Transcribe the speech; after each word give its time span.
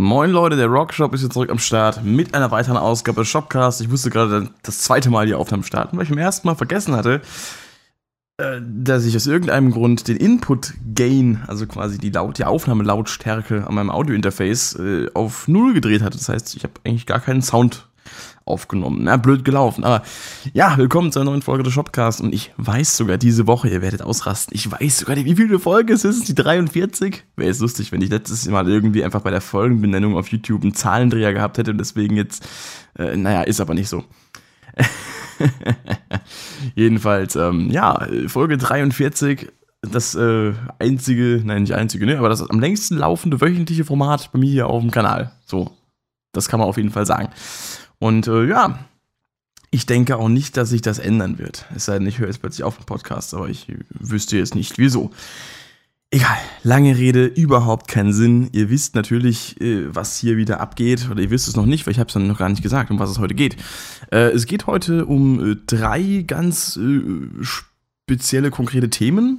Moin 0.00 0.30
Leute, 0.30 0.56
der 0.56 0.68
Rockshop 0.68 1.12
ist 1.12 1.20
jetzt 1.20 1.34
zurück 1.34 1.50
am 1.50 1.58
Start 1.58 2.02
mit 2.02 2.34
einer 2.34 2.50
weiteren 2.50 2.78
Ausgabe 2.78 3.22
Shopcast. 3.26 3.82
Ich 3.82 3.88
musste 3.90 4.08
gerade 4.08 4.48
das 4.62 4.78
zweite 4.78 5.10
Mal 5.10 5.26
die 5.26 5.34
Aufnahme 5.34 5.62
starten, 5.62 5.98
weil 5.98 6.04
ich 6.04 6.08
beim 6.08 6.16
ersten 6.16 6.48
Mal 6.48 6.54
vergessen 6.54 6.96
hatte, 6.96 7.20
äh, 8.38 8.62
dass 8.62 9.04
ich 9.04 9.14
aus 9.14 9.26
irgendeinem 9.26 9.72
Grund 9.72 10.08
den 10.08 10.16
Input 10.16 10.72
Gain, 10.94 11.42
also 11.48 11.66
quasi 11.66 11.98
die, 11.98 12.08
Laut 12.08 12.38
die 12.38 12.46
Aufnahmelautstärke 12.46 13.66
an 13.66 13.74
meinem 13.74 13.90
Audiointerface 13.90 14.76
äh, 14.76 15.08
auf 15.12 15.48
null 15.48 15.74
gedreht 15.74 16.00
hatte. 16.00 16.16
Das 16.16 16.30
heißt, 16.30 16.56
ich 16.56 16.62
habe 16.62 16.72
eigentlich 16.82 17.04
gar 17.04 17.20
keinen 17.20 17.42
Sound 17.42 17.89
aufgenommen. 18.50 19.00
Na, 19.04 19.16
blöd 19.16 19.44
gelaufen. 19.44 19.84
Aber 19.84 20.02
ja, 20.52 20.76
willkommen 20.76 21.12
zu 21.12 21.20
einer 21.20 21.30
neuen 21.30 21.42
Folge 21.42 21.62
des 21.62 21.72
Shopcast. 21.72 22.20
Und 22.20 22.34
ich 22.34 22.52
weiß 22.56 22.96
sogar 22.96 23.16
diese 23.16 23.46
Woche, 23.46 23.68
ihr 23.68 23.82
werdet 23.82 24.02
ausrasten, 24.02 24.54
ich 24.54 24.70
weiß 24.70 24.98
sogar, 24.98 25.16
wie 25.16 25.36
viele 25.36 25.58
Folge 25.58 25.94
es 25.94 26.04
ist. 26.04 26.28
Die 26.28 26.34
43. 26.34 27.24
Wäre 27.36 27.50
es 27.50 27.60
lustig, 27.60 27.92
wenn 27.92 28.02
ich 28.02 28.10
letztes 28.10 28.48
Mal 28.48 28.68
irgendwie 28.68 29.04
einfach 29.04 29.22
bei 29.22 29.30
der 29.30 29.40
Folgenbenennung 29.40 30.16
auf 30.16 30.28
YouTube 30.28 30.62
einen 30.62 30.74
Zahlendreher 30.74 31.32
gehabt 31.32 31.58
hätte 31.58 31.70
und 31.70 31.78
deswegen 31.78 32.16
jetzt, 32.16 32.46
äh, 32.98 33.16
naja, 33.16 33.42
ist 33.42 33.60
aber 33.60 33.74
nicht 33.74 33.88
so. 33.88 34.04
Jedenfalls, 36.74 37.36
ähm, 37.36 37.70
ja, 37.70 38.06
Folge 38.26 38.58
43 38.58 39.48
das 39.82 40.14
äh, 40.14 40.52
einzige, 40.78 41.40
nein, 41.44 41.62
nicht 41.62 41.74
einzige, 41.74 42.04
ne, 42.04 42.18
aber 42.18 42.28
das 42.28 42.48
am 42.48 42.60
längsten 42.60 42.96
laufende 42.96 43.40
wöchentliche 43.40 43.84
Format 43.84 44.30
bei 44.32 44.38
mir 44.38 44.50
hier 44.50 44.66
auf 44.66 44.82
dem 44.82 44.90
Kanal. 44.90 45.32
So, 45.46 45.70
das 46.32 46.48
kann 46.48 46.60
man 46.60 46.68
auf 46.68 46.76
jeden 46.76 46.90
Fall 46.90 47.06
sagen. 47.06 47.30
Und 48.00 48.26
äh, 48.26 48.46
ja, 48.46 48.78
ich 49.70 49.86
denke 49.86 50.16
auch 50.16 50.28
nicht, 50.28 50.56
dass 50.56 50.70
sich 50.70 50.82
das 50.82 50.98
ändern 50.98 51.38
wird. 51.38 51.66
Es 51.76 51.84
sei 51.84 51.98
denn, 51.98 52.08
ich 52.08 52.18
höre 52.18 52.26
jetzt 52.26 52.40
plötzlich 52.40 52.64
auf 52.64 52.76
den 52.76 52.86
Podcast, 52.86 53.34
aber 53.34 53.48
ich 53.48 53.68
wüsste 53.90 54.36
jetzt 54.36 54.56
nicht 54.56 54.78
wieso. 54.78 55.12
Egal, 56.10 56.38
lange 56.64 56.96
Rede, 56.96 57.26
überhaupt 57.26 57.86
keinen 57.86 58.12
Sinn. 58.12 58.48
Ihr 58.50 58.68
wisst 58.68 58.96
natürlich, 58.96 59.60
äh, 59.60 59.94
was 59.94 60.16
hier 60.18 60.36
wieder 60.36 60.58
abgeht, 60.58 61.08
oder 61.08 61.22
ihr 61.22 61.30
wisst 61.30 61.46
es 61.46 61.54
noch 61.54 61.66
nicht, 61.66 61.86
weil 61.86 61.92
ich 61.92 62.00
habe 62.00 62.08
es 62.08 62.14
dann 62.14 62.26
noch 62.26 62.38
gar 62.38 62.48
nicht 62.48 62.62
gesagt, 62.62 62.90
um 62.90 62.98
was 62.98 63.10
es 63.10 63.20
heute 63.20 63.34
geht. 63.34 63.56
Äh, 64.10 64.30
es 64.30 64.46
geht 64.46 64.66
heute 64.66 65.06
um 65.06 65.52
äh, 65.52 65.56
drei 65.66 66.24
ganz 66.26 66.80
spezielle, 67.42 68.50
konkrete 68.50 68.90
Themen. 68.90 69.38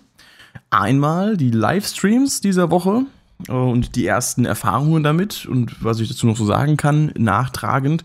Einmal 0.70 1.36
die 1.36 1.52
Livestreams 1.52 2.40
dieser 2.40 2.72
Woche, 2.72 3.06
und 3.48 3.96
die 3.96 4.06
ersten 4.06 4.46
Erfahrungen 4.46 5.04
damit 5.04 5.46
und 5.46 5.84
was 5.84 6.00
ich 6.00 6.10
dazu 6.10 6.28
noch 6.28 6.38
so 6.38 6.46
sagen 6.46 6.78
kann, 6.78 7.12
nachtragend. 7.18 8.04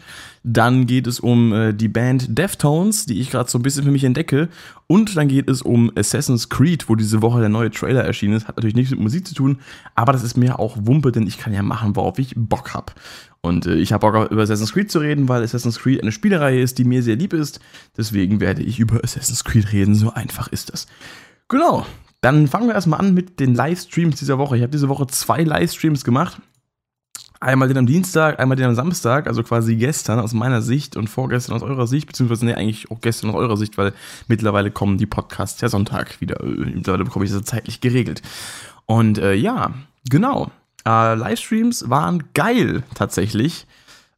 Dann 0.49 0.87
geht 0.87 1.09
es 1.09 1.19
um 1.19 1.53
äh, 1.53 1.73
die 1.75 1.89
Band 1.89 2.39
Deftones, 2.39 3.05
die 3.05 3.21
ich 3.21 3.31
gerade 3.31 3.51
so 3.51 3.59
ein 3.59 3.63
bisschen 3.63 3.83
für 3.83 3.91
mich 3.91 4.05
entdecke. 4.05 4.49
Und 4.87 5.17
dann 5.17 5.27
geht 5.27 5.51
es 5.51 5.61
um 5.61 5.91
Assassin's 5.97 6.49
Creed, 6.49 6.89
wo 6.89 6.95
diese 6.95 7.21
Woche 7.21 7.41
der 7.41 7.49
neue 7.49 7.73
Trailer 7.73 8.05
erschienen 8.05 8.35
ist. 8.35 8.47
Hat 8.47 8.57
natürlich 8.57 8.77
nichts 8.77 8.93
mit 8.93 9.01
Musik 9.01 9.27
zu 9.27 9.35
tun, 9.35 9.59
aber 9.97 10.13
das 10.13 10.23
ist 10.23 10.37
mir 10.37 10.61
auch 10.61 10.77
Wumpe, 10.81 11.11
denn 11.11 11.27
ich 11.27 11.39
kann 11.39 11.53
ja 11.53 11.65
machen, 11.65 11.97
worauf 11.97 12.21
ich 12.21 12.35
Bock 12.37 12.75
habe. 12.75 12.93
Und 13.41 13.67
äh, 13.67 13.75
ich 13.75 13.93
habe 13.93 14.09
Bock 14.09 14.31
über 14.31 14.43
Assassin's 14.43 14.73
Creed 14.73 14.89
zu 14.89 15.01
reden, 15.01 15.29
weil 15.29 15.43
Assassin's 15.43 15.81
Creed 15.81 16.01
eine 16.01 16.13
Spielereihe 16.13 16.61
ist, 16.61 16.79
die 16.79 16.85
mir 16.85 17.03
sehr 17.03 17.17
lieb 17.17 17.33
ist. 17.33 17.59
Deswegen 17.97 18.39
werde 18.39 18.63
ich 18.63 18.79
über 18.79 19.03
Assassin's 19.03 19.43
Creed 19.43 19.73
reden, 19.73 19.97
so 19.97 20.13
einfach 20.13 20.47
ist 20.47 20.73
das. 20.73 20.87
Genau, 21.49 21.85
dann 22.21 22.47
fangen 22.47 22.69
wir 22.69 22.75
erstmal 22.75 23.01
an 23.01 23.15
mit 23.15 23.41
den 23.41 23.57
Livestreams 23.57 24.17
dieser 24.17 24.39
Woche. 24.39 24.57
Ich 24.57 24.63
habe 24.63 24.71
diese 24.71 24.89
Woche 24.89 25.09
zwei 25.09 25.43
Livestreams 25.43 26.05
gemacht. 26.05 26.41
Einmal 27.41 27.69
den 27.69 27.79
am 27.79 27.87
Dienstag, 27.87 28.41
einmal 28.41 28.56
den 28.56 28.67
am 28.67 28.75
Samstag, 28.75 29.27
also 29.27 29.42
quasi 29.42 29.77
gestern 29.77 30.19
aus 30.19 30.33
meiner 30.33 30.62
Sicht 30.62 30.97
und 30.97 31.09
vorgestern 31.09 31.55
aus 31.55 31.62
eurer 31.62 31.87
Sicht, 31.87 32.06
beziehungsweise 32.06 32.47
nee, 32.47 32.55
eigentlich 32.55 32.91
auch 32.91 33.01
gestern 33.01 33.31
aus 33.31 33.37
eurer 33.37 33.56
Sicht, 33.56 33.77
weil 33.77 33.93
mittlerweile 34.27 34.70
kommen 34.70 34.98
die 34.98 35.06
Podcasts 35.06 35.61
ja 35.61 35.69
Sonntag 35.69 36.20
wieder. 36.20 36.43
Mittlerweile 36.45 37.05
bekomme 37.05 37.25
ich 37.25 37.33
das 37.33 37.43
zeitlich 37.43 37.81
geregelt. 37.81 38.23
Und 38.87 39.19
äh, 39.19 39.34
ja, 39.34 39.75
genau. 40.09 40.51
Äh, 40.87 41.15
Livestreams 41.15 41.91
waren 41.91 42.25
geil 42.33 42.84
tatsächlich. 42.95 43.67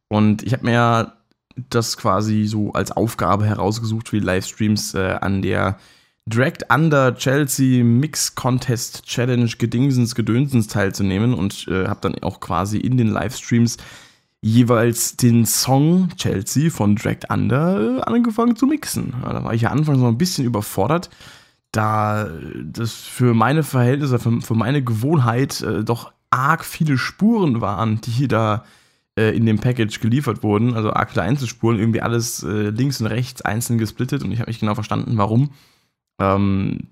Und 0.07 0.43
ich 0.43 0.53
habe 0.53 0.65
mir 0.65 1.13
das 1.69 1.97
quasi 1.97 2.45
so 2.45 2.71
als 2.73 2.91
Aufgabe 2.91 3.45
herausgesucht 3.45 4.11
die 4.11 4.19
Livestreams 4.19 4.93
äh, 4.93 5.17
an 5.19 5.41
der 5.41 5.77
Dragged 6.29 6.65
Under 6.71 7.15
Chelsea 7.15 7.83
Mix 7.83 8.35
Contest 8.35 9.03
Challenge 9.05 9.49
Gedingsens 9.57 10.15
Gedönsens 10.15 10.67
teilzunehmen 10.67 11.33
und 11.33 11.67
äh, 11.67 11.87
habe 11.87 12.01
dann 12.01 12.15
auch 12.21 12.39
quasi 12.39 12.77
in 12.77 12.97
den 12.97 13.09
Livestreams 13.09 13.77
jeweils 14.41 15.17
den 15.17 15.45
Song 15.45 16.09
Chelsea 16.15 16.69
von 16.69 16.95
Dragged 16.95 17.29
Under 17.29 17.97
äh, 17.97 18.01
angefangen 18.01 18.55
zu 18.55 18.67
mixen. 18.67 19.13
Ja, 19.23 19.33
da 19.33 19.43
war 19.43 19.53
ich 19.53 19.63
ja 19.63 19.71
anfangs 19.71 19.99
noch 19.99 20.07
ein 20.07 20.17
bisschen 20.17 20.45
überfordert, 20.45 21.09
da 21.71 22.29
das 22.63 22.93
für 22.93 23.33
meine 23.33 23.63
Verhältnisse, 23.63 24.19
für, 24.19 24.41
für 24.41 24.55
meine 24.55 24.83
Gewohnheit 24.83 25.61
äh, 25.61 25.83
doch 25.83 26.11
arg 26.29 26.63
viele 26.63 26.97
Spuren 26.97 27.59
waren, 27.59 28.01
die 28.01 28.27
da 28.27 28.63
äh, 29.17 29.35
in 29.35 29.45
dem 29.45 29.59
Package 29.59 29.99
geliefert 29.99 30.43
wurden, 30.43 30.75
also 30.75 30.93
arg 30.93 31.11
viele 31.11 31.23
Einzelspuren, 31.23 31.79
irgendwie 31.79 32.01
alles 32.01 32.43
äh, 32.43 32.69
links 32.69 33.01
und 33.01 33.07
rechts 33.07 33.41
einzeln 33.41 33.77
gesplittet 33.77 34.23
und 34.23 34.31
ich 34.31 34.39
habe 34.39 34.49
nicht 34.49 34.59
genau 34.59 34.75
verstanden, 34.75 35.17
warum. 35.17 35.51
Ähm, 36.19 36.89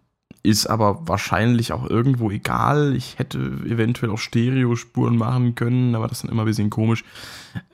ist 0.48 0.68
aber 0.68 1.08
wahrscheinlich 1.08 1.74
auch 1.74 1.90
irgendwo 1.90 2.32
egal. 2.32 2.96
Ich 2.96 3.20
hätte 3.20 3.38
eventuell 3.38 4.12
auch 4.12 4.18
Stereospuren 4.18 5.18
machen 5.18 5.56
können, 5.56 5.94
aber 5.94 6.08
das 6.08 6.20
ist 6.20 6.24
dann 6.24 6.32
immer 6.32 6.44
ein 6.44 6.48
bisschen 6.48 6.70
komisch. 6.70 7.04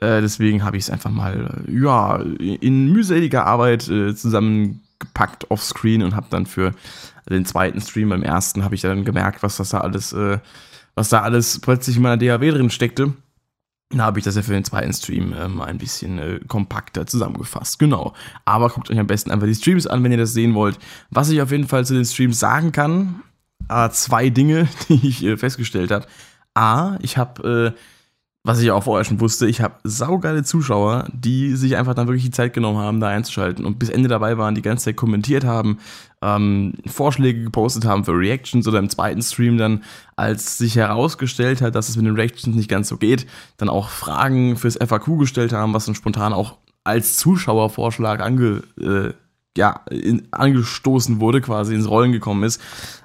Äh, 0.00 0.20
deswegen 0.20 0.64
habe 0.64 0.76
ich 0.76 0.84
es 0.84 0.90
einfach 0.90 1.10
mal, 1.10 1.64
äh, 1.68 1.72
ja, 1.72 2.16
in 2.16 2.92
mühseliger 2.92 3.46
Arbeit 3.46 3.88
äh, 3.88 4.14
zusammengepackt 4.14 5.50
offscreen 5.50 6.02
und 6.02 6.16
habe 6.16 6.26
dann 6.30 6.46
für 6.46 6.72
den 7.30 7.44
zweiten 7.44 7.80
Stream, 7.80 8.08
beim 8.08 8.22
ersten, 8.22 8.64
habe 8.64 8.74
ich 8.74 8.80
dann 8.80 9.04
gemerkt, 9.04 9.42
was 9.42 9.56
das 9.56 9.70
da 9.70 9.78
alles, 9.78 10.12
äh, 10.12 10.38
was 10.96 11.10
da 11.10 11.22
alles 11.22 11.60
plötzlich 11.60 11.96
in 11.96 12.02
meiner 12.02 12.16
DAW 12.16 12.50
drin 12.50 12.70
steckte. 12.70 13.12
Habe 14.00 14.18
ich 14.18 14.24
das 14.24 14.36
ja 14.36 14.42
für 14.42 14.52
den 14.52 14.64
zweiten 14.64 14.92
Stream 14.92 15.32
äh, 15.32 15.48
mal 15.48 15.66
ein 15.66 15.78
bisschen 15.78 16.18
äh, 16.18 16.40
kompakter 16.46 17.06
zusammengefasst. 17.06 17.78
Genau. 17.78 18.14
Aber 18.44 18.68
guckt 18.70 18.90
euch 18.90 18.98
am 18.98 19.06
besten 19.06 19.30
einfach 19.30 19.46
die 19.46 19.54
Streams 19.54 19.86
an, 19.86 20.02
wenn 20.02 20.12
ihr 20.12 20.18
das 20.18 20.32
sehen 20.32 20.54
wollt. 20.54 20.78
Was 21.10 21.30
ich 21.30 21.40
auf 21.40 21.50
jeden 21.50 21.68
Fall 21.68 21.84
zu 21.84 21.94
den 21.94 22.04
Streams 22.04 22.38
sagen 22.38 22.72
kann, 22.72 23.22
äh, 23.68 23.88
zwei 23.90 24.30
Dinge, 24.30 24.68
die 24.88 25.06
ich 25.06 25.24
äh, 25.24 25.36
festgestellt 25.36 25.90
habe. 25.90 26.06
A, 26.54 26.96
ich 27.00 27.16
habe 27.16 27.74
äh, 27.74 27.78
was 28.46 28.60
ich 28.60 28.70
auch 28.70 28.84
vorher 28.84 29.04
schon 29.04 29.20
wusste, 29.20 29.46
ich 29.48 29.62
habe 29.62 29.76
saugeile 29.84 30.44
Zuschauer, 30.44 31.08
die 31.14 31.56
sich 31.56 31.76
einfach 31.78 31.94
dann 31.94 32.08
wirklich 32.08 32.26
die 32.26 32.30
Zeit 32.30 32.52
genommen 32.52 32.76
haben, 32.76 33.00
da 33.00 33.08
einzuschalten 33.08 33.64
und 33.64 33.78
bis 33.78 33.88
Ende 33.88 34.06
dabei 34.06 34.36
waren, 34.36 34.54
die 34.54 34.60
ganze 34.60 34.84
Zeit 34.84 34.96
kommentiert 34.96 35.44
haben, 35.44 35.78
ähm, 36.20 36.74
Vorschläge 36.84 37.42
gepostet 37.42 37.86
haben 37.86 38.04
für 38.04 38.12
Reactions 38.12 38.68
oder 38.68 38.80
im 38.80 38.90
zweiten 38.90 39.22
Stream 39.22 39.56
dann, 39.56 39.82
als 40.14 40.58
sich 40.58 40.76
herausgestellt 40.76 41.62
hat, 41.62 41.74
dass 41.74 41.88
es 41.88 41.96
mit 41.96 42.04
den 42.04 42.16
Reactions 42.16 42.54
nicht 42.54 42.68
ganz 42.68 42.88
so 42.88 42.98
geht, 42.98 43.26
dann 43.56 43.70
auch 43.70 43.88
Fragen 43.88 44.56
fürs 44.56 44.76
FAQ 44.76 45.18
gestellt 45.18 45.54
haben, 45.54 45.72
was 45.72 45.86
dann 45.86 45.94
spontan 45.94 46.34
auch 46.34 46.58
als 46.84 47.16
Zuschauervorschlag 47.16 48.20
ange, 48.20 48.62
äh, 48.78 49.14
ja, 49.56 49.80
in, 49.90 50.28
angestoßen 50.32 51.18
wurde, 51.18 51.40
quasi 51.40 51.74
ins 51.74 51.88
Rollen 51.88 52.12
gekommen 52.12 52.42
ist. 52.42 52.60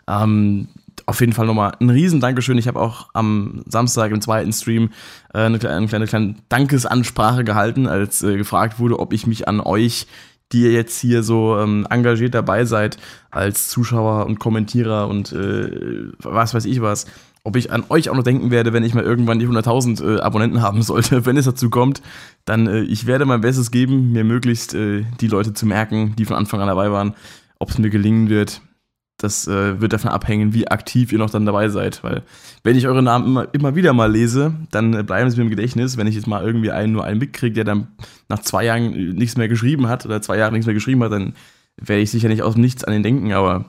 Ähm, 0.06 0.67
auf 1.09 1.20
jeden 1.22 1.34
Fall 1.34 1.47
nochmal 1.47 1.74
ein 1.80 1.90
riesen 1.90 2.20
Dankeschön. 2.20 2.58
Ich 2.59 2.68
habe 2.68 2.80
auch 2.80 3.09
am 3.14 3.64
Samstag 3.66 4.12
im 4.12 4.22
zweiten 4.22 4.53
Stream 4.53 4.92
äh, 5.34 5.40
eine, 5.40 5.58
kleine, 5.58 5.78
eine 5.78 5.88
kleine, 5.88 6.06
kleine 6.06 6.36
Dankesansprache 6.50 7.44
gehalten, 7.44 7.88
als 7.88 8.22
äh, 8.22 8.38
gefragt 8.38 8.80
wurde, 8.80 9.00
ob 9.00 9.12
ich 9.12 9.25
mich 9.25 9.48
an 9.48 9.59
euch, 9.59 10.06
die 10.52 10.62
ihr 10.62 10.72
jetzt 10.72 11.00
hier 11.00 11.24
so 11.24 11.58
ähm, 11.58 11.88
engagiert 11.90 12.36
dabei 12.36 12.64
seid, 12.66 12.98
als 13.31 13.69
Zuschauer 13.69 14.28
und 14.28 14.40
Kommentierer 14.40 15.08
und 15.08 15.31
äh, 15.34 16.12
was 16.19 16.53
weiß 16.53 16.66
ich 16.66 16.81
was, 16.81 17.08
ob 17.44 17.56
ich 17.56 17.72
an 17.72 17.86
euch 17.90 18.09
auch 18.09 18.16
noch 18.16 18.24
denken 18.24 18.52
werde, 18.52 18.72
wenn 18.74 18.84
ich 18.84 18.94
mal 18.94 19.03
irgendwann 19.03 19.40
die 19.40 19.48
100.000 19.48 20.18
äh, 20.18 20.22
Abonnenten 20.22 20.62
haben 20.62 20.84
sollte. 20.84 21.25
Wenn 21.25 21.38
es 21.38 21.46
dazu 21.46 21.72
kommt, 21.72 22.03
dann 22.46 22.68
äh, 22.68 22.81
ich 22.81 23.08
werde 23.08 23.25
mein 23.25 23.42
Bestes 23.42 23.72
geben, 23.72 24.12
mir 24.12 24.24
möglichst 24.24 24.75
äh, 24.75 25.06
die 25.19 25.28
Leute 25.28 25.53
zu 25.53 25.66
merken, 25.66 26.16
die 26.18 26.25
von 26.25 26.36
Anfang 26.36 26.62
an 26.62 26.68
dabei 26.68 26.92
waren. 26.92 27.16
Ob 27.58 27.72
es 27.72 27.80
mir 27.80 27.90
gelingen 27.90 28.30
wird, 28.30 28.62
das 29.19 29.47
äh, 29.47 29.80
wird 29.81 29.94
davon 29.94 30.12
abhängen, 30.12 30.53
wie 30.53 30.68
aktiv 30.69 31.12
ihr 31.12 31.19
noch 31.19 31.30
dann 31.30 31.46
dabei 31.46 31.68
seid. 31.69 32.04
Weil, 32.04 32.24
wenn 32.63 32.77
ich 32.77 32.88
eure 32.88 33.04
Namen 33.04 33.27
immer, 33.27 33.48
immer 33.54 33.75
wieder 33.75 33.94
mal 33.94 34.12
lese, 34.12 34.54
dann 34.71 34.94
äh, 34.94 35.04
bleiben 35.04 35.30
sie 35.30 35.38
mir 35.38 35.44
im 35.44 35.50
Gedächtnis. 35.50 35.98
Wenn 35.98 36.07
ich 36.07 36.16
jetzt 36.16 36.27
mal 36.27 36.44
irgendwie 36.44 36.71
einen 36.71 36.94
nur 36.94 37.04
einen 37.04 37.19
mitkriege, 37.19 37.54
der 37.54 37.66
dann 37.66 37.88
nach 38.30 38.39
zwei 38.39 38.66
Jahren 38.66 38.94
äh, 38.94 39.13
nichts 39.13 39.36
mehr 39.36 39.50
geschrieben 39.50 39.88
hat 39.88 40.06
oder 40.06 40.21
zwei 40.21 40.38
Jahre 40.38 40.54
nichts 40.54 40.66
mehr 40.66 40.74
geschrieben 40.74 41.04
hat, 41.04 41.12
dann 41.12 41.33
werde 41.77 42.01
ich 42.01 42.12
sicher 42.12 42.30
nicht 42.30 42.42
aus 42.42 42.54
dem 42.54 42.62
Nichts 42.62 42.86
an 42.86 42.94
ihn 42.94 43.04
denken. 43.04 43.33
Aber 43.33 43.66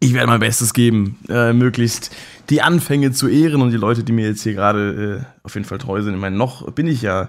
ich 0.00 0.12
werde 0.14 0.26
mein 0.26 0.40
Bestes 0.40 0.74
geben, 0.74 1.16
äh, 1.28 1.52
möglichst 1.52 2.14
die 2.50 2.60
Anfänge 2.60 3.12
zu 3.12 3.28
ehren 3.28 3.62
und 3.62 3.70
die 3.70 3.76
Leute, 3.76 4.02
die 4.02 4.12
mir 4.12 4.26
jetzt 4.26 4.42
hier 4.42 4.54
gerade 4.54 5.24
äh, 5.24 5.44
auf 5.44 5.54
jeden 5.54 5.66
Fall 5.66 5.78
treu 5.78 6.02
sind. 6.02 6.14
Ich 6.14 6.20
meine, 6.20 6.36
noch 6.36 6.70
bin 6.72 6.88
ich 6.88 7.02
ja 7.02 7.28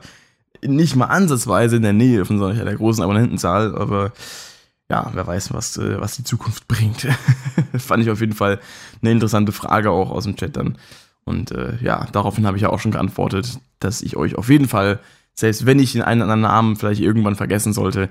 nicht 0.66 0.96
mal 0.96 1.06
ansatzweise 1.06 1.76
in 1.76 1.84
der 1.84 1.94
Nähe 1.94 2.26
von 2.26 2.40
solcher 2.40 2.66
der 2.66 2.76
großen 2.76 3.04
Abonnentenzahl, 3.04 3.76
aber 3.76 4.12
ja, 4.90 5.10
wer 5.14 5.28
weiß, 5.28 5.54
was, 5.54 5.78
äh, 5.78 6.00
was 6.00 6.16
die 6.16 6.24
Zukunft 6.24 6.68
bringt. 6.68 7.08
Fand 7.78 8.04
ich 8.04 8.10
auf 8.10 8.20
jeden 8.20 8.34
Fall 8.34 8.60
eine 9.02 9.12
interessante 9.12 9.52
Frage 9.52 9.92
auch 9.92 10.12
aus 10.12 10.24
dem 10.24 10.36
Chat 10.36 10.58
dann. 10.58 10.78
Und 11.26 11.52
äh, 11.52 11.78
ja, 11.82 12.08
daraufhin 12.12 12.48
habe 12.48 12.58
ich 12.58 12.64
ja 12.64 12.70
auch 12.70 12.80
schon 12.80 12.92
geantwortet, 12.92 13.60
dass 13.80 14.02
ich 14.02 14.16
euch 14.16 14.36
auf 14.36 14.50
jeden 14.50 14.68
Fall, 14.68 15.00
selbst 15.34 15.66
wenn 15.66 15.80
ich 15.80 15.92
den 15.92 16.02
einen 16.02 16.22
oder 16.22 16.32
anderen 16.32 16.54
Namen 16.54 16.76
vielleicht 16.78 17.02
irgendwann 17.02 17.36
vergessen 17.36 17.74
sollte, 17.74 18.10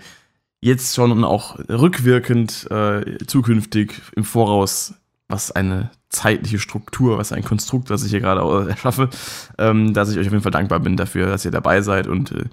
jetzt 0.60 0.94
schon 0.94 1.12
und 1.12 1.24
auch 1.24 1.58
rückwirkend 1.68 2.70
äh, 2.70 3.18
zukünftig 3.26 4.02
im 4.14 4.24
Voraus 4.24 4.94
was 5.28 5.50
eine 5.50 5.90
zeitliche 6.08 6.58
Struktur, 6.58 7.18
was 7.18 7.32
ein 7.32 7.42
Konstrukt, 7.44 7.90
was 7.90 8.04
ich 8.04 8.10
hier 8.10 8.20
gerade 8.20 8.68
erschaffe, 8.68 9.10
ähm, 9.58 9.92
dass 9.92 10.10
ich 10.10 10.18
euch 10.18 10.26
auf 10.26 10.32
jeden 10.32 10.42
Fall 10.42 10.52
dankbar 10.52 10.80
bin 10.80 10.96
dafür, 10.96 11.26
dass 11.26 11.44
ihr 11.44 11.50
dabei 11.50 11.82
seid 11.82 12.06
und 12.06 12.32
äh, 12.32 12.44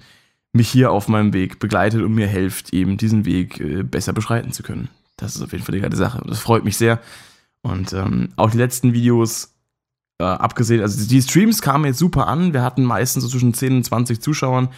mich 0.54 0.68
hier 0.68 0.92
auf 0.92 1.08
meinem 1.08 1.32
Weg 1.32 1.58
begleitet 1.58 2.00
und 2.00 2.14
mir 2.14 2.28
helft, 2.28 2.72
eben 2.72 2.96
diesen 2.96 3.24
Weg 3.24 3.60
äh, 3.60 3.82
besser 3.82 4.12
beschreiten 4.12 4.52
zu 4.52 4.62
können. 4.62 4.88
Das 5.16 5.34
ist 5.34 5.42
auf 5.42 5.52
jeden 5.52 5.64
Fall 5.64 5.74
die 5.74 5.80
geile 5.80 5.96
Sache. 5.96 6.22
Das 6.26 6.38
freut 6.38 6.64
mich 6.64 6.76
sehr. 6.76 7.00
Und 7.62 7.92
ähm, 7.92 8.28
auch 8.36 8.50
die 8.50 8.58
letzten 8.58 8.92
Videos, 8.92 9.52
äh, 10.18 10.24
abgesehen, 10.24 10.80
also 10.80 11.08
die 11.08 11.22
Streams 11.22 11.60
kamen 11.60 11.86
jetzt 11.86 11.98
super 11.98 12.28
an. 12.28 12.52
Wir 12.52 12.62
hatten 12.62 12.84
meistens 12.84 13.24
so 13.24 13.28
zwischen 13.28 13.52
10 13.52 13.76
und 13.76 13.84
20 13.84 14.20
Zuschauern. 14.20 14.68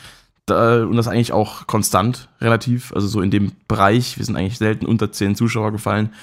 Da, 0.47 0.85
und 0.85 0.97
das 0.97 1.09
eigentlich 1.09 1.33
auch 1.33 1.67
konstant, 1.67 2.31
relativ. 2.41 2.93
Also 2.95 3.07
so 3.07 3.21
in 3.21 3.31
dem 3.31 3.53
Bereich. 3.69 4.17
Wir 4.17 4.25
sind 4.25 4.37
eigentlich 4.37 4.59
selten 4.59 4.87
unter 4.87 5.13
10 5.13 5.35
Zuschauer 5.35 5.73
gefallen. 5.73 6.15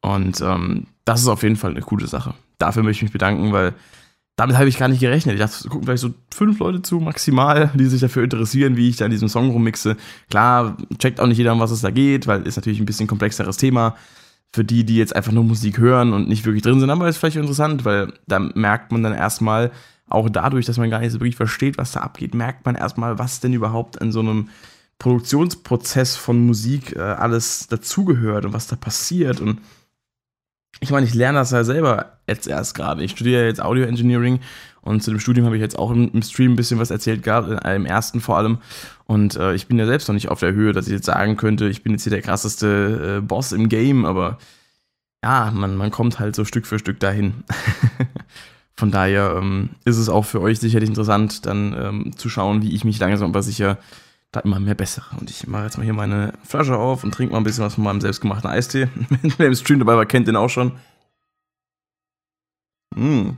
Und 0.00 0.40
ähm, 0.40 0.88
das 1.04 1.20
ist 1.20 1.28
auf 1.28 1.44
jeden 1.44 1.56
Fall 1.56 1.70
eine 1.70 1.82
coole 1.82 2.08
Sache. 2.08 2.34
Dafür 2.58 2.82
möchte 2.82 2.98
ich 2.98 3.02
mich 3.02 3.12
bedanken, 3.12 3.52
weil 3.52 3.74
damit 4.36 4.56
habe 4.56 4.68
ich 4.68 4.78
gar 4.78 4.88
nicht 4.88 5.00
gerechnet. 5.00 5.34
Ich 5.34 5.40
dachte, 5.40 5.68
gucken 5.68 5.86
vielleicht 5.86 6.02
so 6.02 6.14
fünf 6.32 6.58
Leute 6.58 6.82
zu, 6.82 7.00
maximal, 7.00 7.70
die 7.74 7.86
sich 7.86 8.00
dafür 8.00 8.24
interessieren, 8.24 8.76
wie 8.76 8.88
ich 8.88 8.96
da 8.96 9.06
in 9.06 9.10
diesem 9.10 9.28
Song 9.28 9.50
rummixe. 9.50 9.96
Klar, 10.30 10.76
checkt 10.98 11.20
auch 11.20 11.26
nicht 11.26 11.38
jeder, 11.38 11.52
um 11.52 11.60
was 11.60 11.70
es 11.70 11.80
da 11.80 11.90
geht, 11.90 12.26
weil 12.26 12.46
ist 12.46 12.56
natürlich 12.56 12.80
ein 12.80 12.86
bisschen 12.86 13.08
komplexeres 13.08 13.56
Thema. 13.56 13.96
Für 14.52 14.64
die, 14.64 14.84
die 14.84 14.96
jetzt 14.96 15.14
einfach 15.14 15.32
nur 15.32 15.44
Musik 15.44 15.78
hören 15.78 16.12
und 16.12 16.28
nicht 16.28 16.46
wirklich 16.46 16.62
drin 16.62 16.80
sind, 16.80 16.88
aber 16.88 17.08
ist 17.08 17.18
vielleicht 17.18 17.36
interessant, 17.36 17.84
weil 17.84 18.12
da 18.26 18.38
merkt 18.38 18.92
man 18.92 19.02
dann 19.02 19.12
erstmal, 19.12 19.72
auch 20.08 20.30
dadurch, 20.30 20.66
dass 20.66 20.78
man 20.78 20.90
gar 20.90 21.00
nicht 21.00 21.12
so 21.12 21.20
wirklich 21.20 21.36
versteht, 21.36 21.78
was 21.78 21.92
da 21.92 22.00
abgeht, 22.00 22.34
merkt 22.34 22.64
man 22.64 22.76
erstmal, 22.76 23.18
was 23.18 23.40
denn 23.40 23.52
überhaupt 23.52 23.96
in 23.96 24.12
so 24.12 24.20
einem 24.20 24.48
Produktionsprozess 24.98 26.16
von 26.16 26.46
Musik 26.46 26.94
äh, 26.96 27.00
alles 27.00 27.66
dazugehört 27.66 28.44
und 28.44 28.52
was 28.52 28.66
da 28.66 28.76
passiert 28.76 29.40
und 29.40 29.60
ich 30.80 30.90
meine, 30.90 31.06
ich 31.06 31.14
lerne 31.14 31.38
das 31.38 31.50
ja 31.50 31.64
selber 31.64 32.18
jetzt 32.26 32.46
erst 32.46 32.74
gerade. 32.74 33.02
Ich 33.02 33.12
studiere 33.12 33.46
jetzt 33.46 33.62
Audio 33.62 33.84
Engineering 33.84 34.40
und 34.82 35.02
zu 35.02 35.10
dem 35.10 35.20
Studium 35.20 35.46
habe 35.46 35.56
ich 35.56 35.62
jetzt 35.62 35.78
auch 35.78 35.90
im, 35.90 36.22
Stream 36.22 36.52
ein 36.52 36.56
bisschen 36.56 36.78
was 36.78 36.90
erzählt 36.90 37.22
gehabt, 37.22 37.48
in 37.48 37.58
einem 37.58 37.86
ersten 37.86 38.20
vor 38.20 38.36
allem. 38.36 38.58
Und 39.06 39.36
äh, 39.36 39.54
ich 39.54 39.66
bin 39.66 39.78
ja 39.78 39.86
selbst 39.86 40.08
noch 40.08 40.14
nicht 40.14 40.28
auf 40.28 40.40
der 40.40 40.52
Höhe, 40.52 40.72
dass 40.72 40.86
ich 40.86 40.92
jetzt 40.92 41.06
sagen 41.06 41.36
könnte, 41.36 41.68
ich 41.68 41.82
bin 41.82 41.92
jetzt 41.92 42.04
hier 42.04 42.10
der 42.12 42.22
krasseste 42.22 43.18
äh, 43.18 43.20
Boss 43.20 43.52
im 43.52 43.68
Game, 43.68 44.04
aber 44.04 44.38
ja, 45.24 45.50
man, 45.52 45.76
man 45.76 45.90
kommt 45.90 46.20
halt 46.20 46.36
so 46.36 46.44
Stück 46.44 46.66
für 46.66 46.78
Stück 46.78 47.00
dahin. 47.00 47.44
Von 48.78 48.90
daher 48.90 49.36
ähm, 49.38 49.70
ist 49.84 49.96
es 49.96 50.08
auch 50.08 50.24
für 50.24 50.40
euch 50.40 50.60
sicherlich 50.60 50.88
interessant, 50.88 51.46
dann 51.46 51.74
ähm, 51.76 52.16
zu 52.16 52.28
schauen, 52.28 52.62
wie 52.62 52.74
ich 52.74 52.84
mich 52.84 52.98
langsam 52.98 53.30
aber 53.30 53.42
sicher 53.42 53.78
da 54.36 54.40
immer 54.40 54.60
mehr 54.60 54.74
bessere. 54.74 55.16
Und 55.18 55.30
ich 55.30 55.46
mache 55.46 55.64
jetzt 55.64 55.78
mal 55.78 55.84
hier 55.84 55.94
meine 55.94 56.34
Flasche 56.44 56.76
auf 56.76 57.04
und 57.04 57.12
trinke 57.12 57.32
mal 57.32 57.38
ein 57.38 57.44
bisschen 57.44 57.64
was 57.64 57.74
von 57.74 57.84
meinem 57.84 58.00
selbstgemachten 58.00 58.48
Eistee. 58.48 58.88
Wer 59.38 59.46
im 59.46 59.54
Stream 59.54 59.78
dabei 59.78 59.96
war, 59.96 60.06
kennt 60.06 60.28
den 60.28 60.36
auch 60.36 60.50
schon. 60.50 60.72
Mmh. 62.94 63.34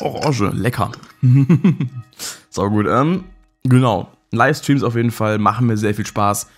Orange, 0.00 0.50
lecker. 0.52 0.92
so 2.50 2.68
gut. 2.68 2.86
Ähm, 2.88 3.24
genau. 3.64 4.10
Livestreams 4.32 4.82
auf 4.82 4.96
jeden 4.96 5.10
Fall 5.10 5.38
machen 5.38 5.66
mir 5.66 5.76
sehr 5.76 5.94
viel 5.94 6.06
Spaß. 6.06 6.48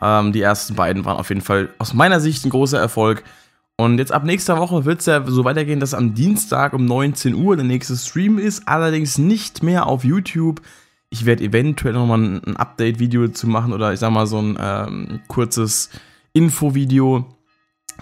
Ähm, 0.00 0.32
die 0.32 0.42
ersten 0.42 0.74
beiden 0.74 1.04
waren 1.04 1.18
auf 1.18 1.28
jeden 1.28 1.40
Fall 1.40 1.70
aus 1.78 1.94
meiner 1.94 2.20
Sicht 2.20 2.44
ein 2.44 2.50
großer 2.50 2.78
Erfolg. 2.78 3.24
Und 3.76 3.98
jetzt 3.98 4.12
ab 4.12 4.24
nächster 4.24 4.58
Woche 4.58 4.84
wird 4.84 5.00
es 5.00 5.06
ja 5.06 5.24
so 5.26 5.44
weitergehen, 5.44 5.80
dass 5.80 5.94
am 5.94 6.14
Dienstag 6.14 6.72
um 6.72 6.84
19 6.84 7.34
Uhr 7.34 7.56
der 7.56 7.64
nächste 7.64 7.96
Stream 7.96 8.38
ist. 8.38 8.68
Allerdings 8.68 9.18
nicht 9.18 9.62
mehr 9.62 9.86
auf 9.86 10.04
YouTube, 10.04 10.60
ich 11.12 11.26
werde 11.26 11.44
eventuell 11.44 11.92
nochmal 11.92 12.18
ein, 12.18 12.56
Update-Video 12.56 13.28
zu 13.28 13.46
machen 13.46 13.74
oder 13.74 13.92
ich 13.92 14.00
sag 14.00 14.10
mal 14.10 14.26
so 14.26 14.38
ein 14.38 14.56
ähm, 14.58 15.20
kurzes 15.28 15.90
Info-Video, 16.32 17.26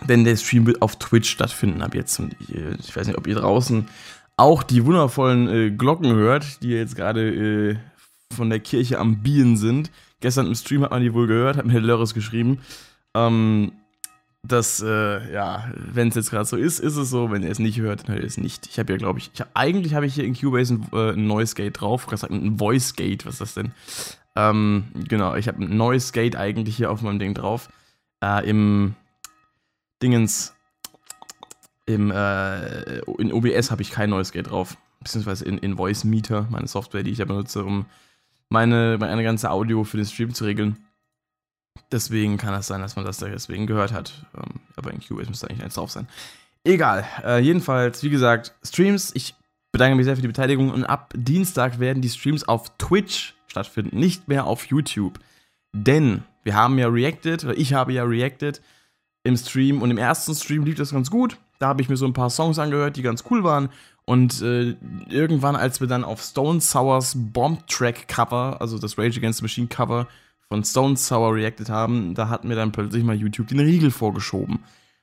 denn 0.09 0.23
der 0.23 0.37
Stream 0.37 0.65
wird 0.67 0.81
auf 0.81 0.97
Twitch 0.97 1.29
stattfinden 1.29 1.83
ab 1.83 1.97
jetzt. 1.97 2.21
Und 2.21 2.37
ich, 2.39 2.55
ich 2.55 2.97
weiß 2.97 3.09
nicht, 3.09 3.19
ob 3.19 3.27
ihr 3.27 3.35
draußen 3.35 3.89
auch 4.37 4.62
die 4.62 4.85
wundervollen 4.85 5.49
äh, 5.49 5.71
Glocken 5.73 6.15
hört, 6.15 6.62
die 6.62 6.69
jetzt 6.69 6.95
gerade 6.95 7.71
äh, 7.71 7.77
von 8.33 8.49
der 8.49 8.61
Kirche 8.61 9.01
am 9.01 9.23
Bienen 9.23 9.57
sind. 9.57 9.91
Gestern 10.21 10.47
im 10.47 10.55
Stream 10.55 10.83
hat 10.83 10.93
man 10.93 11.03
die 11.03 11.12
wohl 11.12 11.27
gehört, 11.27 11.57
hat 11.57 11.67
mir 11.67 11.81
Lörres 11.81 12.15
geschrieben. 12.15 12.61
Ähm, 13.15 13.73
dass, 14.43 14.81
äh, 14.81 15.33
ja, 15.33 15.71
wenn 15.75 16.09
es 16.09 16.15
jetzt 16.15 16.31
gerade 16.31 16.45
so 16.47 16.57
ist, 16.57 16.81
ist 16.81 16.97
es 16.97 17.11
so. 17.11 17.31
Wenn 17.31 17.43
ihr 17.43 17.51
es 17.51 17.59
nicht 17.59 17.79
hört, 17.79 18.03
dann 18.03 18.15
hört 18.15 18.23
ihr 18.23 18.29
es 18.29 18.39
nicht. 18.39 18.67
Ich 18.67 18.79
habe 18.79 18.93
ja, 18.93 18.99
glaube 18.99 19.19
ich, 19.19 19.31
ich 19.35 19.41
hab, 19.41 19.51
eigentlich 19.55 19.95
habe 19.95 20.07
ich 20.07 20.15
hier 20.15 20.25
in 20.25 20.35
Cubase 20.35 20.75
ein, 20.75 20.87
äh, 20.93 21.13
ein 21.13 21.27
Noise 21.27 21.55
Gate 21.55 21.81
drauf. 21.81 22.05
Ich 22.05 22.11
gesagt, 22.11 22.33
ein 22.33 22.59
Voice 22.59 22.95
Gate, 22.95 23.27
was 23.27 23.35
ist 23.35 23.41
das 23.41 23.55
denn? 23.55 23.73
Ähm, 24.37 24.85
genau, 25.09 25.35
ich 25.35 25.47
habe 25.49 25.63
ein 25.63 25.77
Noise 25.77 26.13
Gate 26.13 26.37
eigentlich 26.37 26.77
hier 26.77 26.91
auf 26.91 27.03
meinem 27.03 27.19
Ding 27.19 27.35
drauf. 27.35 27.69
Äh, 28.23 28.49
Im 28.49 28.95
Dingens, 30.03 30.55
im, 31.85 32.11
äh, 32.11 32.99
in 33.19 33.33
OBS 33.33 33.71
habe 33.71 33.83
ich 33.83 33.91
kein 33.91 34.11
Noise 34.11 34.33
Gate 34.33 34.51
drauf. 34.51 34.77
Beziehungsweise 35.01 35.45
in, 35.45 35.59
in 35.59 35.77
Voice 35.77 36.05
Meter, 36.05 36.47
meine 36.51 36.67
Software, 36.67 37.03
die 37.03 37.11
ich 37.11 37.19
da 37.19 37.25
benutze, 37.25 37.65
um 37.65 37.87
meine, 38.49 38.97
meine 38.99 39.23
ganze 39.23 39.51
Audio 39.51 39.85
für 39.85 39.97
den 39.97 40.07
Stream 40.07 40.35
zu 40.35 40.45
regeln. 40.45 40.79
Deswegen 41.93 42.37
kann 42.37 42.55
es 42.55 42.67
sein, 42.67 42.81
dass 42.81 42.97
man 42.97 43.05
das 43.05 43.19
da 43.19 43.29
deswegen 43.29 43.67
gehört 43.67 43.93
hat. 43.93 44.27
Ähm, 44.37 44.61
aber 44.77 44.93
in 44.93 45.00
Cubase 45.00 45.29
müsste 45.29 45.49
eigentlich 45.49 45.62
eins 45.62 45.75
drauf 45.75 45.91
sein. 45.91 46.09
Egal. 46.65 47.05
Äh, 47.25 47.41
jedenfalls, 47.41 48.03
wie 48.03 48.11
gesagt, 48.11 48.55
Streams. 48.62 49.12
Ich 49.15 49.35
bedanke 49.73 49.97
mich 49.97 50.05
sehr 50.05 50.17
für 50.17 50.23
die 50.23 50.29
Beteiligung. 50.29 50.71
Und 50.71 50.85
ab 50.85 51.12
Dienstag 51.17 51.81
werden 51.81 52.03
die 52.03 52.09
Streams 52.09 52.47
auf 52.47 52.77
Twitch 52.79 53.35
stattfinden, 53.47 53.99
nicht 53.99 54.29
mehr 54.29 54.47
auf 54.47 54.67
YouTube. 54.67 55.19
Denn 55.73 56.23
wir 56.43 56.55
haben 56.55 56.79
ja 56.79 56.88
reacted, 56.88 57.44
oder 57.44 57.56
ich 57.56 57.75
habe 57.75 57.93
ja 57.93 58.05
reacted 58.05 58.61
im 59.25 59.37
Stream. 59.37 59.83
Und 59.83 59.91
im 59.91 59.99
ersten 59.99 60.35
Stream 60.35 60.65
lief 60.65 60.76
das 60.76 60.93
ganz 60.93 61.11
gut. 61.11 61.37
Da 61.59 61.69
habe 61.69 61.83
ich 61.83 61.88
mir 61.88 61.97
so 61.97 62.06
ein 62.06 62.12
paar 62.12 62.31
Songs 62.31 62.59
angehört, 62.59 62.97
die 62.97 63.03
ganz 63.03 63.25
cool 63.31 63.44
waren. 63.44 63.69
Und 64.05 64.43
äh, 64.43 64.76
irgendwann, 65.09 65.56
als 65.56 65.81
wir 65.81 65.87
dann 65.87 66.05
auf 66.05 66.23
Stone 66.23 66.61
Sours 66.61 67.15
Bomb 67.17 67.67
Track 67.69 68.09
Cover, 68.09 68.56
also 68.61 68.79
das 68.79 68.99
Rage 68.99 69.19
Against 69.19 69.38
the 69.38 69.44
Machine 69.44 69.69
Cover, 69.69 70.09
von 70.50 70.64
Stone 70.64 70.97
Sour 70.97 71.37
reacted 71.37 71.70
haben, 71.70 72.14
da 72.14 72.29
hat 72.29 72.44
mir 72.44 72.56
dann 72.56 72.73
plötzlich 72.73 73.05
mal 73.05 73.14
YouTube 73.14 73.49
den 73.49 73.61
Riegel 73.61 73.93
vorgeschoben. 73.93 74.58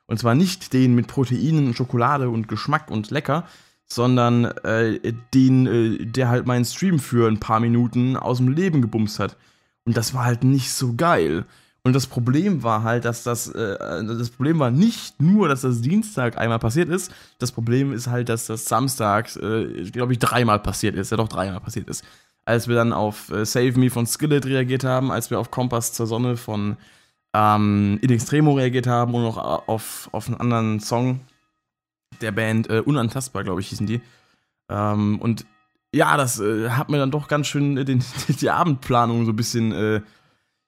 Und 0.06 0.20
zwar 0.20 0.36
nicht 0.36 0.74
den 0.74 0.94
mit 0.94 1.08
Proteinen, 1.08 1.74
Schokolade 1.74 2.30
und 2.30 2.50
Geschmack 2.50 2.92
und 2.92 3.12
lecker, 3.12 3.46
sondern 3.86 4.46
äh, 4.46 5.00
den, 5.34 5.66
äh, 5.66 6.06
der 6.06 6.28
halt 6.28 6.46
meinen 6.46 6.66
Stream 6.66 7.00
für 7.00 7.30
ein 7.30 7.40
paar 7.40 7.62
Minuten 7.62 8.18
aus 8.18 8.38
dem 8.38 8.50
Leben 8.50 8.82
gebumst 8.82 9.20
hat. 9.20 9.38
Und 9.86 9.96
das 9.96 10.14
war 10.14 10.26
halt 10.26 10.44
nicht 10.44 10.74
so 10.74 10.96
geil. 10.96 11.46
Und 11.84 11.94
das 11.94 12.08
Problem 12.08 12.64
war 12.64 12.84
halt, 12.84 13.06
dass 13.06 13.24
das, 13.24 13.48
äh, 13.48 14.04
das 14.04 14.30
Problem 14.32 14.60
war 14.60 14.70
nicht 14.70 15.22
nur, 15.22 15.48
dass 15.48 15.62
das 15.62 15.80
Dienstag 15.80 16.38
einmal 16.38 16.60
passiert 16.60 16.90
ist, 16.90 17.14
das 17.40 17.54
Problem 17.54 17.94
ist 17.94 18.08
halt, 18.08 18.28
dass 18.28 18.48
das 18.48 18.66
Samstag, 18.66 19.34
äh, 19.38 19.90
glaube 19.92 20.12
ich, 20.12 20.20
dreimal 20.20 20.60
passiert 20.60 20.96
ist, 20.96 21.12
ja 21.12 21.18
doch 21.18 21.30
dreimal 21.30 21.62
passiert 21.62 21.88
ist 21.88 22.04
als 22.48 22.70
wir 22.70 22.76
dann 22.76 22.94
auf 22.94 23.30
äh, 23.30 23.46
Save 23.46 23.78
Me 23.78 23.90
von 23.90 24.08
Skillet 24.08 24.46
reagiert 24.46 24.86
haben, 24.86 25.12
als 25.12 25.30
wir 25.30 25.40
auf 25.40 25.52
Kompass 25.52 25.92
zur 25.92 26.08
Sonne 26.08 26.38
von 26.38 26.78
ähm, 27.34 28.00
In 28.02 28.10
Extremo 28.10 28.54
reagiert 28.54 28.88
haben 28.88 29.14
und 29.14 29.24
noch 29.24 29.38
auf, 29.38 30.08
auf 30.14 30.28
einen 30.28 30.40
anderen 30.40 30.80
Song 30.80 31.20
der 32.22 32.32
Band 32.32 32.70
äh, 32.70 32.80
Unantastbar, 32.80 33.44
glaube 33.44 33.60
ich, 33.60 33.68
hießen 33.68 33.86
die. 33.86 34.02
Ähm, 34.70 35.20
und 35.20 35.46
ja, 35.94 36.16
das 36.16 36.40
äh, 36.40 36.70
hat 36.70 36.88
mir 36.88 36.98
dann 36.98 37.12
doch 37.12 37.28
ganz 37.28 37.48
schön 37.48 37.76
den, 37.76 38.02
die 38.30 38.50
Abendplanung 38.50 39.26
so 39.26 39.34
ein 39.34 39.36
bisschen, 39.36 39.74
äh, 39.74 40.02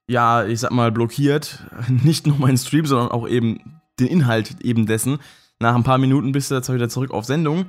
ja, 0.09 0.45
ich 0.45 0.59
sag 0.59 0.71
mal, 0.71 0.91
blockiert. 0.91 1.63
Nicht 1.87 2.27
nur 2.27 2.37
meinen 2.37 2.57
Stream, 2.57 2.87
sondern 2.87 3.09
auch 3.09 3.25
eben 3.25 3.79
den 4.01 4.07
Inhalt 4.07 4.59
eben 4.59 4.85
dessen. 4.85 5.19
Nach 5.59 5.75
ein 5.75 5.83
paar 5.83 5.97
Minuten 5.97 6.33
bist 6.33 6.51
du 6.51 6.55
jetzt 6.55 6.71
wieder 6.73 6.89
zurück 6.89 7.11
auf 7.11 7.23
Sendung 7.23 7.67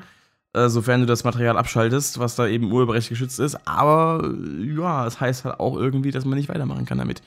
äh, 0.53 0.69
sofern 0.69 1.01
du 1.01 1.07
das 1.07 1.25
Material 1.25 1.57
abschaltest, 1.57 2.19
was 2.19 2.35
da 2.35 2.47
eben 2.47 2.73
urheberrechtlich 2.73 3.11
geschützt 3.11 3.39
ist. 3.39 3.69
Aber 3.69 4.33
ja, 4.61 5.07
es 5.07 5.15
das 5.15 5.21
heißt 5.21 5.45
halt 5.45 5.61
auch 5.61 5.77
irgendwie, 5.77 6.11
dass 6.11 6.25
man 6.25 6.37
nicht 6.39 6.49
weitermachen 6.49 6.87
kann 6.87 6.99
damit. 6.99 7.23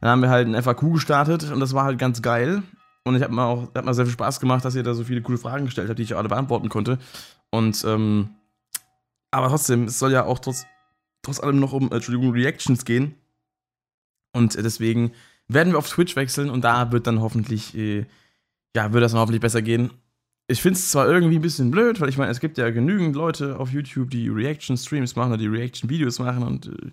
Dann 0.00 0.10
haben 0.10 0.22
wir 0.22 0.30
halt 0.30 0.46
ein 0.46 0.60
FAQ 0.62 0.92
gestartet 0.92 1.50
und 1.50 1.60
das 1.60 1.74
war 1.74 1.84
halt 1.84 1.98
ganz 1.98 2.22
geil. 2.22 2.62
Und 3.04 3.16
ich 3.16 3.22
habe 3.22 3.34
mir 3.34 3.44
auch 3.44 3.74
hat 3.74 3.84
mir 3.84 3.94
sehr 3.94 4.04
viel 4.04 4.12
Spaß 4.12 4.38
gemacht, 4.38 4.64
dass 4.64 4.74
ihr 4.74 4.82
da 4.82 4.94
so 4.94 5.02
viele 5.02 5.22
coole 5.22 5.38
Fragen 5.38 5.64
gestellt 5.64 5.88
habt, 5.88 5.98
die 5.98 6.04
ich 6.04 6.14
alle 6.14 6.28
beantworten 6.28 6.68
konnte. 6.68 6.98
Und 7.50 7.84
ähm, 7.84 8.30
aber 9.30 9.48
trotzdem, 9.48 9.84
es 9.84 9.98
soll 9.98 10.12
ja 10.12 10.24
auch 10.24 10.38
trotz, 10.38 10.66
trotz 11.22 11.40
allem 11.40 11.58
noch 11.58 11.72
um, 11.72 11.90
Entschuldigung, 11.90 12.32
Reactions 12.32 12.84
gehen. 12.84 13.14
Und 14.32 14.54
deswegen 14.54 15.12
werden 15.48 15.72
wir 15.72 15.78
auf 15.78 15.88
Twitch 15.88 16.16
wechseln 16.16 16.50
und 16.50 16.62
da 16.62 16.92
wird 16.92 17.06
dann 17.06 17.20
hoffentlich, 17.20 17.76
äh, 17.76 18.06
ja, 18.76 18.92
wird 18.92 19.02
das 19.02 19.12
dann 19.12 19.20
hoffentlich 19.20 19.40
besser 19.40 19.62
gehen 19.62 19.90
ich 20.48 20.62
finde 20.62 20.78
es 20.78 20.90
zwar 20.90 21.06
irgendwie 21.06 21.36
ein 21.36 21.42
bisschen 21.42 21.70
blöd, 21.70 22.00
weil 22.00 22.08
ich 22.08 22.16
meine, 22.16 22.30
es 22.30 22.40
gibt 22.40 22.58
ja 22.58 22.70
genügend 22.70 23.14
Leute 23.14 23.58
auf 23.58 23.70
YouTube, 23.70 24.10
die 24.10 24.28
Reaction-Streams 24.28 25.14
machen 25.14 25.32
oder 25.32 25.38
die 25.38 25.46
Reaction-Videos 25.46 26.18
machen 26.18 26.42
und 26.42 26.66
äh, 26.66 26.90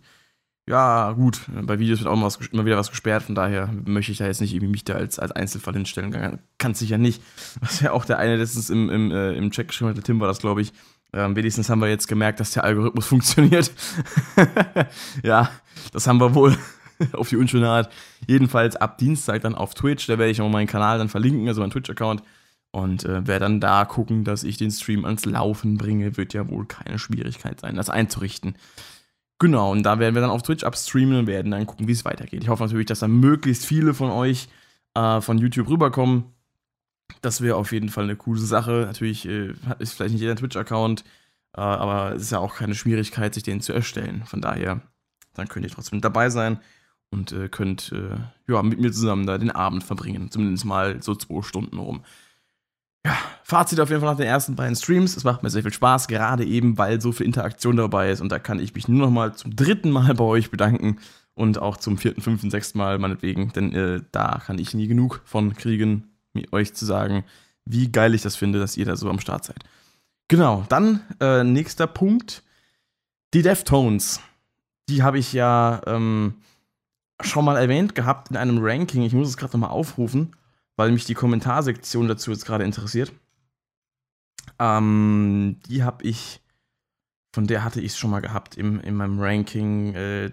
ja, 0.68 1.12
gut, 1.12 1.42
bei 1.62 1.78
Videos 1.78 2.00
wird 2.00 2.10
auch 2.10 2.14
immer, 2.14 2.26
was, 2.26 2.38
immer, 2.38 2.66
wieder 2.66 2.78
was 2.78 2.90
gesperrt, 2.90 3.24
von 3.24 3.36
daher 3.36 3.70
möchte 3.86 4.12
ich 4.12 4.18
da 4.18 4.26
jetzt 4.26 4.42
nicht 4.42 4.54
irgendwie 4.54 4.72
mich 4.72 4.84
da 4.84 4.96
als, 4.96 5.20
als 5.20 5.32
Einzelfall 5.32 5.76
hinstellen. 5.76 6.40
Kann 6.58 6.72
es 6.72 6.80
sicher 6.80 6.98
nicht. 6.98 7.22
Was 7.62 7.82
ja 7.82 7.92
auch 7.92 8.04
der 8.04 8.18
eine 8.18 8.36
letztens 8.36 8.72
im, 8.72 8.90
im, 8.90 9.12
äh, 9.12 9.34
im 9.34 9.52
Check 9.52 9.68
geschrieben 9.68 9.90
hat, 9.90 9.98
der 9.98 10.04
Tim 10.04 10.20
war 10.20 10.28
das, 10.28 10.40
glaube 10.40 10.62
ich. 10.62 10.74
Ähm, 11.14 11.36
wenigstens 11.36 11.70
haben 11.70 11.82
wir 11.82 11.88
jetzt 11.88 12.08
gemerkt, 12.08 12.40
dass 12.40 12.50
der 12.52 12.64
Algorithmus 12.64 13.06
funktioniert. 13.08 13.72
ja, 15.24 15.52
das 15.94 16.08
haben 16.08 16.20
wir 16.20 16.34
wohl 16.34 16.58
auf 17.14 17.30
die 17.30 17.38
unschöne 17.38 17.70
Art. 17.70 17.94
Jedenfalls 18.26 18.76
ab 18.76 18.98
Dienstag 18.98 19.44
dann 19.44 19.54
auf 19.54 19.76
Twitch, 19.76 20.08
da 20.08 20.18
werde 20.18 20.32
ich 20.32 20.40
noch 20.40 20.50
meinen 20.50 20.68
Kanal 20.68 20.98
dann 20.98 21.10
verlinken, 21.10 21.48
also 21.48 21.62
meinen 21.62 21.72
Twitch-Account. 21.72 22.24
Und 22.76 23.06
äh, 23.06 23.26
werde 23.26 23.46
dann 23.46 23.62
da 23.62 23.86
gucken, 23.86 24.26
dass 24.26 24.44
ich 24.44 24.58
den 24.58 24.70
Stream 24.70 25.06
ans 25.06 25.24
Laufen 25.24 25.78
bringe. 25.78 26.18
Wird 26.18 26.34
ja 26.34 26.50
wohl 26.50 26.66
keine 26.66 27.00
Schwierigkeit 27.00 27.62
sein, 27.62 27.78
das 27.78 27.90
einzurichten. 27.90 28.58
Genau, 29.40 29.72
und 29.72 29.84
da 29.84 29.98
werden 29.98 30.14
wir 30.14 30.22
dann 30.22 30.30
auf 30.30 30.44
Twitch 30.44 30.66
abstreamen 30.66 31.20
und 31.20 31.28
werden 31.28 31.52
dann 31.52 31.66
gucken, 31.68 31.88
wie 31.88 31.94
es 31.94 32.04
weitergeht. 32.04 32.44
Ich 32.44 32.50
hoffe 32.50 32.64
natürlich, 32.64 32.88
dass 32.88 33.00
da 33.00 33.08
möglichst 33.08 33.66
viele 33.66 33.94
von 33.94 34.10
euch 34.10 34.50
äh, 34.94 35.22
von 35.22 35.38
YouTube 35.38 35.70
rüberkommen. 35.70 36.26
Das 37.22 37.40
wäre 37.40 37.56
auf 37.56 37.72
jeden 37.72 37.88
Fall 37.88 38.04
eine 38.04 38.18
coole 38.18 38.42
Sache. 38.42 38.84
Natürlich 38.88 39.26
äh, 39.26 39.54
ist 39.80 39.94
vielleicht 39.94 40.12
nicht 40.12 40.22
jeder 40.22 40.36
Twitch-Account, 40.36 41.06
äh, 41.56 41.62
aber 41.62 42.16
es 42.16 42.24
ist 42.24 42.32
ja 42.34 42.40
auch 42.40 42.56
keine 42.56 42.76
Schwierigkeit, 42.76 43.34
sich 43.34 43.44
den 43.44 43.62
zu 43.62 43.72
erstellen. 43.72 44.24
Von 44.26 44.42
daher, 44.42 44.82
dann 45.34 45.48
könnt 45.48 45.66
ihr 45.66 45.72
trotzdem 45.72 46.02
dabei 46.02 46.30
sein 46.30 46.60
und 47.10 47.32
äh, 47.32 47.48
könnt 47.48 47.94
äh, 47.94 48.18
ja, 48.52 48.62
mit 48.64 48.82
mir 48.82 48.92
zusammen 48.92 49.26
da 49.26 49.38
den 49.38 49.52
Abend 49.52 49.86
verbringen. 49.86 50.30
Zumindest 50.30 50.66
mal 50.66 51.02
so 51.02 51.16
zwei 51.16 51.42
Stunden 51.42 51.78
rum 51.78 52.04
ja, 53.06 53.16
Fazit 53.44 53.80
auf 53.80 53.90
jeden 53.90 54.02
Fall 54.02 54.10
nach 54.10 54.18
den 54.18 54.26
ersten 54.26 54.56
beiden 54.56 54.76
Streams. 54.76 55.16
Es 55.16 55.24
macht 55.24 55.44
mir 55.44 55.52
sehr 55.52 55.62
viel 55.62 55.72
Spaß, 55.72 56.08
gerade 56.08 56.44
eben, 56.44 56.80
weil 56.80 57.00
so 57.00 57.12
viel 57.12 57.28
Interaktion 57.28 57.78
dabei 57.78 58.10
ist. 58.10 58.20
Und 58.20 58.32
da 58.32 58.40
kann 58.40 58.60
ich 58.60 58.74
mich 58.74 58.88
nur 58.88 59.06
noch 59.06 59.12
mal 59.12 59.36
zum 59.36 59.56
dritten 59.56 59.92
Mal 59.92 60.16
bei 60.16 60.24
euch 60.24 60.50
bedanken. 60.50 60.98
Und 61.36 61.60
auch 61.60 61.78
zum 61.78 61.98
vierten, 61.98 62.22
fünften, 62.22 62.50
sechsten 62.50 62.80
Mal 62.80 62.98
meinetwegen. 62.98 63.54
Denn 63.54 63.74
äh, 63.74 64.02
da 64.12 64.42
kann 64.44 64.58
ich 64.58 64.74
nie 64.74 64.88
genug 64.88 65.22
von 65.26 65.54
kriegen, 65.54 66.16
euch 66.52 66.74
zu 66.74 66.86
sagen, 66.86 67.26
wie 67.66 67.92
geil 67.92 68.16
ich 68.16 68.24
das 68.24 68.36
finde, 68.36 68.58
dass 68.58 68.78
ihr 68.78 68.86
da 68.86 68.96
so 68.96 69.10
am 69.10 69.20
Start 69.20 69.46
seid. 69.46 69.60
Genau, 70.28 70.66
dann 70.70 71.02
äh, 71.20 71.44
nächster 71.44 71.86
Punkt. 71.86 72.42
Die 73.36 73.44
Deftones. 73.44 74.20
Die 74.90 75.04
habe 75.04 75.20
ich 75.20 75.34
ja 75.34 75.82
ähm, 75.86 76.36
schon 77.22 77.46
mal 77.46 77.58
erwähnt 77.58 77.94
gehabt 77.94 78.32
in 78.32 78.38
einem 78.38 78.58
Ranking. 78.62 79.04
Ich 79.04 79.14
muss 79.14 79.28
es 79.28 79.38
gerade 79.38 79.54
nochmal 79.54 79.72
aufrufen 79.72 80.36
weil 80.76 80.92
mich 80.92 81.06
die 81.06 81.14
Kommentarsektion 81.14 82.08
dazu 82.08 82.32
jetzt 82.32 82.46
gerade 82.46 82.64
interessiert. 82.64 83.14
Ähm, 84.60 85.58
die 85.68 85.84
habe 85.84 86.04
ich, 86.04 86.42
von 87.34 87.48
der 87.48 87.64
hatte 87.64 87.82
ich 87.82 87.94
es 87.94 87.98
schon 87.98 88.12
mal 88.12 88.22
gehabt 88.22 88.56
im, 88.58 88.80
in 88.82 88.96
meinem 88.96 89.20
Ranking. 89.20 89.94
Äh, 89.96 90.32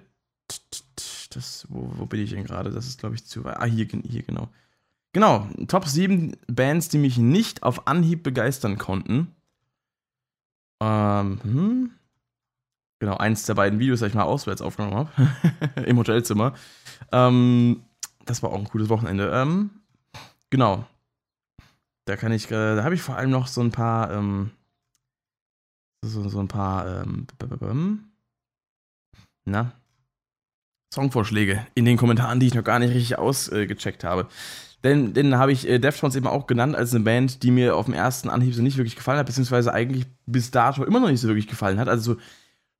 das, 1.30 1.66
wo, 1.70 2.06
bin 2.06 2.20
ich 2.20 2.30
denn 2.30 2.44
gerade? 2.44 2.70
Das 2.70 2.86
ist, 2.86 3.00
glaube 3.00 3.14
ich, 3.14 3.24
zu 3.24 3.44
weit. 3.44 3.56
Ah, 3.58 3.64
hier, 3.64 3.86
hier, 3.86 4.22
genau. 4.22 4.48
Genau, 5.14 5.46
Top 5.68 5.86
7 5.86 6.36
Bands, 6.46 6.88
die 6.88 6.98
mich 6.98 7.18
nicht 7.18 7.62
auf 7.62 7.86
Anhieb 7.86 8.22
begeistern 8.22 8.78
konnten. 8.78 9.34
Ähm, 10.80 11.40
hm. 11.42 11.90
Genau, 12.98 13.16
eins 13.16 13.44
der 13.44 13.54
beiden 13.54 13.78
Videos, 13.78 14.00
das 14.00 14.10
ich 14.10 14.14
mal 14.14 14.22
auswärts 14.22 14.62
aufgenommen 14.62 14.94
habe. 14.94 15.84
Im 15.86 15.98
Hotelzimmer. 15.98 16.54
Ähm, 17.10 17.82
das 18.24 18.42
war 18.42 18.50
auch 18.50 18.58
ein 18.58 18.68
cooles 18.68 18.88
Wochenende. 18.88 19.30
Ähm, 19.34 19.70
Genau. 20.52 20.84
Da 22.04 22.16
kann 22.16 22.30
ich, 22.30 22.50
äh, 22.50 22.76
da 22.76 22.84
habe 22.84 22.94
ich 22.94 23.00
vor 23.00 23.16
allem 23.16 23.30
noch 23.30 23.46
so 23.46 23.62
ein 23.62 23.70
paar, 23.70 24.12
ähm, 24.12 24.50
so, 26.04 26.28
so 26.28 26.40
ein 26.40 26.48
paar, 26.48 27.02
ähm, 27.02 27.26
na, 29.46 29.72
Songvorschläge 30.92 31.66
in 31.74 31.86
den 31.86 31.96
Kommentaren, 31.96 32.38
die 32.38 32.48
ich 32.48 32.54
noch 32.54 32.64
gar 32.64 32.78
nicht 32.80 32.90
richtig 32.90 33.18
ausgecheckt 33.18 34.04
äh, 34.04 34.06
habe. 34.06 34.28
Denn 34.84 35.14
den 35.14 35.38
habe 35.38 35.52
ich 35.52 35.66
äh, 35.66 35.78
Deftones 35.78 36.16
eben 36.16 36.26
auch 36.26 36.46
genannt 36.46 36.76
als 36.76 36.94
eine 36.94 37.04
Band, 37.04 37.42
die 37.42 37.50
mir 37.50 37.74
auf 37.74 37.86
dem 37.86 37.94
ersten 37.94 38.28
Anhieb 38.28 38.54
so 38.54 38.60
nicht 38.60 38.76
wirklich 38.76 38.96
gefallen 38.96 39.18
hat, 39.18 39.26
beziehungsweise 39.26 39.72
eigentlich 39.72 40.04
bis 40.26 40.50
dato 40.50 40.84
immer 40.84 41.00
noch 41.00 41.08
nicht 41.08 41.20
so 41.20 41.28
wirklich 41.28 41.48
gefallen 41.48 41.78
hat. 41.78 41.88
Also 41.88 42.14
so 42.14 42.20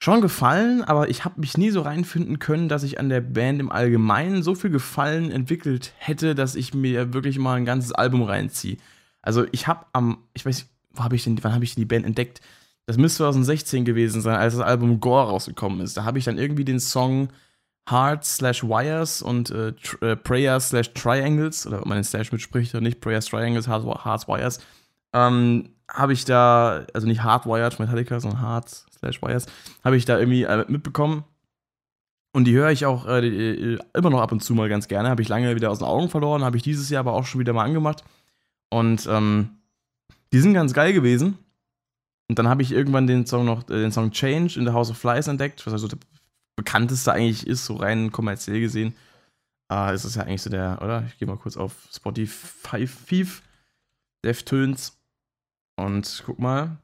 schon 0.02 0.20
gefallen, 0.20 0.82
aber 0.82 1.10
ich 1.10 1.24
habe 1.24 1.40
mich 1.40 1.56
nie 1.56 1.70
so 1.70 1.82
reinfinden 1.82 2.40
können, 2.40 2.68
dass 2.68 2.82
ich 2.82 2.98
an 2.98 3.08
der 3.08 3.20
Band 3.20 3.60
im 3.60 3.70
Allgemeinen 3.70 4.42
so 4.42 4.56
viel 4.56 4.70
Gefallen 4.70 5.30
entwickelt 5.30 5.92
hätte, 5.96 6.34
dass 6.34 6.56
ich 6.56 6.74
mir 6.74 7.14
wirklich 7.14 7.38
mal 7.38 7.54
ein 7.54 7.64
ganzes 7.64 7.92
Album 7.92 8.22
reinziehe. 8.24 8.78
Also 9.22 9.46
ich 9.52 9.68
habe 9.68 9.86
am, 9.92 10.18
ich 10.34 10.44
weiß, 10.44 10.66
wo 10.90 11.04
habe 11.04 11.14
ich 11.14 11.22
denn, 11.22 11.38
wann 11.44 11.54
habe 11.54 11.62
ich 11.62 11.76
denn 11.76 11.82
die 11.82 11.86
Band 11.86 12.04
entdeckt? 12.04 12.40
Das 12.86 12.96
müsste 12.96 13.18
2016 13.18 13.84
gewesen 13.84 14.22
sein, 14.22 14.34
als 14.34 14.56
das 14.56 14.66
Album 14.66 14.98
Gore 14.98 15.28
rausgekommen 15.28 15.80
ist. 15.82 15.96
Da 15.96 16.02
habe 16.02 16.18
ich 16.18 16.24
dann 16.24 16.36
irgendwie 16.36 16.64
den 16.64 16.80
Song 16.80 17.28
Hearts 17.88 18.38
slash 18.38 18.64
Wires 18.64 19.22
und 19.22 19.52
äh, 19.52 19.72
äh, 20.00 20.16
Prayers 20.16 20.70
slash 20.70 20.92
Triangles, 20.94 21.64
oder 21.64 21.78
ob 21.78 21.86
man 21.86 21.98
den 21.98 22.04
Slash 22.04 22.32
mitspricht 22.32 22.74
oder 22.74 22.82
nicht, 22.82 23.00
Prayers 23.00 23.26
Triangles, 23.26 23.68
Hearts, 23.68 24.26
Wires, 24.26 24.58
ähm, 25.12 25.68
habe 25.88 26.12
ich 26.12 26.24
da, 26.24 26.86
also 26.92 27.06
nicht 27.06 27.22
Hardwired 27.22 27.78
Metallica, 27.78 28.18
sondern 28.18 28.40
Hearts 28.40 28.86
slash 29.02 29.22
Wires, 29.22 29.46
habe 29.84 29.96
ich 29.96 30.04
da 30.04 30.18
irgendwie 30.18 30.44
äh, 30.44 30.64
mitbekommen. 30.68 31.24
Und 32.34 32.44
die 32.44 32.54
höre 32.54 32.70
ich 32.70 32.86
auch 32.86 33.06
äh, 33.06 33.20
die, 33.20 33.78
immer 33.94 34.10
noch 34.10 34.22
ab 34.22 34.32
und 34.32 34.42
zu 34.42 34.54
mal 34.54 34.68
ganz 34.68 34.88
gerne. 34.88 35.10
Habe 35.10 35.20
ich 35.20 35.28
lange 35.28 35.54
wieder 35.54 35.70
aus 35.70 35.80
den 35.80 35.88
Augen 35.88 36.08
verloren, 36.08 36.44
habe 36.44 36.56
ich 36.56 36.62
dieses 36.62 36.88
Jahr 36.88 37.00
aber 37.00 37.12
auch 37.12 37.26
schon 37.26 37.40
wieder 37.40 37.52
mal 37.52 37.64
angemacht. 37.64 38.04
Und 38.70 39.06
ähm, 39.06 39.50
die 40.32 40.40
sind 40.40 40.54
ganz 40.54 40.72
geil 40.72 40.94
gewesen. 40.94 41.36
Und 42.28 42.38
dann 42.38 42.48
habe 42.48 42.62
ich 42.62 42.72
irgendwann 42.72 43.06
den 43.06 43.26
Song 43.26 43.44
noch, 43.44 43.64
äh, 43.64 43.80
den 43.80 43.92
Song 43.92 44.12
Change 44.12 44.58
in 44.58 44.64
the 44.64 44.72
House 44.72 44.90
of 44.90 44.96
Flies 44.96 45.26
entdeckt, 45.26 45.66
was 45.66 45.74
also 45.74 45.88
der 45.88 45.98
bekannteste 46.56 47.12
eigentlich 47.12 47.46
ist, 47.46 47.66
so 47.66 47.76
rein 47.76 48.12
kommerziell 48.12 48.60
gesehen. 48.60 48.94
Äh, 49.70 49.94
ist 49.94 50.06
das 50.06 50.14
ja 50.14 50.22
eigentlich 50.22 50.42
so 50.42 50.48
der, 50.48 50.80
oder? 50.80 51.04
Ich 51.08 51.18
gehe 51.18 51.28
mal 51.28 51.36
kurz 51.36 51.58
auf 51.58 51.88
Spotify, 51.92 52.86
Thief, 52.86 53.42
Deftones. 54.24 54.96
Und 55.76 56.22
guck 56.24 56.38
mal, 56.38 56.78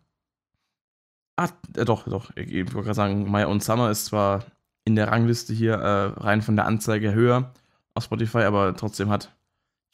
Ah, 1.38 1.50
äh, 1.76 1.84
doch, 1.84 2.04
doch. 2.08 2.30
Ich, 2.34 2.52
ich 2.52 2.74
wollte 2.74 2.86
gerade 2.86 2.94
sagen, 2.94 3.30
My 3.30 3.44
Own 3.44 3.60
Summer 3.60 3.90
ist 3.90 4.06
zwar 4.06 4.44
in 4.84 4.96
der 4.96 5.08
Rangliste 5.08 5.54
hier 5.54 5.74
äh, 5.74 6.20
rein 6.20 6.42
von 6.42 6.56
der 6.56 6.66
Anzeige 6.66 7.14
höher 7.14 7.54
auf 7.94 8.04
Spotify, 8.04 8.38
aber 8.38 8.74
trotzdem 8.74 9.08
hat 9.08 9.32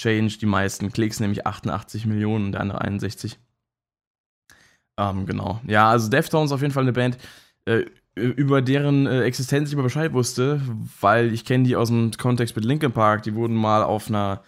Change 0.00 0.38
die 0.38 0.46
meisten 0.46 0.90
Klicks, 0.90 1.20
nämlich 1.20 1.46
88 1.46 2.06
Millionen 2.06 2.46
und 2.46 2.52
der 2.52 2.62
andere 2.62 2.80
61. 2.80 3.38
Ähm, 4.96 5.26
genau. 5.26 5.60
Ja, 5.66 5.90
also 5.90 6.08
Deftones 6.08 6.50
auf 6.50 6.62
jeden 6.62 6.72
Fall 6.72 6.84
eine 6.84 6.94
Band, 6.94 7.18
äh, 7.66 7.84
über 8.14 8.62
deren 8.62 9.06
äh, 9.06 9.24
Existenz 9.24 9.68
ich 9.68 9.74
immer 9.74 9.82
Bescheid 9.82 10.14
wusste, 10.14 10.62
weil 11.00 11.30
ich 11.34 11.44
kenne 11.44 11.64
die 11.64 11.76
aus 11.76 11.88
dem 11.88 12.12
Kontext 12.12 12.56
mit 12.56 12.64
Linkin 12.64 12.92
Park. 12.92 13.22
Die 13.24 13.34
wurden 13.34 13.54
mal 13.54 13.82
auf 13.82 14.08
einer 14.08 14.42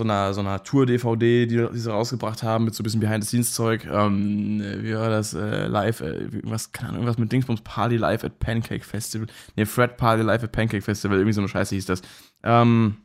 so 0.00 0.04
einer, 0.04 0.32
so 0.32 0.40
einer 0.40 0.62
Tour-DVD, 0.62 1.46
die, 1.46 1.56
die, 1.56 1.78
sie 1.78 1.90
rausgebracht 1.90 2.42
haben, 2.42 2.64
mit 2.64 2.74
so 2.74 2.82
ein 2.82 2.84
bisschen 2.84 3.00
Behind-the-Scenes-Zeug. 3.00 3.86
Ähm, 3.86 4.62
wie 4.80 4.94
war 4.94 5.10
das? 5.10 5.34
Äh, 5.34 5.66
live, 5.66 6.00
äh, 6.00 6.24
irgendwas, 6.24 6.72
keine 6.72 6.88
Ahnung, 6.88 7.02
irgendwas 7.02 7.18
mit 7.18 7.30
Dingsbums 7.30 7.60
Party 7.60 7.96
Live 7.96 8.24
at 8.24 8.38
Pancake 8.38 8.84
Festival. 8.84 9.26
Ne, 9.56 9.66
Fred 9.66 9.98
Party 9.98 10.22
Live 10.22 10.42
at 10.42 10.52
Pancake 10.52 10.82
Festival, 10.82 11.18
irgendwie 11.18 11.34
so 11.34 11.42
eine 11.42 11.48
Scheiße 11.48 11.74
hieß 11.74 11.84
das. 11.84 12.00
Ähm, 12.42 12.96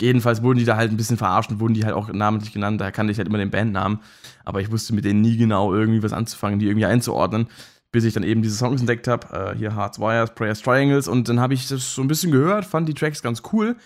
jedenfalls 0.00 0.42
wurden 0.42 0.58
die 0.58 0.64
da 0.64 0.76
halt 0.76 0.90
ein 0.90 0.96
bisschen 0.96 1.18
verarscht 1.18 1.50
und 1.50 1.60
wurden 1.60 1.74
die 1.74 1.84
halt 1.84 1.94
auch 1.94 2.10
namentlich 2.10 2.52
genannt. 2.52 2.80
Da 2.80 2.90
kannte 2.90 3.12
ich 3.12 3.18
halt 3.18 3.28
immer 3.28 3.38
den 3.38 3.50
Bandnamen. 3.50 4.00
Aber 4.44 4.62
ich 4.62 4.72
wusste 4.72 4.94
mit 4.94 5.04
denen 5.04 5.20
nie 5.20 5.36
genau 5.36 5.74
irgendwie 5.74 6.02
was 6.02 6.14
anzufangen, 6.14 6.58
die 6.58 6.66
irgendwie 6.66 6.86
einzuordnen. 6.86 7.48
Bis 7.90 8.04
ich 8.04 8.14
dann 8.14 8.22
eben 8.22 8.40
diese 8.40 8.56
Songs 8.56 8.80
entdeckt 8.80 9.06
habe. 9.06 9.52
Äh, 9.52 9.58
hier 9.58 9.76
Hearts 9.76 9.98
Wires, 9.98 10.34
Prayers 10.34 10.62
Triangles. 10.62 11.06
Und 11.06 11.28
dann 11.28 11.38
habe 11.38 11.52
ich 11.52 11.68
das 11.68 11.94
so 11.94 12.00
ein 12.00 12.08
bisschen 12.08 12.32
gehört, 12.32 12.64
fand 12.64 12.88
die 12.88 12.94
Tracks 12.94 13.22
ganz 13.22 13.42
cool 13.52 13.76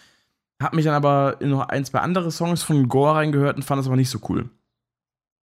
hab 0.62 0.75
mich 0.75 0.84
dann 0.84 0.94
aber 0.94 1.36
in 1.40 1.50
noch 1.50 1.68
ein, 1.68 1.84
zwei 1.84 2.00
andere 2.00 2.30
Songs 2.30 2.62
von 2.62 2.88
Gore 2.88 3.16
reingehört 3.16 3.56
und 3.56 3.62
fand 3.62 3.78
das 3.78 3.86
aber 3.86 3.96
nicht 3.96 4.10
so 4.10 4.20
cool. 4.28 4.48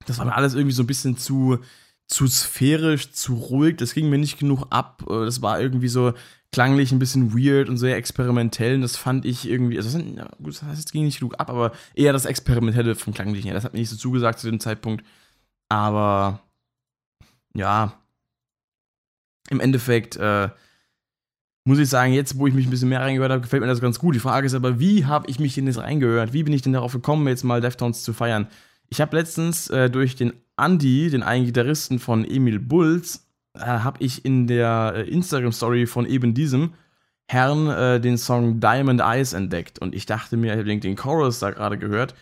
Das 0.06 0.18
war 0.18 0.26
mir 0.26 0.36
alles 0.36 0.54
irgendwie 0.54 0.74
so 0.74 0.84
ein 0.84 0.88
bisschen 0.88 1.18
zu, 1.18 1.60
zu 2.08 2.28
sphärisch, 2.28 3.12
zu 3.12 3.36
ruhig. 3.36 3.78
Das 3.78 3.94
ging 3.94 4.10
mir 4.10 4.18
nicht 4.18 4.40
genug 4.40 4.66
ab. 4.70 5.04
Äh, 5.10 5.26
das 5.26 5.42
war 5.42 5.62
irgendwie 5.62 5.88
so 5.88 6.14
klanglich 6.52 6.92
ein 6.92 7.00
bisschen 7.00 7.34
weird 7.34 7.70
und 7.70 7.78
sehr 7.78 7.96
experimentell. 7.96 8.76
Und 8.76 8.82
das 8.82 8.98
fand 8.98 9.26
ich 9.26 9.48
irgendwie, 9.48 9.78
also 9.78 9.98
das, 10.40 10.64
heißt, 10.64 10.86
es 10.86 10.92
ging 10.92 11.06
nicht 11.06 11.20
genug 11.20 11.40
ab, 11.40 11.50
aber 11.50 11.72
eher 11.96 12.14
das 12.14 12.26
Experimentelle 12.26 12.96
vom 12.96 13.14
Klanglichen. 13.14 13.54
Das 13.54 13.64
hat 13.64 13.74
mir 13.74 13.80
nicht 13.80 13.90
so 13.90 13.96
zugesagt 13.96 14.40
zu 14.40 14.50
dem 14.50 14.60
Zeitpunkt. 14.60 15.06
Aber 15.70 16.42
ja, 17.56 17.94
im 19.50 19.60
Endeffekt 19.60 20.16
äh, 20.18 20.50
muss 21.66 21.80
ich 21.80 21.90
sagen, 21.90 22.14
jetzt, 22.14 22.38
wo 22.38 22.48
ich 22.48 22.54
mich 22.54 22.68
ein 22.68 22.70
bisschen 22.70 22.90
mehr 22.90 23.02
reingehört 23.02 23.32
habe, 23.32 23.42
gefällt 23.42 23.62
mir 23.62 23.68
das 23.68 23.80
ganz 23.80 24.00
gut. 24.00 24.16
Die 24.16 24.20
Frage 24.20 24.46
ist 24.46 24.54
aber, 24.54 24.80
wie 24.80 25.06
habe 25.06 25.30
ich 25.30 25.40
mich 25.40 25.56
denn 25.56 25.68
jetzt 25.68 25.80
reingehört? 25.80 26.34
Wie 26.34 26.44
bin 26.44 26.54
ich 26.54 26.62
denn 26.62 26.74
darauf 26.74 26.94
gekommen, 26.94 27.28
jetzt 27.28 27.44
mal 27.44 27.62
Deftones 27.62 28.04
zu 28.04 28.14
feiern? 28.14 28.48
Ich 28.90 29.00
habe 29.00 29.16
letztens 29.16 29.70
äh, 29.70 29.90
durch 29.90 30.16
den 30.16 30.34
Andy, 30.58 31.10
den 31.10 31.24
einen 31.24 31.46
Gitarristen 31.46 32.00
von 32.00 32.26
Emil 32.26 32.60
Bulls, 32.60 33.26
äh, 33.56 33.62
habe 33.62 34.04
ich 34.04 34.26
in 34.26 34.46
der 34.48 34.94
äh, 34.96 35.10
Instagram-Story 35.10 35.86
von 35.86 36.06
eben 36.06 36.34
diesem 36.34 36.74
Herrn 37.28 37.68
äh, 37.68 38.02
den 38.02 38.18
Song 38.18 38.60
Diamond 38.60 39.00
Eyes 39.00 39.34
entdeckt. 39.34 39.80
Und 39.80 39.96
ich 39.96 40.06
dachte 40.06 40.36
mir, 40.36 40.54
ich 40.54 40.60
habe 40.60 40.80
den 40.80 40.96
Chorus 40.98 41.40
da 41.40 41.52
gerade 41.52 41.78
gehört. 41.78 42.14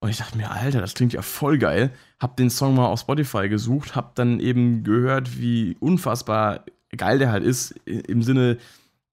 Und 0.00 0.08
ich 0.08 0.16
dachte 0.16 0.38
mir, 0.38 0.50
Alter, 0.50 0.80
das 0.80 0.94
klingt 0.94 1.12
ja 1.12 1.22
voll 1.22 1.58
geil. 1.58 1.90
Hab 2.18 2.36
den 2.36 2.50
Song 2.50 2.74
mal 2.74 2.86
auf 2.86 3.00
Spotify 3.00 3.48
gesucht, 3.48 3.94
hab 3.94 4.14
dann 4.14 4.40
eben 4.40 4.84
gehört, 4.84 5.38
wie 5.38 5.76
unfassbar 5.80 6.64
geil 6.96 7.18
der 7.18 7.30
halt 7.30 7.44
ist, 7.44 7.72
im 7.86 8.22
Sinne, 8.22 8.58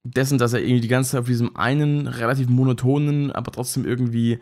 dessen, 0.04 0.38
dass 0.38 0.54
er 0.54 0.62
irgendwie 0.62 0.82
die 0.82 0.88
ganze 0.88 1.12
Zeit 1.12 1.22
auf 1.22 1.28
diesem 1.28 1.56
einen 1.56 2.08
relativ 2.08 2.50
monotonen, 2.50 3.32
aber 3.32 3.52
trotzdem 3.52 3.86
irgendwie 3.86 4.40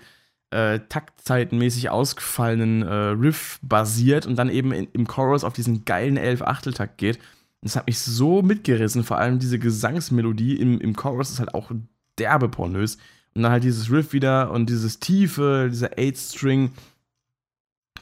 äh, 0.50 0.80
taktzeitenmäßig 0.90 1.90
ausgefallenen 1.90 2.82
äh, 2.82 2.94
Riff 2.94 3.60
basiert 3.62 4.26
und 4.26 4.36
dann 4.36 4.50
eben 4.50 4.74
in, 4.74 4.88
im 4.94 5.08
Chorus 5.08 5.44
auf 5.44 5.54
diesen 5.54 5.86
geilen 5.86 6.18
Elf-Achteltakt 6.18 6.98
geht. 6.98 7.20
Das 7.62 7.76
hat 7.76 7.88
mich 7.88 8.00
so 8.00 8.42
mitgerissen, 8.42 9.04
vor 9.04 9.20
allem 9.20 9.40
diese 9.40 9.60
Gesangsmelodie 9.60 10.56
im, 10.56 10.82
im 10.82 10.96
Chorus 10.96 11.30
ist 11.30 11.40
halt 11.40 11.54
auch 11.54 11.72
derbe 12.18 12.50
pornös. 12.50 12.98
Und 13.34 13.44
dann 13.44 13.52
halt 13.52 13.64
dieses 13.64 13.90
Riff 13.92 14.14
wieder 14.14 14.52
und 14.52 14.70
dieses 14.70 15.00
Tiefe, 15.00 15.70
dieser 15.72 15.98
Eight-String. 15.98 16.72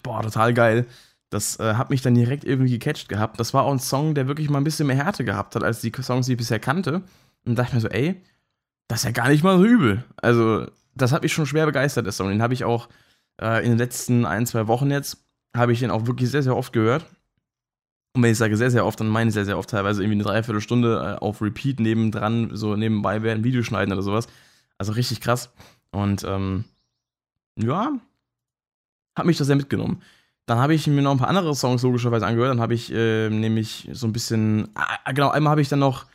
boah, 0.01 0.23
total 0.23 0.53
geil. 0.53 0.87
Das 1.29 1.59
äh, 1.59 1.75
hat 1.75 1.91
mich 1.91 2.01
dann 2.01 2.15
direkt 2.15 2.45
irgendwie 2.45 2.71
gecatcht 2.71 3.09
gehabt. 3.09 3.39
Das 3.39 3.53
war 3.53 3.63
auch 3.63 3.71
ein 3.71 3.79
Song, 3.79 4.15
der 4.15 4.27
wirklich 4.27 4.49
mal 4.49 4.57
ein 4.59 4.63
bisschen 4.63 4.87
mehr 4.87 4.95
Härte 4.95 5.23
gehabt 5.23 5.55
hat, 5.55 5.63
als 5.63 5.81
die 5.81 5.91
Songs, 6.01 6.25
die 6.25 6.31
ich 6.31 6.37
bisher 6.39 6.59
kannte. 6.59 7.03
Und 7.45 7.55
dachte 7.55 7.75
mir 7.75 7.81
so, 7.81 7.87
ey, 7.87 8.21
das 8.87 8.99
ist 8.99 9.05
ja 9.05 9.11
gar 9.11 9.29
nicht 9.29 9.43
mal 9.43 9.57
so 9.57 9.65
übel. 9.65 10.03
Also, 10.17 10.67
das 10.95 11.11
hat 11.11 11.23
mich 11.23 11.33
schon 11.33 11.45
schwer 11.45 11.65
begeistert, 11.65 12.05
der 12.05 12.13
Song. 12.13 12.29
Den 12.29 12.41
habe 12.41 12.53
ich 12.53 12.63
auch 12.63 12.89
äh, 13.41 13.63
in 13.63 13.71
den 13.71 13.77
letzten 13.77 14.25
ein, 14.25 14.45
zwei 14.45 14.67
Wochen 14.67 14.91
jetzt, 14.91 15.25
habe 15.55 15.73
ich 15.73 15.79
den 15.79 15.91
auch 15.91 16.05
wirklich 16.05 16.29
sehr, 16.29 16.43
sehr 16.43 16.55
oft 16.55 16.73
gehört. 16.73 17.05
Und 18.15 18.23
wenn 18.23 18.31
ich 18.31 18.37
sage 18.37 18.57
sehr, 18.57 18.71
sehr 18.71 18.85
oft, 18.85 18.99
dann 18.99 19.07
meine 19.07 19.29
ich 19.29 19.33
sehr, 19.33 19.45
sehr 19.45 19.57
oft 19.57 19.69
teilweise 19.69 20.01
irgendwie 20.01 20.17
eine 20.17 20.23
Dreiviertelstunde 20.23 21.17
äh, 21.17 21.19
auf 21.19 21.41
Repeat 21.41 21.79
nebendran, 21.79 22.49
so 22.53 22.75
nebenbei 22.75 23.21
während 23.21 23.43
Video 23.43 23.63
schneiden 23.63 23.93
oder 23.93 24.01
sowas. 24.01 24.27
Also 24.77 24.93
richtig 24.93 25.21
krass. 25.21 25.51
Und 25.91 26.23
ähm, 26.23 26.65
ja, 27.55 27.93
hat 29.15 29.25
mich 29.25 29.37
das 29.37 29.47
sehr 29.47 29.55
mitgenommen. 29.55 30.01
Dann 30.45 30.57
habe 30.57 30.73
ich 30.73 30.87
mir 30.87 31.01
noch 31.01 31.11
ein 31.11 31.17
paar 31.19 31.27
andere 31.27 31.53
Songs 31.53 31.83
logischerweise 31.83 32.25
angehört. 32.25 32.51
Dann 32.51 32.61
habe 32.61 32.73
ich 32.73 32.91
äh, 32.91 33.29
nämlich 33.29 33.89
so 33.93 34.07
ein 34.07 34.13
bisschen, 34.13 34.69
äh, 35.05 35.13
genau, 35.13 35.29
einmal 35.29 35.51
habe 35.51 35.61
ich 35.61 35.69
dann 35.69 35.79
noch, 35.79 36.07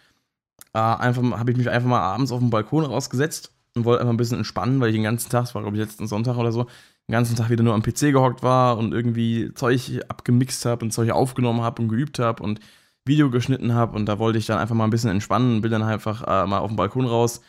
äh, 0.75 0.79
einfach, 0.79 1.23
habe 1.39 1.51
ich 1.51 1.57
mich 1.57 1.71
einfach 1.71 1.89
mal 1.89 2.01
abends 2.01 2.33
auf 2.33 2.41
den 2.41 2.51
Balkon 2.51 2.85
rausgesetzt 2.85 3.53
und 3.75 3.85
wollte 3.85 4.01
einfach 4.01 4.13
ein 4.13 4.19
bisschen 4.19 4.39
entspannen, 4.39 4.81
weil 4.81 4.91
ich 4.91 4.95
den 4.95 5.05
ganzen 5.05 5.31
Tag, 5.31 5.45
das 5.45 5.55
war 5.55 5.63
glaube 5.63 5.77
ich 5.77 5.83
letzten 5.83 6.07
Sonntag 6.07 6.37
oder 6.37 6.53
so, 6.53 6.65
den 7.09 7.13
ganzen 7.13 7.37
Tag 7.37 7.51
wieder 7.51 7.63
nur 7.63 7.75
am 7.75 7.83
PC 7.83 8.13
gehockt 8.13 8.43
war 8.43 8.79
und 8.79 8.93
irgendwie 8.93 9.53
Zeug 9.55 10.01
abgemixt 10.09 10.65
habe 10.67 10.85
und 10.85 10.91
Zeug 10.91 11.11
aufgenommen 11.11 11.63
habe 11.63 11.83
und 11.83 11.89
geübt 11.89 12.19
habe 12.19 12.43
und 12.43 12.61
Video 13.07 13.31
geschnitten 13.31 13.75
habe 13.75 13.97
und 13.97 14.07
da 14.07 14.19
wollte 14.19 14.39
ich 14.39 14.47
dann 14.47 14.59
einfach 14.59 14.75
mal 14.75 14.85
ein 14.85 14.91
bisschen 14.91 15.11
entspannen 15.11 15.57
und 15.57 15.63
bin 15.63 15.71
dann 15.71 15.83
einfach 15.83 16.23
äh, 16.23 16.47
mal 16.47 16.59
auf 16.59 16.71
den 16.71 16.77
Balkon 16.77 17.07
raus 17.07 17.43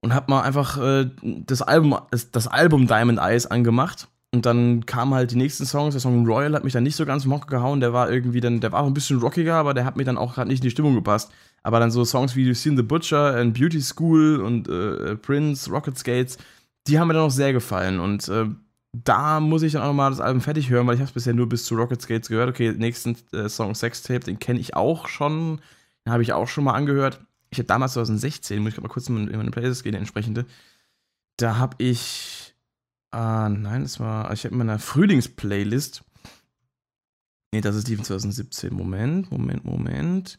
und 0.00 0.14
habe 0.14 0.30
mal 0.30 0.42
einfach 0.42 0.78
äh, 0.78 1.10
das 1.22 1.62
Album 1.62 1.98
das, 2.10 2.30
das 2.30 2.46
Album 2.46 2.86
Diamond 2.86 3.18
Eyes 3.18 3.46
angemacht 3.46 4.08
und 4.32 4.46
dann 4.46 4.86
kamen 4.86 5.14
halt 5.14 5.32
die 5.32 5.36
nächsten 5.36 5.66
Songs. 5.66 5.94
Der 5.94 6.00
Song 6.00 6.24
Royal 6.24 6.54
hat 6.54 6.62
mich 6.62 6.72
dann 6.72 6.84
nicht 6.84 6.94
so 6.94 7.04
ganz 7.04 7.24
Mocke 7.24 7.48
gehauen. 7.48 7.80
Der 7.80 7.92
war 7.92 8.10
irgendwie 8.10 8.40
dann, 8.40 8.60
der 8.60 8.70
war 8.70 8.82
auch 8.82 8.86
ein 8.86 8.94
bisschen 8.94 9.18
rockiger, 9.18 9.56
aber 9.56 9.74
der 9.74 9.84
hat 9.84 9.96
mir 9.96 10.04
dann 10.04 10.18
auch 10.18 10.34
gerade 10.34 10.48
nicht 10.48 10.60
in 10.60 10.64
die 10.64 10.70
Stimmung 10.70 10.94
gepasst. 10.94 11.32
Aber 11.64 11.80
dann 11.80 11.90
so 11.90 12.04
Songs 12.04 12.36
wie 12.36 12.48
You've 12.48 12.54
Seen 12.54 12.76
the 12.76 12.84
Butcher 12.84 13.36
and 13.36 13.58
Beauty 13.58 13.80
School 13.80 14.40
und 14.40 14.68
äh, 14.68 15.16
Prince, 15.16 15.68
Rocket 15.70 15.98
Skates, 15.98 16.38
die 16.86 16.98
haben 16.98 17.08
mir 17.08 17.14
dann 17.14 17.24
auch 17.24 17.30
sehr 17.30 17.52
gefallen. 17.52 17.98
Und 17.98 18.28
äh, 18.28 18.46
da 18.92 19.40
muss 19.40 19.62
ich 19.62 19.72
dann 19.72 19.82
auch 19.82 19.88
nochmal 19.88 20.10
das 20.10 20.20
Album 20.20 20.40
fertig 20.40 20.70
hören, 20.70 20.86
weil 20.86 20.94
ich 20.94 21.00
habe 21.00 21.08
es 21.08 21.14
bisher 21.14 21.34
nur 21.34 21.48
bis 21.48 21.64
zu 21.64 21.74
Rocket 21.74 22.00
Skates 22.00 22.28
gehört. 22.28 22.48
Okay, 22.48 22.72
nächsten 22.72 23.16
äh, 23.32 23.48
Song 23.48 23.74
Sextape, 23.74 24.20
den 24.20 24.38
kenne 24.38 24.60
ich 24.60 24.76
auch 24.76 25.08
schon. 25.08 25.60
Den 26.06 26.12
habe 26.12 26.22
ich 26.22 26.32
auch 26.32 26.46
schon 26.46 26.64
mal 26.64 26.74
angehört. 26.74 27.20
Ich 27.50 27.58
habe 27.58 27.66
damals 27.66 27.94
2016, 27.94 28.62
muss 28.62 28.74
ich 28.74 28.80
mal 28.80 28.86
kurz 28.88 29.08
in 29.08 29.24
meine 29.24 29.50
Playlist 29.50 29.82
gehen, 29.82 29.92
die 29.92 29.98
entsprechende. 29.98 30.46
Da 31.36 31.58
habe 31.58 31.74
ich 31.78 32.39
Ah, 33.12 33.48
nein, 33.48 33.82
das 33.82 33.98
war. 33.98 34.32
Ich 34.32 34.44
habe 34.44 34.52
in 34.52 34.58
meiner 34.58 34.78
Frühlingsplaylist. 34.78 36.04
Nee, 37.52 37.60
das 37.60 37.74
ist 37.74 37.88
die 37.88 37.96
von 37.96 38.04
2017. 38.04 38.72
Moment, 38.72 39.30
Moment, 39.32 39.64
Moment. 39.64 40.38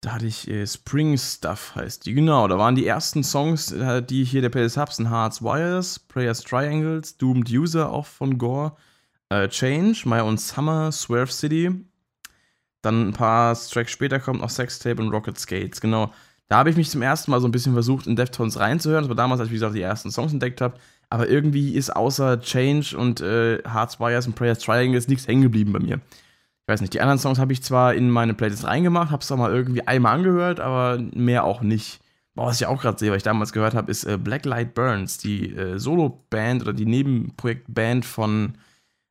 Da 0.00 0.14
hatte 0.14 0.26
ich 0.26 0.48
äh, 0.48 0.66
Spring 0.66 1.16
Stuff, 1.16 1.74
heißt 1.76 2.06
die. 2.06 2.14
Genau, 2.14 2.48
da 2.48 2.58
waren 2.58 2.74
die 2.74 2.86
ersten 2.86 3.22
Songs, 3.22 3.70
äh, 3.70 4.02
die 4.02 4.22
ich 4.22 4.30
hier 4.30 4.40
der 4.40 4.48
Playlist 4.48 4.76
habe, 4.76 4.92
sind 4.92 5.10
Hearts 5.10 5.42
Wires, 5.42 5.98
Prayers 6.00 6.42
Triangles, 6.42 7.18
Doomed 7.18 7.48
User 7.50 7.90
auch 7.90 8.06
von 8.06 8.36
Gore, 8.36 8.74
äh, 9.28 9.48
Change, 9.48 10.02
My 10.06 10.20
Own 10.20 10.38
Summer, 10.38 10.90
Swerve 10.90 11.30
City. 11.30 11.70
Dann 12.80 13.10
ein 13.10 13.12
paar 13.12 13.54
Tracks 13.54 13.92
später 13.92 14.18
kommt 14.18 14.40
noch 14.40 14.50
Sextape 14.50 15.00
und 15.00 15.10
Rocket 15.10 15.38
Skates. 15.38 15.80
Genau. 15.80 16.12
Da 16.48 16.58
habe 16.58 16.70
ich 16.70 16.76
mich 16.76 16.90
zum 16.90 17.00
ersten 17.02 17.30
Mal 17.30 17.40
so 17.40 17.46
ein 17.46 17.52
bisschen 17.52 17.72
versucht, 17.72 18.06
in 18.08 18.16
Deftones 18.16 18.58
reinzuhören. 18.58 19.04
Das 19.04 19.08
war 19.08 19.16
damals, 19.16 19.40
als 19.40 19.48
ich, 19.48 19.52
wie 19.52 19.56
gesagt, 19.56 19.76
die 19.76 19.82
ersten 19.82 20.10
Songs 20.10 20.32
entdeckt 20.32 20.60
habe. 20.60 20.74
Aber 21.12 21.28
irgendwie 21.28 21.74
ist 21.74 21.94
außer 21.94 22.40
Change 22.40 22.96
und 22.96 23.20
äh, 23.20 23.58
Hearts, 23.70 24.00
Wires 24.00 24.26
und 24.26 24.34
Prayers 24.34 24.60
Triangles 24.60 25.08
nichts 25.08 25.28
hängen 25.28 25.42
geblieben 25.42 25.70
bei 25.70 25.78
mir. 25.78 25.96
Ich 25.96 26.68
weiß 26.68 26.80
nicht, 26.80 26.94
die 26.94 27.02
anderen 27.02 27.18
Songs 27.18 27.38
habe 27.38 27.52
ich 27.52 27.62
zwar 27.62 27.92
in 27.92 28.08
meine 28.08 28.32
Playlist 28.32 28.64
reingemacht, 28.64 29.10
habe 29.10 29.22
es 29.22 29.30
auch 29.30 29.36
mal 29.36 29.52
irgendwie 29.52 29.86
einmal 29.86 30.14
angehört, 30.14 30.58
aber 30.58 30.98
mehr 31.14 31.44
auch 31.44 31.60
nicht. 31.60 32.00
Boah, 32.34 32.46
was 32.46 32.62
ich 32.62 32.66
auch 32.66 32.80
gerade 32.80 32.98
sehe, 32.98 33.10
was 33.10 33.18
ich 33.18 33.22
damals 33.24 33.52
gehört 33.52 33.74
habe, 33.74 33.90
ist 33.90 34.04
äh, 34.04 34.16
Blacklight 34.16 34.72
Burns, 34.72 35.18
die 35.18 35.54
äh, 35.54 35.78
Solo-Band 35.78 36.62
oder 36.62 36.72
die 36.72 36.86
Nebenprojektband 36.86 38.06
von 38.06 38.54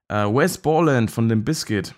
äh, 0.08 0.26
Wes 0.26 0.58
Borland 0.58 1.12
von 1.12 1.30
dem 1.30 1.44
Biscuit. 1.44 1.94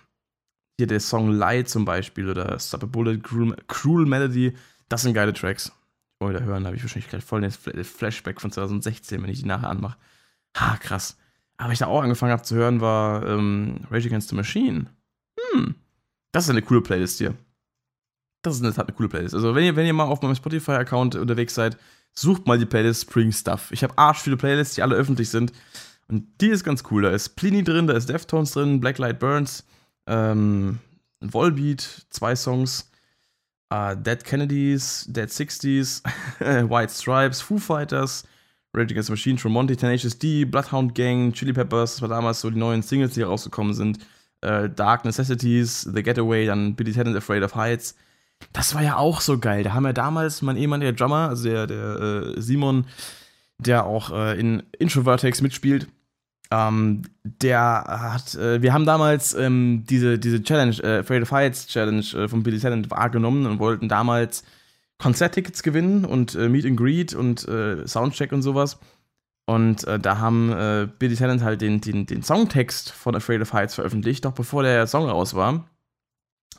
Hier 0.77 0.87
der 0.87 0.99
Song 0.99 1.31
Light 1.31 1.69
zum 1.69 1.85
Beispiel 1.85 2.29
oder 2.29 2.59
Stop 2.59 2.83
a 2.83 2.87
Bullet, 2.87 3.19
Cruel, 3.19 3.55
Cruel 3.69 4.05
Melody, 4.05 4.51
das 4.89 5.03
sind 5.03 5.13
geile 5.13 5.31
Tracks 5.31 5.71
oder 6.19 6.43
hören, 6.43 6.65
habe 6.65 6.75
ich 6.75 6.83
wahrscheinlich 6.83 7.09
gleich 7.09 7.23
voll 7.23 7.41
den 7.41 7.51
Flashback 7.51 8.39
von 8.39 8.51
2016, 8.51 9.21
wenn 9.21 9.29
ich 9.29 9.39
die 9.41 9.45
nachher 9.45 9.69
anmache. 9.69 9.97
Ha, 10.57 10.77
krass. 10.77 11.17
Aber 11.57 11.73
ich 11.73 11.79
da 11.79 11.87
auch 11.87 12.01
angefangen 12.01 12.31
habe 12.31 12.43
zu 12.43 12.55
hören, 12.55 12.81
war 12.81 13.25
ähm, 13.27 13.81
Rage 13.89 14.07
Against 14.07 14.29
the 14.29 14.35
Machine. 14.35 14.87
Hm. 15.39 15.75
Das 16.31 16.45
ist 16.45 16.49
eine 16.49 16.61
coole 16.61 16.81
Playlist 16.81 17.19
hier. 17.19 17.35
Das 18.41 18.55
ist 18.55 18.61
in 18.61 18.67
eine 18.67 18.93
coole 18.93 19.09
Playlist. 19.09 19.35
Also, 19.35 19.55
wenn 19.55 19.63
ihr, 19.63 19.75
wenn 19.75 19.85
ihr 19.85 19.93
mal 19.93 20.03
auf 20.03 20.21
meinem 20.21 20.35
Spotify-Account 20.35 21.15
unterwegs 21.15 21.55
seid, 21.55 21.77
sucht 22.13 22.45
mal 22.45 22.59
die 22.59 22.65
Playlist 22.65 23.03
Spring 23.03 23.31
Stuff. 23.31 23.71
Ich 23.71 23.83
habe 23.83 23.97
arsch 23.97 24.19
viele 24.19 24.37
Playlists, 24.37 24.75
die 24.75 24.81
alle 24.81 24.95
öffentlich 24.95 25.29
sind. 25.29 25.53
Und 26.07 26.27
die 26.41 26.49
ist 26.49 26.63
ganz 26.63 26.83
cool. 26.91 27.03
Da 27.03 27.11
ist 27.11 27.35
Pliny 27.35 27.63
drin, 27.63 27.87
da 27.87 27.93
ist 27.93 28.09
Deftones 28.09 28.51
drin, 28.51 28.79
Blacklight 28.79 29.19
Burns, 29.19 29.63
ähm, 30.07 30.79
Volbeat, 31.21 32.05
zwei 32.09 32.35
Songs 32.35 32.91
uh, 33.73 33.95
Dead 33.95 34.23
Kennedys, 34.23 35.05
Dead 35.11 35.29
60s, 35.29 36.01
White 36.69 36.91
Stripes, 36.91 37.41
Foo 37.41 37.57
Fighters, 37.57 38.23
Rage 38.73 38.91
Against 38.91 39.07
the 39.07 39.13
Machine, 39.13 39.37
Tremonti, 39.37 39.75
Tenacious 39.75 40.17
D, 40.17 40.43
Bloodhound 40.45 40.93
Gang, 40.93 41.33
Chili 41.33 41.53
Peppers, 41.53 41.93
das 41.95 42.01
war 42.01 42.09
damals 42.09 42.41
so 42.41 42.49
die 42.49 42.59
neuen 42.59 42.83
Singles, 42.83 43.13
die 43.13 43.23
rausgekommen 43.23 43.73
sind. 43.73 43.99
Uh, 44.45 44.67
Dark 44.67 45.05
Necessities, 45.05 45.81
The 45.81 46.03
Getaway, 46.03 46.45
dann 46.45 46.75
Billy 46.75 46.91
Tennant, 46.91 47.15
Afraid 47.15 47.43
of 47.43 47.55
Heights. 47.55 47.95
Das 48.51 48.75
war 48.75 48.83
ja 48.83 48.97
auch 48.97 49.21
so 49.21 49.39
geil. 49.39 49.63
Da 49.63 49.73
haben 49.73 49.83
wir 49.83 49.93
damals 49.93 50.41
mein 50.41 50.57
ehemaliger 50.57 50.91
Drummer, 50.91 51.29
also 51.29 51.49
der, 51.49 51.65
der 51.65 52.35
äh, 52.35 52.41
Simon, 52.41 52.85
der 53.57 53.85
auch 53.85 54.11
äh, 54.11 54.37
in 54.37 54.63
Introvertex 54.77 55.41
mitspielt, 55.41 55.87
ähm, 56.53 57.01
der 57.23 57.83
hat, 57.87 58.35
äh, 58.35 58.61
wir 58.61 58.73
haben 58.73 58.85
damals 58.85 59.33
ähm, 59.33 59.85
diese, 59.89 60.19
diese 60.19 60.43
Challenge, 60.43 60.75
äh, 60.83 60.99
Afraid 60.99 61.23
of 61.23 61.31
Heights 61.31 61.65
Challenge 61.67 62.05
äh, 62.13 62.27
von 62.27 62.43
Billy 62.43 62.59
Talent 62.59 62.91
wahrgenommen 62.91 63.47
und 63.47 63.57
wollten 63.57 63.89
damals 63.89 64.43
Konzerttickets 64.99 65.63
gewinnen 65.63 66.05
und 66.05 66.35
äh, 66.35 66.49
Meet 66.49 66.65
and 66.65 66.77
Greet 66.77 67.15
und 67.15 67.47
äh, 67.47 67.87
Soundcheck 67.87 68.31
und 68.31 68.43
sowas. 68.43 68.77
Und 69.45 69.85
äh, 69.87 69.99
da 69.99 70.19
haben 70.19 70.51
äh, 70.51 70.87
Billy 70.99 71.15
Talent 71.15 71.41
halt 71.41 71.61
den, 71.61 71.81
den, 71.81 72.05
den 72.05 72.21
Songtext 72.21 72.91
von 72.91 73.15
Afraid 73.15 73.41
of 73.41 73.51
Heights 73.51 73.73
veröffentlicht, 73.73 74.23
doch 74.23 74.33
bevor 74.33 74.61
der 74.61 74.85
Song 74.85 75.09
raus 75.09 75.33
war. 75.33 75.65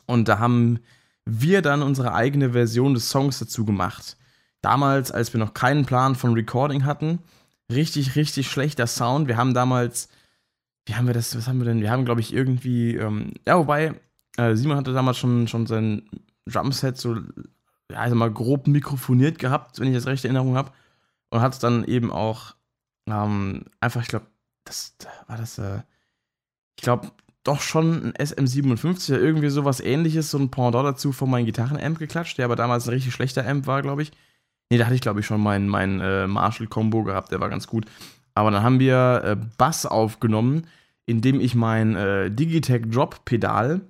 Und 0.07 0.27
da 0.27 0.39
haben 0.39 0.79
wir 1.23 1.61
dann 1.61 1.81
unsere 1.81 2.13
eigene 2.13 2.51
Version 2.51 2.93
des 2.93 3.09
Songs 3.09 3.39
dazu 3.39 3.65
gemacht. 3.65 4.17
Damals, 4.61 5.11
als 5.11 5.31
wir 5.33 5.39
noch 5.39 5.53
keinen 5.53 5.85
Plan 5.85 6.15
von 6.15 6.33
Recording 6.33 6.85
hatten, 6.85 7.19
richtig, 7.71 8.15
richtig 8.15 8.49
schlechter 8.49 8.87
Sound. 8.87 9.27
Wir 9.27 9.37
haben 9.37 9.53
damals, 9.53 10.09
wie 10.85 10.95
haben 10.95 11.07
wir 11.07 11.13
das, 11.13 11.35
was 11.35 11.47
haben 11.47 11.59
wir 11.59 11.65
denn? 11.65 11.81
Wir 11.81 11.91
haben, 11.91 12.05
glaube 12.05 12.21
ich, 12.21 12.33
irgendwie, 12.33 12.95
ähm, 12.95 13.33
ja, 13.45 13.57
wobei, 13.57 13.93
äh, 14.37 14.55
Simon 14.55 14.77
hatte 14.77 14.93
damals 14.93 15.17
schon, 15.17 15.47
schon 15.47 15.65
sein 15.65 16.03
Drumset 16.45 16.97
so, 16.97 17.15
ja, 17.91 17.99
also 17.99 18.15
mal 18.15 18.31
grob 18.31 18.67
mikrofoniert 18.67 19.39
gehabt, 19.39 19.79
wenn 19.79 19.87
ich 19.87 19.95
das 19.95 20.07
rechte 20.07 20.27
Erinnerung 20.27 20.55
habe. 20.55 20.71
Und 21.29 21.41
hat 21.41 21.53
es 21.53 21.59
dann 21.59 21.83
eben 21.85 22.11
auch 22.11 22.55
ähm, 23.07 23.65
einfach, 23.79 24.01
ich 24.01 24.07
glaube, 24.07 24.27
das 24.63 24.95
war 25.27 25.37
das, 25.37 25.57
äh, 25.57 25.81
ich 26.77 26.83
glaube, 26.83 27.11
doch 27.43 27.61
schon 27.61 28.07
ein 28.07 28.13
SM57 28.13 29.13
oder 29.13 29.21
irgendwie 29.21 29.49
sowas 29.49 29.79
ähnliches, 29.79 30.31
so 30.31 30.37
ein 30.37 30.49
Pendant 30.49 30.85
dazu 30.85 31.11
von 31.11 31.29
meinem 31.29 31.45
Gitarrenamp 31.45 31.99
geklatscht, 31.99 32.37
der 32.37 32.45
aber 32.45 32.55
damals 32.55 32.87
ein 32.87 32.93
richtig 32.93 33.13
schlechter 33.13 33.47
Amp 33.47 33.67
war, 33.67 33.81
glaube 33.81 34.01
ich. 34.01 34.11
Nee, 34.69 34.77
da 34.77 34.85
hatte 34.85 34.95
ich, 34.95 35.01
glaube 35.01 35.19
ich, 35.19 35.25
schon 35.25 35.41
meinen 35.41 35.67
mein, 35.69 36.01
äh, 36.01 36.27
Marshall-Combo 36.27 37.03
gehabt, 37.03 37.31
der 37.31 37.39
war 37.39 37.49
ganz 37.49 37.67
gut. 37.67 37.85
Aber 38.33 38.51
dann 38.51 38.63
haben 38.63 38.79
wir 38.79 39.21
äh, 39.23 39.37
Bass 39.57 39.85
aufgenommen, 39.85 40.67
indem 41.05 41.39
ich 41.39 41.55
mein 41.55 41.95
äh, 41.95 42.31
Digitech 42.31 42.83
Drop-Pedal, 42.89 43.81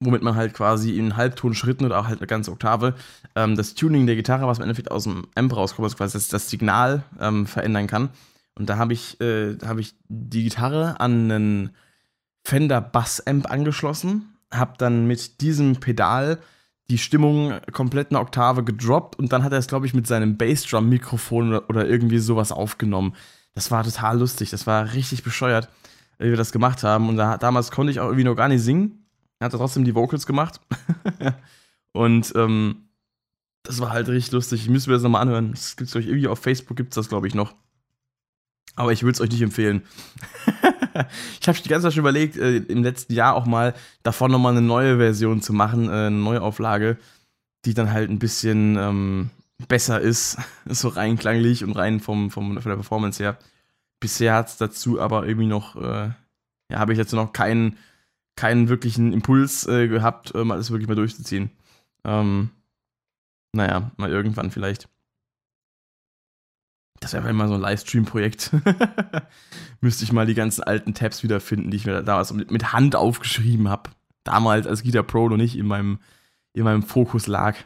womit 0.00 0.22
man 0.22 0.34
halt 0.34 0.54
quasi 0.54 0.98
in 0.98 1.16
Halbtonschritten 1.16 1.86
oder 1.86 2.00
auch 2.00 2.06
halt 2.06 2.20
eine 2.20 2.26
ganze 2.26 2.50
Oktave 2.50 2.94
ähm, 3.34 3.56
das 3.56 3.74
Tuning 3.74 4.06
der 4.06 4.16
Gitarre, 4.16 4.46
was 4.46 4.58
im 4.58 4.62
Endeffekt 4.62 4.90
aus 4.90 5.04
dem 5.04 5.26
Amp 5.34 5.54
rauskommt, 5.54 5.84
also 5.84 5.96
quasi 5.96 6.14
das, 6.14 6.28
das 6.28 6.50
Signal 6.50 7.04
ähm, 7.20 7.46
verändern 7.46 7.86
kann. 7.86 8.10
Und 8.54 8.68
da 8.68 8.76
habe 8.76 8.92
ich, 8.92 9.20
äh, 9.20 9.56
hab 9.64 9.78
ich 9.78 9.94
die 10.08 10.44
Gitarre 10.44 11.00
an 11.00 11.30
einen 11.30 11.70
Fender 12.44 12.80
Bass 12.80 13.24
Amp 13.26 13.50
angeschlossen, 13.50 14.36
habe 14.52 14.74
dann 14.78 15.06
mit 15.06 15.40
diesem 15.40 15.76
Pedal 15.76 16.38
die 16.90 16.98
Stimmung 16.98 17.58
komplett 17.72 18.10
eine 18.10 18.20
Oktave 18.20 18.64
gedroppt 18.64 19.18
und 19.18 19.32
dann 19.32 19.44
hat 19.44 19.52
er 19.52 19.58
es, 19.58 19.66
glaube 19.66 19.86
ich, 19.86 19.94
mit 19.94 20.06
seinem 20.06 20.36
Bassdrum-Mikrofon 20.36 21.58
oder, 21.58 21.86
irgendwie 21.86 22.18
sowas 22.18 22.52
aufgenommen. 22.52 23.14
Das 23.54 23.70
war 23.70 23.84
total 23.84 24.18
lustig, 24.18 24.50
das 24.50 24.66
war 24.66 24.92
richtig 24.92 25.22
bescheuert, 25.22 25.68
wie 26.18 26.30
wir 26.30 26.36
das 26.36 26.52
gemacht 26.52 26.82
haben. 26.82 27.08
Und 27.08 27.16
da, 27.16 27.38
damals 27.38 27.70
konnte 27.70 27.92
ich 27.92 28.00
auch 28.00 28.06
irgendwie 28.06 28.24
noch 28.24 28.34
gar 28.34 28.48
nicht 28.48 28.62
singen. 28.62 29.06
Er 29.38 29.46
hat 29.46 29.52
trotzdem 29.52 29.84
die 29.84 29.94
Vocals 29.94 30.26
gemacht. 30.26 30.60
und 31.92 32.32
ähm, 32.36 32.88
das 33.62 33.80
war 33.80 33.90
halt 33.90 34.08
richtig 34.08 34.32
lustig. 34.32 34.62
Ich 34.62 34.68
müsste 34.68 34.90
mir 34.90 34.94
das 34.94 35.02
nochmal 35.02 35.22
anhören. 35.22 35.52
Das 35.52 35.76
gibt's, 35.76 35.92
glaube 35.92 36.02
ich, 36.04 36.08
irgendwie 36.08 36.28
auf 36.28 36.38
Facebook 36.38 36.76
gibt 36.76 36.92
es 36.92 36.96
das, 36.96 37.08
glaube 37.08 37.28
ich, 37.28 37.34
noch. 37.34 37.54
Aber 38.74 38.92
ich 38.92 39.02
würde 39.02 39.12
es 39.12 39.20
euch 39.20 39.30
nicht 39.30 39.42
empfehlen. 39.42 39.82
ich 41.40 41.48
habe 41.48 41.58
die 41.58 41.68
ganze 41.68 41.86
Zeit 41.86 41.94
schon 41.94 42.00
überlegt, 42.00 42.36
äh, 42.36 42.56
im 42.56 42.82
letzten 42.82 43.12
Jahr 43.12 43.34
auch 43.34 43.46
mal 43.46 43.74
davon 44.02 44.30
nochmal 44.30 44.52
eine 44.52 44.66
neue 44.66 44.96
Version 44.96 45.42
zu 45.42 45.52
machen, 45.52 45.88
äh, 45.88 46.06
eine 46.06 46.10
neue 46.10 46.40
Auflage, 46.40 46.96
die 47.64 47.74
dann 47.74 47.92
halt 47.92 48.10
ein 48.10 48.18
bisschen 48.18 48.76
ähm, 48.76 49.30
besser 49.68 50.00
ist, 50.00 50.38
so 50.66 50.88
rein 50.88 51.18
klanglich 51.18 51.64
und 51.64 51.72
rein 51.72 52.00
vom, 52.00 52.30
vom, 52.30 52.54
von 52.60 52.70
der 52.70 52.76
Performance 52.76 53.22
her. 53.22 53.38
Bisher 54.00 54.34
hat 54.34 54.48
es 54.48 54.56
dazu 54.56 55.00
aber 55.00 55.26
irgendwie 55.26 55.48
noch, 55.48 55.76
äh, 55.76 56.10
ja, 56.70 56.78
habe 56.78 56.92
ich 56.92 56.98
jetzt 56.98 57.12
noch 57.12 57.32
keinen, 57.32 57.76
keinen 58.36 58.68
wirklichen 58.68 59.12
Impuls 59.12 59.66
äh, 59.66 59.86
gehabt, 59.88 60.34
mal 60.34 60.56
das 60.56 60.70
wirklich 60.70 60.88
mal 60.88 60.94
durchzuziehen. 60.94 61.50
Ähm, 62.04 62.50
naja, 63.52 63.92
mal 63.96 64.10
irgendwann 64.10 64.50
vielleicht. 64.50 64.88
Das 67.02 67.12
wäre 67.12 67.32
mal 67.32 67.48
so 67.48 67.54
ein 67.54 67.60
Livestream-Projekt. 67.60 68.52
Müsste 69.80 70.04
ich 70.04 70.12
mal 70.12 70.24
die 70.24 70.34
ganzen 70.34 70.62
alten 70.62 70.94
Tabs 70.94 71.22
wiederfinden, 71.24 71.70
die 71.70 71.76
ich 71.76 71.84
mir 71.84 72.02
damals 72.02 72.32
mit 72.32 72.72
Hand 72.72 72.94
aufgeschrieben 72.94 73.68
habe. 73.68 73.90
Damals 74.22 74.68
als 74.68 74.84
Guitar 74.84 75.02
Pro 75.02 75.28
noch 75.28 75.36
nicht 75.36 75.58
in 75.58 75.66
meinem, 75.66 75.98
in 76.52 76.62
meinem 76.62 76.84
Fokus 76.84 77.26
lag. 77.26 77.56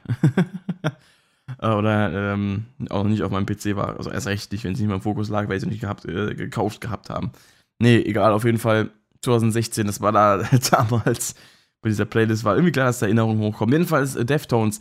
Oder 1.59 2.33
ähm, 2.33 2.65
auch 2.89 3.05
nicht 3.05 3.23
auf 3.23 3.31
meinem 3.31 3.45
PC 3.45 3.77
war. 3.77 3.99
Also 3.99 4.11
erst 4.11 4.27
recht 4.27 4.51
nicht, 4.53 4.65
wenn 4.65 4.73
es 4.73 4.79
nicht 4.79 4.87
in 4.87 4.91
meinem 4.91 5.03
Fokus 5.03 5.29
lag, 5.29 5.49
weil 5.49 5.61
sie 5.61 5.67
nicht 5.67 5.83
gehabt, 5.83 6.07
äh, 6.07 6.35
gekauft 6.35 6.81
gehabt 6.81 7.11
haben. 7.11 7.31
Nee, 7.79 7.99
egal, 7.99 8.33
auf 8.33 8.45
jeden 8.45 8.59
Fall 8.59 8.91
2016, 9.21 9.87
das 9.87 10.01
war 10.01 10.13
da 10.13 10.39
damals 10.71 11.35
bei 11.83 11.91
dieser 11.91 12.07
Playlist, 12.07 12.45
war 12.45 12.55
irgendwie 12.55 12.73
klar, 12.73 12.87
dass 12.87 13.01
da 13.01 13.07
Erinnerungen 13.07 13.41
hochkommen. 13.41 13.75
Jedenfalls 13.75 14.17
äh, 14.17 14.25
Deftones 14.25 14.81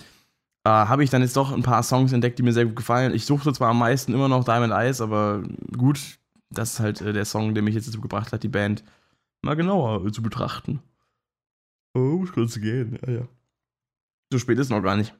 äh, 0.66 0.70
habe 0.70 1.04
ich 1.04 1.12
dann 1.12 1.22
jetzt 1.22 1.38
doch 1.38 1.54
ein 1.54 1.62
paar 1.62 1.84
Songs 1.84 2.12
entdeckt, 2.12 2.40
die 2.40 2.44
mir 2.44 2.52
sehr 2.52 2.66
gut 2.66 2.76
gefallen. 2.76 3.14
Ich 3.14 3.26
suchte 3.26 3.54
zwar 3.54 3.70
am 3.70 3.80
meisten 3.80 4.14
immer 4.14 4.28
noch 4.28 4.44
Diamond 4.44 4.74
Eyes, 4.74 5.00
aber 5.00 5.44
gut, 5.78 6.00
das 6.50 6.74
ist 6.74 6.80
halt 6.80 7.02
äh, 7.02 7.14
der 7.14 7.26
Song, 7.26 7.54
der 7.54 7.64
mich 7.64 7.76
jetzt 7.76 7.88
dazu 7.88 8.02
gebracht 8.02 8.34
hat, 8.34 8.42
die 8.42 8.50
Band 8.50 8.84
mal 9.44 9.56
genauer 9.56 10.06
äh, 10.06 10.12
zu 10.12 10.24
betrachten. 10.24 10.82
Oh, 11.94 12.18
muss 12.18 12.34
kurz 12.34 12.60
gehen, 12.60 13.00
ja, 13.06 13.14
ja. 13.14 13.28
So 14.34 14.40
spät 14.40 14.58
ist 14.58 14.72
noch 14.72 14.82
gar 14.82 14.98
nicht. 14.98 15.14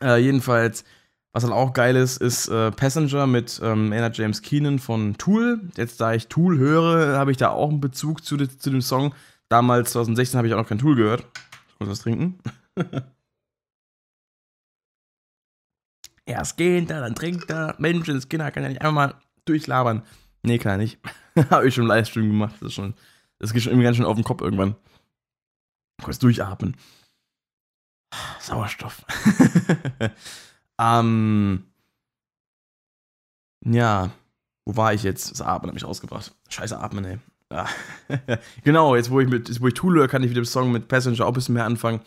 Äh, 0.00 0.22
jedenfalls, 0.22 0.84
was 1.32 1.42
halt 1.42 1.52
auch 1.52 1.72
geil 1.72 1.96
ist, 1.96 2.18
ist 2.18 2.46
äh, 2.46 2.70
Passenger 2.70 3.26
mit 3.26 3.60
ähm, 3.64 3.88
Maynard 3.88 4.16
James 4.16 4.42
Keenan 4.42 4.78
von 4.78 5.18
Tool. 5.18 5.60
Jetzt, 5.76 6.00
da 6.00 6.14
ich 6.14 6.28
Tool 6.28 6.56
höre, 6.56 7.18
habe 7.18 7.32
ich 7.32 7.36
da 7.36 7.50
auch 7.50 7.68
einen 7.68 7.80
Bezug 7.80 8.24
zu, 8.24 8.36
zu 8.36 8.70
dem 8.70 8.80
Song. 8.80 9.12
Damals, 9.48 9.90
2016, 9.92 10.38
habe 10.38 10.46
ich 10.46 10.54
auch 10.54 10.58
noch 10.58 10.68
kein 10.68 10.78
Tool 10.78 10.94
gehört. 10.94 11.26
Ich 11.74 11.80
muss 11.80 11.88
was 11.88 12.00
trinken. 12.00 12.38
Erst 16.24 16.56
geht 16.56 16.90
er, 16.90 17.00
dann 17.00 17.14
trinkt 17.14 17.50
er. 17.50 17.74
Menschenskinder 17.78 18.50
kann 18.50 18.62
ja 18.62 18.68
nicht 18.68 18.80
einfach 18.80 18.94
mal 18.94 19.14
durchlabern. 19.44 20.02
Nee, 20.42 20.58
er 20.58 20.76
nicht. 20.76 20.98
Habe 21.50 21.66
ich 21.66 21.74
schon 21.74 21.84
im 21.84 21.88
Livestream 21.88 22.28
gemacht. 22.28 22.54
Das, 22.60 22.68
ist 22.68 22.74
schon, 22.74 22.94
das 23.38 23.52
geht 23.52 23.62
schon 23.62 23.72
irgendwie 23.72 23.84
ganz 23.84 23.96
schön 23.96 24.06
auf 24.06 24.16
den 24.16 24.24
Kopf 24.24 24.40
irgendwann. 24.40 24.76
Kurz 26.02 26.18
durchatmen. 26.18 26.76
Sauerstoff. 28.40 29.04
ähm. 30.80 31.64
Ja. 33.64 34.10
Wo 34.64 34.76
war 34.76 34.94
ich 34.94 35.02
jetzt? 35.02 35.30
Das 35.30 35.40
Atmen 35.40 35.68
hat 35.68 35.74
mich 35.74 35.84
rausgebracht. 35.84 36.34
Scheiße 36.48 36.78
Atmen, 36.78 37.04
ey. 37.04 37.18
Ja. 37.50 37.68
genau, 38.62 38.94
jetzt 38.94 39.10
wo 39.10 39.20
ich 39.20 39.28
mit, 39.28 39.60
wo 39.60 39.66
ich 39.66 39.74
Tool 39.74 40.06
kann 40.08 40.22
ich 40.22 40.28
mit 40.28 40.36
dem 40.36 40.44
Song 40.44 40.70
mit 40.70 40.88
Passenger 40.88 41.24
auch 41.24 41.28
ein 41.28 41.34
bisschen 41.34 41.54
mehr 41.54 41.64
anfangen 41.64 42.00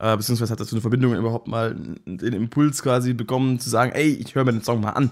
äh, 0.00 0.16
beziehungsweise 0.16 0.50
hat 0.50 0.60
dazu 0.60 0.74
eine 0.74 0.80
Verbindung 0.80 1.14
überhaupt 1.14 1.46
mal 1.46 1.74
den 1.74 2.32
Impuls 2.32 2.82
quasi 2.82 3.12
bekommen, 3.12 3.60
zu 3.60 3.68
sagen, 3.68 3.92
ey, 3.92 4.08
ich 4.08 4.34
höre 4.34 4.44
mir 4.44 4.52
den 4.52 4.62
Song 4.62 4.80
mal 4.80 4.90
an. 4.90 5.10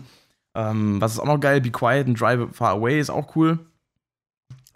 Ähm, 0.54 1.00
was 1.00 1.12
ist 1.12 1.18
auch 1.20 1.26
noch 1.26 1.40
geil, 1.40 1.60
Be 1.60 1.70
Quiet 1.70 2.06
and 2.06 2.18
Drive 2.18 2.56
Far 2.56 2.70
Away 2.70 2.98
ist 2.98 3.10
auch 3.10 3.36
cool. 3.36 3.58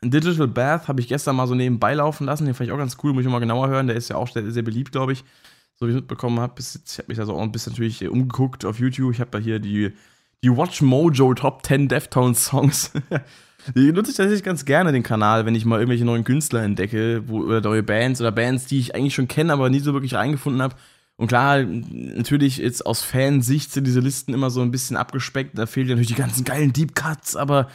Digital 0.04 0.48
Bath 0.48 0.88
habe 0.88 1.00
ich 1.00 1.08
gestern 1.08 1.36
mal 1.36 1.46
so 1.46 1.54
nebenbei 1.54 1.94
laufen 1.94 2.26
lassen, 2.26 2.44
den 2.44 2.54
fand 2.54 2.68
ich 2.68 2.74
auch 2.74 2.78
ganz 2.78 2.98
cool, 3.02 3.14
muss 3.14 3.24
ich 3.24 3.30
mal 3.30 3.38
genauer 3.38 3.68
hören, 3.68 3.86
der 3.86 3.96
ist 3.96 4.10
ja 4.10 4.16
auch 4.16 4.28
sehr, 4.28 4.50
sehr 4.50 4.62
beliebt, 4.62 4.92
glaube 4.92 5.12
ich, 5.12 5.24
so 5.76 5.86
wie 5.86 5.90
ich 5.90 5.96
mitbekommen 5.96 6.40
habe. 6.40 6.60
Ich 6.60 6.98
habe 6.98 7.08
mich 7.08 7.18
also 7.18 7.34
auch 7.34 7.42
ein 7.42 7.52
bisschen 7.52 7.72
natürlich 7.72 8.06
umgeguckt 8.06 8.64
auf 8.66 8.78
YouTube, 8.78 9.14
ich 9.14 9.20
habe 9.20 9.30
da 9.30 9.38
hier 9.38 9.60
die, 9.60 9.92
die 10.42 10.50
Watch 10.50 10.82
Mojo 10.82 11.32
Top 11.34 11.64
10 11.64 11.88
Deftones 11.88 12.44
Songs 12.44 12.92
Die 13.74 13.92
nutze 13.92 14.10
ich 14.10 14.16
tatsächlich 14.16 14.42
ganz 14.42 14.64
gerne, 14.64 14.92
den 14.92 15.02
Kanal, 15.02 15.46
wenn 15.46 15.54
ich 15.54 15.64
mal 15.64 15.78
irgendwelche 15.78 16.04
neuen 16.04 16.24
Künstler 16.24 16.62
entdecke 16.62 17.22
wo, 17.26 17.42
oder 17.42 17.60
neue 17.60 17.82
Bands 17.82 18.20
oder 18.20 18.32
Bands, 18.32 18.66
die 18.66 18.78
ich 18.78 18.94
eigentlich 18.94 19.14
schon 19.14 19.28
kenne, 19.28 19.52
aber 19.52 19.70
nie 19.70 19.80
so 19.80 19.92
wirklich 19.92 20.14
reingefunden 20.14 20.62
habe. 20.62 20.74
Und 21.16 21.28
klar, 21.28 21.62
natürlich 21.62 22.56
jetzt 22.56 22.84
aus 22.84 23.02
Fansicht 23.02 23.72
sind 23.72 23.86
diese 23.86 24.00
Listen 24.00 24.34
immer 24.34 24.50
so 24.50 24.62
ein 24.62 24.70
bisschen 24.70 24.96
abgespeckt. 24.96 25.56
Da 25.56 25.66
fehlen 25.66 25.88
natürlich 25.88 26.08
die 26.08 26.14
ganzen 26.14 26.44
geilen 26.44 26.72
Deep 26.72 26.94
Cuts, 26.94 27.36
aber 27.36 27.68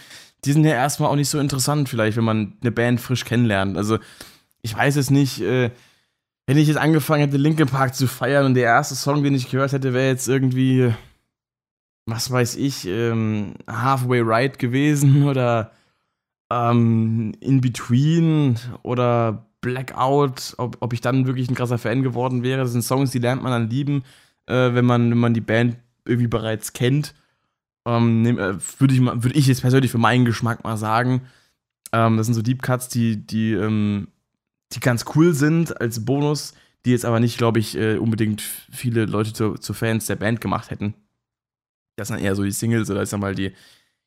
die 0.45 0.51
sind 0.51 0.65
ja 0.65 0.71
erstmal 0.71 1.09
auch 1.09 1.15
nicht 1.15 1.29
so 1.29 1.39
interessant, 1.39 1.89
vielleicht, 1.89 2.17
wenn 2.17 2.23
man 2.23 2.53
eine 2.61 2.71
Band 2.71 2.99
frisch 2.99 3.25
kennenlernt. 3.25 3.77
Also, 3.77 3.99
ich 4.61 4.75
weiß 4.75 4.97
es 4.97 5.09
nicht. 5.09 5.41
Äh, 5.41 5.71
wenn 6.45 6.57
ich 6.57 6.67
jetzt 6.67 6.77
angefangen 6.77 7.21
hätte, 7.21 7.37
Linkin 7.37 7.67
Park 7.67 7.93
zu 7.93 8.07
feiern 8.07 8.45
und 8.45 8.53
der 8.53 8.63
erste 8.63 8.95
Song, 8.95 9.21
den 9.21 9.35
ich 9.35 9.49
gehört 9.49 9.73
hätte, 9.73 9.93
wäre 9.93 10.07
jetzt 10.07 10.29
irgendwie, 10.29 10.93
was 12.07 12.31
weiß 12.31 12.55
ich, 12.55 12.87
ähm, 12.87 13.53
Halfway 13.69 14.21
Right 14.21 14.57
gewesen 14.57 15.23
oder 15.27 15.71
ähm, 16.49 17.33
In 17.41 17.61
Between 17.61 18.57
oder 18.81 19.45
Blackout, 19.61 20.55
ob, 20.57 20.77
ob 20.79 20.93
ich 20.93 21.01
dann 21.01 21.27
wirklich 21.27 21.49
ein 21.49 21.55
krasser 21.55 21.77
Fan 21.77 22.01
geworden 22.03 22.41
wäre. 22.41 22.61
Das 22.61 22.71
sind 22.71 22.83
Songs, 22.83 23.11
die 23.11 23.19
lernt 23.19 23.43
man 23.43 23.51
dann 23.51 23.69
lieben, 23.69 24.03
äh, 24.47 24.73
wenn, 24.73 24.85
man, 24.85 25.11
wenn 25.11 25.17
man 25.17 25.33
die 25.33 25.41
Band 25.41 25.77
irgendwie 26.05 26.27
bereits 26.27 26.73
kennt. 26.73 27.13
Ähm, 27.85 28.25
äh, 28.25 28.55
Würde 28.79 28.93
ich, 28.93 29.01
würd 29.01 29.35
ich 29.35 29.47
jetzt 29.47 29.61
persönlich 29.61 29.91
für 29.91 29.97
meinen 29.97 30.25
Geschmack 30.25 30.63
mal 30.63 30.77
sagen. 30.77 31.21
Ähm, 31.91 32.17
das 32.17 32.27
sind 32.27 32.35
so 32.35 32.41
Deep 32.41 32.61
Cuts, 32.61 32.87
die, 32.87 33.17
die, 33.17 33.53
ähm, 33.53 34.07
die 34.73 34.79
ganz 34.79 35.05
cool 35.15 35.33
sind 35.33 35.79
als 35.81 36.05
Bonus, 36.05 36.53
die 36.85 36.91
jetzt 36.91 37.05
aber 37.05 37.19
nicht, 37.19 37.37
glaube 37.37 37.59
ich, 37.59 37.77
äh, 37.77 37.97
unbedingt 37.97 38.41
viele 38.41 39.05
Leute 39.05 39.33
zu, 39.33 39.55
zu 39.55 39.73
Fans 39.73 40.05
der 40.05 40.15
Band 40.15 40.39
gemacht 40.39 40.71
hätten. 40.71 40.93
Das 41.97 42.07
sind 42.07 42.19
eher 42.19 42.35
so 42.35 42.43
die 42.43 42.51
Singles 42.51 42.89
oder 42.89 43.03
ich 43.03 43.09
sag 43.09 43.19
mal 43.19 43.35
die, 43.35 43.51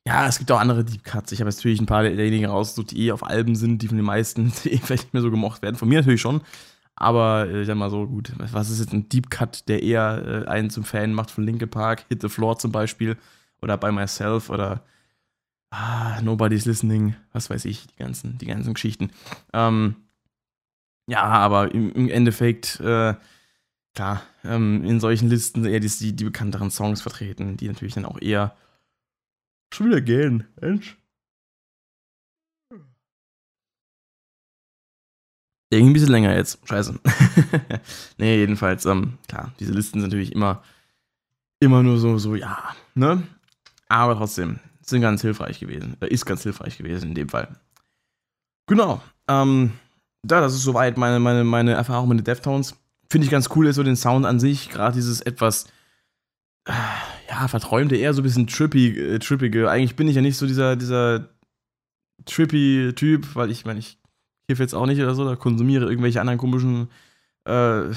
ja, 0.07 0.26
es 0.26 0.38
gibt 0.38 0.50
auch 0.50 0.61
andere 0.61 0.85
Deep 0.85 1.05
Cuts. 1.05 1.33
Ich 1.33 1.40
habe 1.40 1.50
natürlich 1.50 1.81
ein 1.81 1.87
paar 1.87 2.05
derjenigen 2.05 2.46
rausgesucht, 2.46 2.92
die 2.92 3.07
eh 3.07 3.12
auf 3.12 3.22
Alben 3.24 3.55
sind, 3.55 3.83
die 3.83 3.88
von 3.88 3.98
den 3.98 4.07
meisten 4.07 4.53
eh 4.64 4.79
vielleicht 4.79 5.05
nicht 5.05 5.12
mehr 5.12 5.22
so 5.22 5.31
gemocht 5.31 5.61
werden. 5.61 5.76
Von 5.76 5.88
mir 5.88 5.98
natürlich 5.98 6.20
schon. 6.20 6.40
Aber 6.94 7.48
äh, 7.48 7.62
ich 7.62 7.66
sag 7.66 7.76
mal 7.76 7.90
so, 7.90 8.07
gut, 8.07 8.33
was 8.38 8.70
ist 8.70 8.81
jetzt 8.81 8.92
ein 8.92 9.09
Deep 9.09 9.31
Cut, 9.31 9.68
der 9.68 9.83
eher 9.83 10.44
äh, 10.46 10.48
einen 10.48 10.70
zum 10.70 10.85
Fan 10.85 11.12
macht 11.12 11.31
von 11.31 11.44
Linke 11.44 11.66
Park, 11.66 12.05
Hit 12.09 12.22
the 12.22 12.29
Floor 12.29 12.59
zum 12.59 12.72
Beispiel, 12.72 13.16
oder 13.61 13.76
By 13.76 13.90
Myself 13.90 14.50
oder 14.50 14.85
ah, 15.70 16.20
Nobody's 16.22 16.66
Listening, 16.66 17.16
was 17.33 17.50
weiß 17.50 17.64
ich, 17.64 17.87
die 17.87 17.96
ganzen, 17.96 18.38
die 18.38 18.46
ganzen 18.46 18.74
Geschichten. 18.74 19.11
Ähm, 19.53 19.96
ja, 21.07 21.22
aber 21.22 21.74
im, 21.74 21.92
im 21.92 22.09
Endeffekt, 22.09 22.81
äh, 22.81 23.14
klar, 23.94 24.22
ähm, 24.44 24.85
in 24.85 25.00
solchen 25.00 25.29
Listen 25.29 25.64
eher 25.64 25.81
die, 25.81 26.16
die 26.16 26.24
bekannteren 26.24 26.70
Songs 26.70 27.03
vertreten, 27.03 27.57
die 27.57 27.68
natürlich 27.68 27.94
dann 27.94 28.05
auch 28.05 28.20
eher 28.20 28.57
Schon 29.72 29.87
wieder 29.87 30.00
gehen, 30.00 30.46
Mensch. 30.61 30.96
Irgendwie 35.72 35.90
ein 35.90 35.92
bisschen 35.92 36.11
länger 36.11 36.35
jetzt. 36.35 36.59
Scheiße. 36.68 36.98
nee, 38.18 38.38
jedenfalls, 38.38 38.85
ähm, 38.87 39.18
klar, 39.29 39.53
diese 39.61 39.72
Listen 39.72 40.00
sind 40.00 40.11
natürlich 40.11 40.33
immer, 40.33 40.64
immer 41.61 41.85
nur 41.85 41.98
so, 41.98 42.18
so, 42.18 42.35
ja, 42.35 42.74
ne? 42.94 43.22
Aber 43.88 44.16
trotzdem, 44.16 44.59
sind 44.83 45.00
ganz 45.00 45.22
hilfreich 45.22 45.61
gewesen. 45.61 45.96
Äh, 46.00 46.09
ist 46.09 46.26
ganz 46.26 46.42
hilfreich 46.42 46.76
gewesen 46.76 47.11
in 47.11 47.14
dem 47.14 47.29
Fall. 47.29 47.57
Genau. 48.66 49.00
Ähm, 49.29 49.74
ja, 50.29 50.40
das 50.40 50.55
ist 50.55 50.62
soweit 50.62 50.96
meine, 50.96 51.20
meine, 51.20 51.44
meine 51.44 51.72
Erfahrung 51.72 52.09
mit 52.09 52.18
den 52.18 52.24
Deftones. 52.24 52.76
Finde 53.10 53.24
ich 53.24 53.30
ganz 53.30 53.48
cool, 53.56 53.72
so 53.72 53.82
den 53.82 53.96
Sound 53.96 54.24
an 54.24 54.38
sich, 54.38 54.70
gerade 54.70 54.94
dieses 54.94 55.20
etwas 55.20 55.66
ja, 57.28 57.48
verträumte, 57.48 57.96
eher 57.96 58.14
so 58.14 58.20
ein 58.20 58.24
bisschen 58.24 58.46
trippy, 58.46 58.98
äh, 58.98 59.18
trippige. 59.18 59.70
Eigentlich 59.70 59.96
bin 59.96 60.08
ich 60.08 60.16
ja 60.16 60.22
nicht 60.22 60.36
so 60.36 60.46
dieser, 60.46 60.76
dieser 60.76 61.28
trippy 62.24 62.92
Typ, 62.94 63.34
weil 63.34 63.50
ich 63.50 63.64
meine, 63.64 63.78
ich 63.78 63.98
kiff 64.48 64.58
jetzt 64.58 64.74
auch 64.74 64.86
nicht 64.86 65.00
oder 65.00 65.14
so, 65.14 65.24
da 65.24 65.36
konsumiere 65.36 65.88
irgendwelche 65.88 66.20
anderen 66.20 66.38
komischen, 66.38 66.88
äh, 67.46 67.90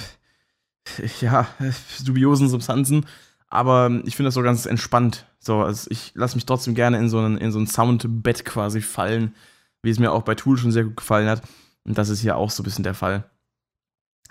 ja, 1.22 1.48
dubiosen 2.06 2.50
Substanzen. 2.50 3.06
Aber 3.48 4.02
ich 4.06 4.16
finde 4.16 4.28
das 4.28 4.34
so 4.34 4.42
ganz 4.42 4.66
entspannt. 4.66 5.28
So, 5.40 5.60
also 5.60 5.90
ich 5.92 6.12
lasse 6.16 6.36
mich 6.36 6.46
trotzdem 6.46 6.74
gerne 6.74 6.98
in 6.98 7.10
so 7.10 7.20
ein, 7.20 7.38
in 7.38 7.52
so 7.52 7.60
ein 7.60 7.68
Soundbett 7.68 8.46
quasi 8.46 8.82
fallen, 8.82 9.36
wie 9.84 9.92
es 9.92 10.00
mir 10.00 10.12
auch 10.12 10.24
bei 10.24 10.34
Tool 10.34 10.58
schon 10.58 10.72
sehr 10.72 10.86
gut 10.86 10.98
gefallen 10.98 11.30
hat. 11.30 11.44
Und 11.84 11.98
das 11.98 12.10
ist 12.10 12.22
hier 12.22 12.38
auch 12.38 12.50
so 12.50 12.64
ein 12.64 12.66
bisschen 12.66 12.84
der 12.84 12.96
Fall. 12.96 13.30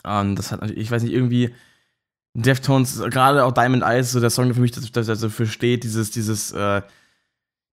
Und 0.04 0.36
das 0.36 0.52
hat 0.52 0.70
ich 0.70 0.90
weiß 0.90 1.02
nicht, 1.02 1.12
irgendwie, 1.12 1.54
Deftones, 2.34 2.98
gerade 3.10 3.44
auch 3.44 3.52
Diamond 3.52 3.82
Eyes, 3.82 4.12
so 4.12 4.20
der 4.20 4.30
Song, 4.30 4.46
der 4.46 4.54
für 4.54 4.60
mich 4.60 4.72
dafür 4.72 5.46
steht, 5.46 5.84
dieses, 5.84 6.10
dieses, 6.10 6.52
äh, 6.52 6.82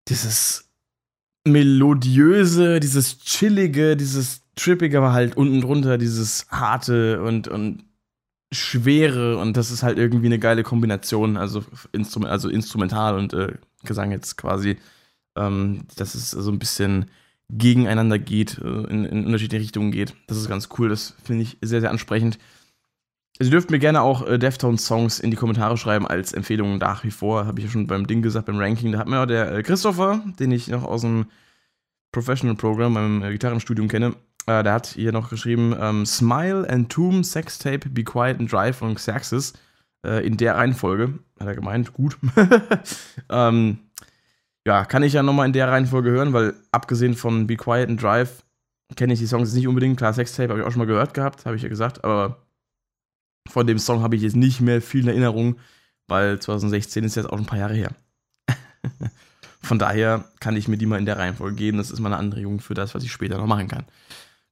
dieses 0.09 0.69
melodiöse, 1.47 2.81
dieses 2.81 3.19
chillige, 3.21 3.97
dieses 3.97 4.43
trippige, 4.57 4.99
aber 4.99 5.13
halt 5.13 5.37
unten 5.37 5.61
drunter 5.61 5.97
dieses 5.97 6.47
harte 6.51 7.23
und, 7.23 7.47
und 7.49 7.85
schwere 8.53 9.39
und 9.39 9.57
das 9.57 9.71
ist 9.71 9.83
halt 9.83 9.99
irgendwie 9.99 10.27
eine 10.27 10.39
geile 10.39 10.65
Kombination, 10.65 11.37
also, 11.37 11.65
Instrument, 11.93 12.33
also 12.33 12.49
instrumental 12.49 13.17
und 13.17 13.33
äh, 13.35 13.55
Gesang 13.85 14.11
jetzt 14.11 14.37
quasi. 14.37 14.77
ähm, 15.39 15.87
dass 15.97 16.15
es 16.15 16.31
so 16.31 16.51
ein 16.51 16.59
bisschen 16.59 17.07
gegeneinander 17.51 18.19
geht, 18.19 18.59
äh, 18.59 18.85
in, 18.91 19.05
in 19.05 19.27
unterschiedliche 19.27 19.63
Richtungen 19.63 19.93
geht. 19.93 20.15
Das 20.27 20.37
ist 20.37 20.49
ganz 20.49 20.69
cool, 20.79 20.89
das 20.89 21.15
finde 21.23 21.43
ich 21.43 21.59
sehr, 21.63 21.81
sehr 21.81 21.91
ansprechend. 21.91 22.39
Sie 23.41 23.51
dürft 23.51 23.71
mir 23.71 23.79
gerne 23.79 24.03
auch 24.03 24.27
äh, 24.27 24.39
Deftones-Songs 24.39 25.21
in 25.21 25.31
die 25.31 25.37
Kommentare 25.37 25.77
schreiben 25.77 26.07
als 26.07 26.33
Empfehlungen 26.33 26.79
nach 26.79 27.05
wie 27.05 27.13
vor. 27.13 27.47
Habe 27.47 27.61
ich 27.61 27.67
ja 27.67 27.71
schon 27.71 27.87
beim 27.87 28.07
Ding 28.07 28.21
gesagt, 28.21 28.47
beim 28.47 28.59
Ranking. 28.59 28.93
Da 28.93 28.99
hat 28.99 29.09
mir 29.09 29.21
auch 29.21 29.27
der 29.27 29.53
äh, 29.53 29.63
Christopher, 29.63 30.25
den 30.41 30.51
ich 30.51 30.69
noch 30.69 30.83
aus 30.83 31.03
dem 31.03 31.27
Professional 32.11 32.57
Program 32.57 32.95
beim 32.95 33.23
äh, 33.23 33.31
Gitarrenstudium 33.33 33.87
kenne, 33.87 34.17
äh, 34.47 34.65
der 34.65 34.73
hat 34.73 34.89
hier 34.89 35.13
noch 35.13 35.31
geschrieben: 35.31 35.75
ähm, 35.79 36.05
Smile 36.05 36.69
and 36.69 36.91
Tomb, 36.91 37.25
Sextape, 37.25 37.89
Be 37.89 38.03
Quiet 38.03 38.41
and 38.41 38.53
Drive 38.53 38.79
von 38.79 38.97
Xerxes. 38.97 39.53
Äh, 40.05 40.25
in 40.27 40.37
der 40.37 40.55
Reihenfolge. 40.55 41.19
Hat 41.41 41.49
er 41.49 41.55
gemeint, 41.55 41.93
gut. 41.93 42.19
ähm, 43.31 43.79
ja, 44.69 44.85
kann 44.85 45.03
ich 45.03 45.15
ja 45.15 45.23
nochmal 45.23 45.47
in 45.47 45.55
der 45.55 45.69
Reihenfolge 45.69 46.11
hören, 46.11 46.35
weil 46.35 46.53
abgesehen 46.73 47.15
von 47.15 47.47
Be 47.47 47.57
Quiet 47.57 47.89
and 47.89 48.03
Drive 48.03 48.45
kenne 48.97 49.15
ich 49.15 49.19
die 49.19 49.27
Songs 49.27 49.55
nicht 49.55 49.67
unbedingt. 49.67 49.97
Klar, 49.97 50.13
Sextape 50.13 50.51
habe 50.51 50.61
ich 50.61 50.67
auch 50.67 50.71
schon 50.71 50.81
mal 50.81 50.85
gehört 50.85 51.15
gehabt, 51.15 51.47
habe 51.47 51.57
ich 51.57 51.63
ja 51.63 51.71
gesagt, 51.71 52.05
aber 52.05 52.43
von 53.49 53.67
dem 53.67 53.79
Song 53.79 54.03
habe 54.03 54.15
ich 54.15 54.21
jetzt 54.21 54.37
nicht 54.37 54.61
mehr 54.61 54.83
viel 54.83 55.05
in 55.05 55.09
Erinnerung, 55.09 55.57
weil 56.07 56.39
2016 56.39 57.03
ist 57.03 57.15
jetzt 57.15 57.31
auch 57.31 57.39
ein 57.39 57.47
paar 57.47 57.59
Jahre 57.59 57.73
her. 57.73 57.93
Von 59.61 59.79
daher 59.79 60.25
kann 60.39 60.55
ich 60.55 60.69
mir 60.69 60.77
die 60.77 60.85
mal 60.85 60.99
in 60.99 61.07
der 61.07 61.19
Reihenfolge 61.19 61.57
geben. 61.57 61.79
Das 61.79 61.91
ist 61.91 61.99
mal 61.99 62.11
eine 62.11 62.19
Anregung 62.19 62.61
für 62.61 62.75
das, 62.75 62.95
was 62.95 63.03
ich 63.05 63.11
später 63.11 63.39
noch 63.39 63.47
machen 63.47 63.69
kann. 63.69 63.87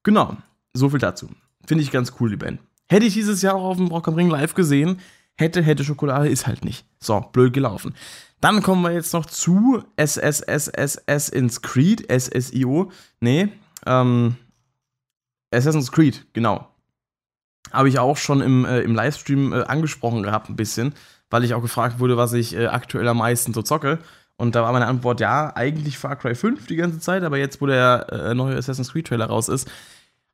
Genau, 0.01 0.35
so 0.73 0.89
viel 0.89 0.99
dazu. 0.99 1.29
Finde 1.65 1.83
ich 1.83 1.91
ganz 1.91 2.13
cool, 2.19 2.31
die 2.31 2.37
Band. 2.37 2.59
Hätte 2.89 3.05
ich 3.05 3.13
dieses 3.13 3.43
Jahr 3.43 3.55
auch 3.55 3.63
auf 3.63 3.77
dem 3.77 3.87
Rock 3.87 4.07
am 4.07 4.15
Ring 4.15 4.29
live 4.29 4.55
gesehen, 4.55 4.99
hätte, 5.35 5.61
hätte 5.61 5.85
Schokolade, 5.85 6.27
ist 6.27 6.47
halt 6.47 6.65
nicht. 6.65 6.85
So, 6.99 7.21
blöd 7.21 7.53
gelaufen. 7.53 7.93
Dann 8.41 8.61
kommen 8.61 8.81
wir 8.83 8.91
jetzt 8.91 9.13
noch 9.13 9.25
zu 9.25 9.83
SSSSS 9.95 11.29
ins 11.29 11.61
Creed, 11.61 12.05
SSIO. 12.11 12.91
Nee, 13.19 13.49
ähm, 13.85 14.35
Assassin's 15.51 15.91
Creed, 15.91 16.25
genau 16.33 16.67
habe 17.71 17.89
ich 17.89 17.99
auch 17.99 18.17
schon 18.17 18.41
im, 18.41 18.65
äh, 18.65 18.81
im 18.81 18.95
Livestream 18.95 19.53
äh, 19.53 19.63
angesprochen 19.63 20.23
gehabt, 20.23 20.49
ein 20.49 20.55
bisschen, 20.55 20.93
weil 21.29 21.43
ich 21.43 21.53
auch 21.53 21.61
gefragt 21.61 21.99
wurde, 21.99 22.17
was 22.17 22.33
ich 22.33 22.55
äh, 22.55 22.67
aktuell 22.67 23.07
am 23.07 23.17
meisten 23.17 23.53
so 23.53 23.61
zocke. 23.61 23.99
Und 24.37 24.55
da 24.55 24.61
war 24.61 24.71
meine 24.71 24.85
Antwort, 24.85 25.19
ja, 25.19 25.51
eigentlich 25.55 25.97
Far 25.97 26.15
Cry 26.15 26.35
5 26.35 26.67
die 26.67 26.75
ganze 26.75 26.99
Zeit, 26.99 27.23
aber 27.23 27.37
jetzt, 27.37 27.59
wo 27.59 27.65
der 27.65 28.07
äh, 28.11 28.33
neue 28.35 28.55
Assassin's 28.55 28.91
Creed 28.91 29.07
Trailer 29.07 29.25
raus 29.25 29.49
ist, 29.49 29.69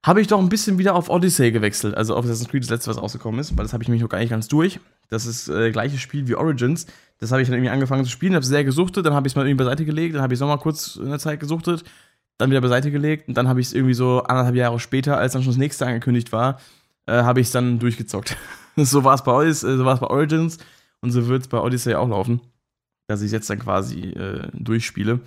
habe 0.04 0.20
ich 0.20 0.28
doch 0.28 0.39
ein 0.39 0.50
bisschen 0.50 0.78
wieder 0.78 0.96
auf 0.96 1.10
Odyssey 1.10 1.52
gewechselt. 1.52 1.96
Also 1.96 2.16
auf 2.16 2.26
Assassin's 2.26 2.50
Creed 2.50 2.63
das 2.63 2.70
letzte, 2.70 2.89
was 2.89 3.02
rausgekommen 3.02 3.39
ist, 3.39 3.58
weil 3.58 3.63
das 3.63 3.72
habe 3.72 3.84
ich 3.84 3.89
mich 3.89 4.02
noch 4.02 4.10
gar 4.10 4.20
nicht 4.20 4.30
ganz 4.30 4.50
durch. 4.50 4.82
Das 5.10 5.26
ist 5.26 5.48
äh, 5.48 5.72
gleiches 5.72 6.02
Spiel 6.02 6.28
wie 6.28 6.36
Origins. 6.36 6.86
Das 7.20 7.32
habe 7.32 7.42
ich 7.42 7.48
dann 7.48 7.56
irgendwie 7.56 7.72
angefangen 7.72 8.04
zu 8.04 8.12
spielen, 8.12 8.36
habe 8.36 8.46
sehr 8.46 8.66
gesuchtet, 8.66 9.06
dann 9.06 9.13
habe 9.13 9.28
ich 9.28 9.32
es 9.32 9.36
mal 9.36 9.48
irgendwie 9.48 9.63
beiseite 9.63 9.86
gelegt, 9.86 10.16
dann 10.16 10.22
habe 10.22 10.34
ich 10.34 10.38
es 10.38 10.42
nochmal 10.42 10.60
kurz 10.60 10.98
in 10.98 11.10
der 11.10 11.20
Zeit 11.20 11.39
gesuchtet, 11.39 11.86
dann 12.38 12.50
wieder 12.50 12.60
beiseite 12.60 12.92
gelegt 12.92 13.30
und 13.30 13.38
dann 13.38 13.48
habe 13.48 13.62
ich 13.62 13.68
es 13.68 13.74
irgendwie 13.74 13.94
so 13.94 14.24
anderthalb 14.24 14.56
Jahre 14.56 14.80
später, 14.80 15.18
als 15.18 15.32
dann 15.34 15.42
schon 15.42 15.54
das 15.54 15.58
nächste 15.58 15.86
angekündigt 15.86 16.34
war, 16.34 16.60
äh, 17.06 17.24
habe 17.24 17.39
ich 17.39 17.48
es 17.48 17.54
dann 17.54 17.80
durchgezockt. 17.80 18.36
so 18.76 19.06
war 19.06 19.13
es 19.13 19.24
bei, 19.24 19.46
äh, 19.46 19.54
so 19.54 19.84
bei 19.84 20.02
Origins 20.02 20.58
und 21.00 21.12
so 21.12 21.28
wird 21.28 21.44
es 21.44 21.48
bei 21.48 21.60
Odyssey 21.60 21.96
auch 21.96 22.10
laufen, 22.10 22.42
dass 23.08 23.22
ich 23.22 23.32
jetzt 23.32 23.50
dann 23.50 23.60
quasi 23.60 24.10
äh, 24.10 24.50
durchspiele. 24.54 25.22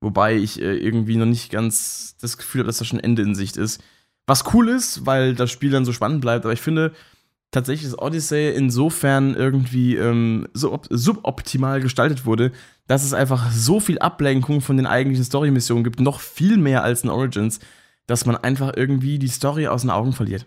Wobei 0.00 0.36
ich 0.36 0.62
äh, 0.62 0.76
irgendwie 0.76 1.16
noch 1.16 1.26
nicht 1.26 1.50
ganz 1.50 2.16
das 2.20 2.38
Gefühl 2.38 2.60
habe, 2.60 2.68
dass 2.68 2.78
da 2.78 2.84
schon 2.84 3.00
Ende 3.00 3.22
in 3.22 3.34
Sicht 3.34 3.56
ist. 3.56 3.82
Was 4.30 4.54
cool 4.54 4.68
ist, 4.68 5.06
weil 5.06 5.34
das 5.34 5.50
Spiel 5.50 5.70
dann 5.72 5.84
so 5.84 5.92
spannend 5.92 6.20
bleibt, 6.20 6.44
aber 6.44 6.52
ich 6.52 6.60
finde 6.60 6.92
tatsächlich, 7.50 7.90
dass 7.90 7.98
Odyssey 7.98 8.50
insofern 8.54 9.34
irgendwie 9.34 9.96
ähm, 9.96 10.46
so 10.54 10.80
suboptimal 10.88 11.80
gestaltet 11.80 12.26
wurde, 12.26 12.52
dass 12.86 13.02
es 13.02 13.12
einfach 13.12 13.50
so 13.50 13.80
viel 13.80 13.98
Ablenkung 13.98 14.60
von 14.60 14.76
den 14.76 14.86
eigentlichen 14.86 15.24
Story-Missionen 15.24 15.82
gibt, 15.82 15.98
noch 15.98 16.20
viel 16.20 16.58
mehr 16.58 16.84
als 16.84 17.02
in 17.02 17.10
Origins, 17.10 17.58
dass 18.06 18.24
man 18.24 18.36
einfach 18.36 18.74
irgendwie 18.76 19.18
die 19.18 19.26
Story 19.26 19.66
aus 19.66 19.80
den 19.80 19.90
Augen 19.90 20.12
verliert. 20.12 20.46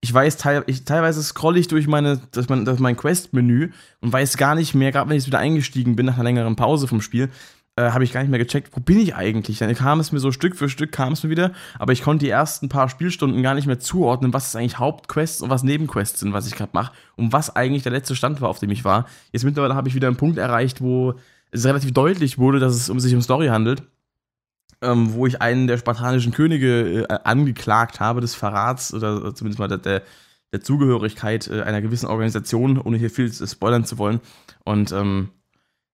Ich 0.00 0.14
weiß, 0.14 0.36
teil, 0.36 0.62
ich, 0.68 0.84
teilweise 0.84 1.20
scrolle 1.20 1.58
ich 1.58 1.66
durch 1.66 1.88
meine, 1.88 2.20
das 2.30 2.48
mein, 2.48 2.64
das 2.64 2.78
mein 2.78 2.96
Quest-Menü 2.96 3.72
und 4.00 4.12
weiß 4.12 4.36
gar 4.36 4.54
nicht 4.54 4.76
mehr, 4.76 4.92
gerade 4.92 5.10
wenn 5.10 5.16
ich 5.16 5.26
wieder 5.26 5.40
eingestiegen 5.40 5.96
bin 5.96 6.06
nach 6.06 6.14
einer 6.14 6.22
längeren 6.22 6.54
Pause 6.54 6.86
vom 6.86 7.00
Spiel, 7.00 7.30
äh, 7.76 7.90
habe 7.90 8.04
ich 8.04 8.12
gar 8.12 8.20
nicht 8.20 8.30
mehr 8.30 8.38
gecheckt, 8.38 8.76
wo 8.76 8.80
bin 8.80 8.98
ich 8.98 9.14
eigentlich? 9.14 9.58
Dann 9.58 9.74
kam 9.74 10.00
es 10.00 10.12
mir 10.12 10.20
so 10.20 10.32
Stück 10.32 10.56
für 10.56 10.68
Stück, 10.68 10.92
kam 10.92 11.12
es 11.12 11.22
mir 11.22 11.30
wieder, 11.30 11.52
aber 11.78 11.92
ich 11.92 12.02
konnte 12.02 12.24
die 12.24 12.30
ersten 12.30 12.68
paar 12.68 12.88
Spielstunden 12.88 13.42
gar 13.42 13.54
nicht 13.54 13.66
mehr 13.66 13.80
zuordnen, 13.80 14.32
was 14.32 14.48
ist 14.48 14.56
eigentlich 14.56 14.78
Hauptquests 14.78 15.42
und 15.42 15.50
was 15.50 15.62
Nebenquests 15.62 16.20
sind, 16.20 16.32
was 16.32 16.46
ich 16.46 16.54
gerade 16.54 16.70
mache 16.72 16.92
und 17.16 17.32
was 17.32 17.54
eigentlich 17.54 17.82
der 17.82 17.92
letzte 17.92 18.16
Stand 18.16 18.40
war, 18.40 18.48
auf 18.48 18.60
dem 18.60 18.70
ich 18.70 18.84
war. 18.84 19.06
Jetzt 19.32 19.44
mittlerweile 19.44 19.74
habe 19.74 19.88
ich 19.88 19.94
wieder 19.94 20.08
einen 20.08 20.16
Punkt 20.16 20.38
erreicht, 20.38 20.80
wo 20.80 21.14
es 21.50 21.64
relativ 21.64 21.92
deutlich 21.92 22.38
wurde, 22.38 22.58
dass 22.58 22.74
es 22.74 22.90
um 22.90 23.00
sich 23.00 23.14
um 23.14 23.22
Story 23.22 23.48
handelt 23.48 23.82
ähm, 24.84 25.14
wo 25.14 25.26
ich 25.26 25.40
einen 25.40 25.66
der 25.66 25.78
spartanischen 25.78 26.32
Könige 26.32 27.06
äh, 27.08 27.18
angeklagt 27.24 28.00
habe 28.00 28.20
des 28.20 28.34
Verrats 28.34 28.92
oder 28.92 29.34
zumindest 29.34 29.58
mal 29.58 29.68
der, 29.68 29.78
der, 29.78 30.02
der 30.52 30.60
Zugehörigkeit 30.60 31.48
äh, 31.48 31.62
einer 31.62 31.80
gewissen 31.80 32.06
Organisation, 32.06 32.78
ohne 32.78 32.98
hier 32.98 33.10
viel 33.10 33.32
spoilern 33.32 33.84
zu 33.84 33.98
wollen. 33.98 34.20
Und 34.64 34.92
ähm, 34.92 35.30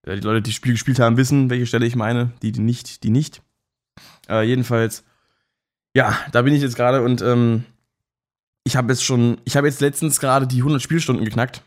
die 0.05 0.21
Leute, 0.21 0.41
die 0.41 0.49
das 0.49 0.55
Spiel 0.55 0.73
gespielt 0.73 0.99
haben, 0.99 1.17
wissen, 1.17 1.49
welche 1.49 1.65
Stelle 1.65 1.85
ich 1.85 1.95
meine, 1.95 2.31
die, 2.41 2.51
die 2.51 2.61
nicht, 2.61 3.03
die 3.03 3.09
nicht. 3.09 3.41
Äh, 4.29 4.43
jedenfalls, 4.43 5.03
ja, 5.95 6.17
da 6.31 6.41
bin 6.41 6.53
ich 6.53 6.61
jetzt 6.61 6.75
gerade 6.75 7.03
und 7.03 7.21
ähm, 7.21 7.65
ich 8.63 8.75
habe 8.75 8.91
jetzt 8.91 9.03
schon, 9.03 9.39
ich 9.45 9.57
habe 9.57 9.67
jetzt 9.67 9.81
letztens 9.81 10.19
gerade 10.19 10.47
die 10.47 10.59
100 10.59 10.81
Spielstunden 10.81 11.25
geknackt, 11.25 11.63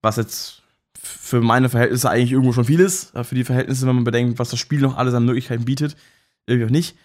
was 0.00 0.16
jetzt 0.16 0.62
für 1.00 1.40
meine 1.40 1.68
Verhältnisse 1.68 2.10
eigentlich 2.10 2.32
irgendwo 2.32 2.52
schon 2.52 2.64
viel 2.64 2.80
ist. 2.80 3.12
Für 3.24 3.34
die 3.34 3.44
Verhältnisse, 3.44 3.86
wenn 3.86 3.94
man 3.94 4.04
bedenkt, 4.04 4.38
was 4.38 4.50
das 4.50 4.60
Spiel 4.60 4.80
noch 4.80 4.96
alles 4.96 5.14
an 5.14 5.24
Möglichkeiten 5.24 5.64
bietet 5.64 5.96
irgendwie 6.46 6.66
auch 6.66 6.70
nicht. 6.70 6.96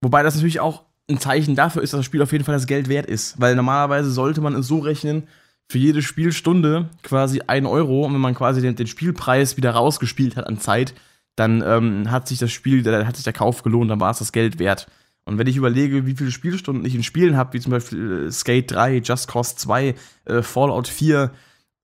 Wobei 0.00 0.22
das 0.22 0.34
natürlich 0.34 0.60
auch 0.60 0.84
ein 1.08 1.18
Zeichen 1.18 1.54
dafür 1.54 1.82
ist, 1.82 1.92
dass 1.92 2.00
das 2.00 2.06
Spiel 2.06 2.22
auf 2.22 2.32
jeden 2.32 2.44
Fall 2.44 2.54
das 2.54 2.66
Geld 2.66 2.88
wert 2.88 3.06
ist. 3.06 3.40
Weil 3.40 3.56
normalerweise 3.56 4.10
sollte 4.10 4.40
man 4.40 4.54
es 4.54 4.66
so 4.66 4.78
rechnen, 4.78 5.28
für 5.68 5.78
jede 5.78 6.02
Spielstunde 6.02 6.90
quasi 7.02 7.40
ein 7.46 7.66
Euro. 7.66 8.04
Und 8.04 8.14
wenn 8.14 8.20
man 8.20 8.34
quasi 8.34 8.60
den, 8.60 8.76
den 8.76 8.86
Spielpreis 8.86 9.56
wieder 9.56 9.72
rausgespielt 9.72 10.36
hat 10.36 10.46
an 10.46 10.58
Zeit, 10.58 10.94
dann 11.36 11.62
ähm, 11.66 12.10
hat 12.10 12.28
sich 12.28 12.38
das 12.38 12.52
Spiel, 12.52 12.82
dann 12.82 13.06
hat 13.06 13.16
sich 13.16 13.24
der 13.24 13.32
Kauf 13.32 13.62
gelohnt, 13.62 13.90
dann 13.90 14.00
war 14.00 14.10
es 14.10 14.18
das 14.18 14.32
Geld 14.32 14.58
wert. 14.58 14.86
Und 15.24 15.38
wenn 15.38 15.46
ich 15.46 15.56
überlege, 15.56 16.06
wie 16.06 16.14
viele 16.14 16.30
Spielstunden 16.30 16.84
ich 16.84 16.94
in 16.94 17.02
Spielen 17.02 17.36
habe, 17.36 17.54
wie 17.54 17.60
zum 17.60 17.72
Beispiel 17.72 18.26
äh, 18.26 18.30
Skate 18.30 18.70
3, 18.70 18.96
Just 18.98 19.28
Cause 19.28 19.56
2, 19.56 19.94
äh, 20.26 20.42
Fallout 20.42 20.86
4, 20.86 21.32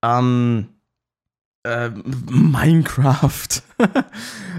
ähm, 0.04 0.68
äh, 1.64 1.90
Minecraft, 1.90 3.48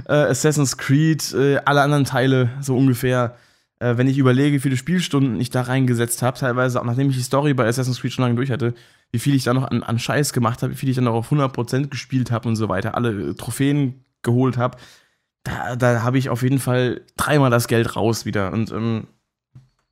äh, 0.08 0.14
Assassin's 0.14 0.78
Creed, 0.78 1.34
äh, 1.34 1.58
alle 1.66 1.82
anderen 1.82 2.06
Teile 2.06 2.50
so 2.62 2.76
ungefähr. 2.76 3.38
Äh, 3.80 3.98
wenn 3.98 4.08
ich 4.08 4.18
überlege, 4.18 4.58
wie 4.58 4.62
viele 4.62 4.78
Spielstunden 4.78 5.40
ich 5.40 5.52
da 5.52 5.62
reingesetzt 5.62 6.22
habe, 6.22 6.38
teilweise 6.40 6.80
auch 6.80 6.86
nachdem 6.86 7.10
ich 7.10 7.18
die 7.18 7.24
Story 7.24 7.54
bei 7.54 7.68
Assassin's 7.68 8.02
Creed 8.02 8.14
schon 8.14 8.24
lange 8.24 8.36
durch 8.36 8.52
hatte, 8.52 8.74
wie 9.12 9.20
viel 9.20 9.36
ich 9.36 9.44
da 9.44 9.54
noch 9.54 9.70
an, 9.70 9.84
an 9.84 10.00
Scheiß 10.00 10.34
gemacht 10.34 10.62
habe, 10.64 10.74
wie 10.74 10.78
viel 10.78 10.90
ich 10.90 10.96
dann 10.96 11.06
noch 11.06 11.14
auf 11.14 11.32
100% 11.32 11.88
gespielt 11.88 12.32
habe 12.32 12.48
und 12.48 12.56
so 12.56 12.70
weiter, 12.70 12.96
alle 12.96 13.36
Trophäen 13.36 14.06
geholt 14.22 14.58
habe, 14.58 14.78
da, 15.44 15.76
da 15.76 16.04
habe 16.04 16.18
ich 16.18 16.30
auf 16.30 16.44
jeden 16.44 16.60
Fall 16.60 17.02
dreimal 17.18 17.50
das 17.50 17.68
Geld 17.68 17.96
raus 17.96 18.26
wieder. 18.26 18.54
Und 18.54 18.72
ähm, 18.72 19.08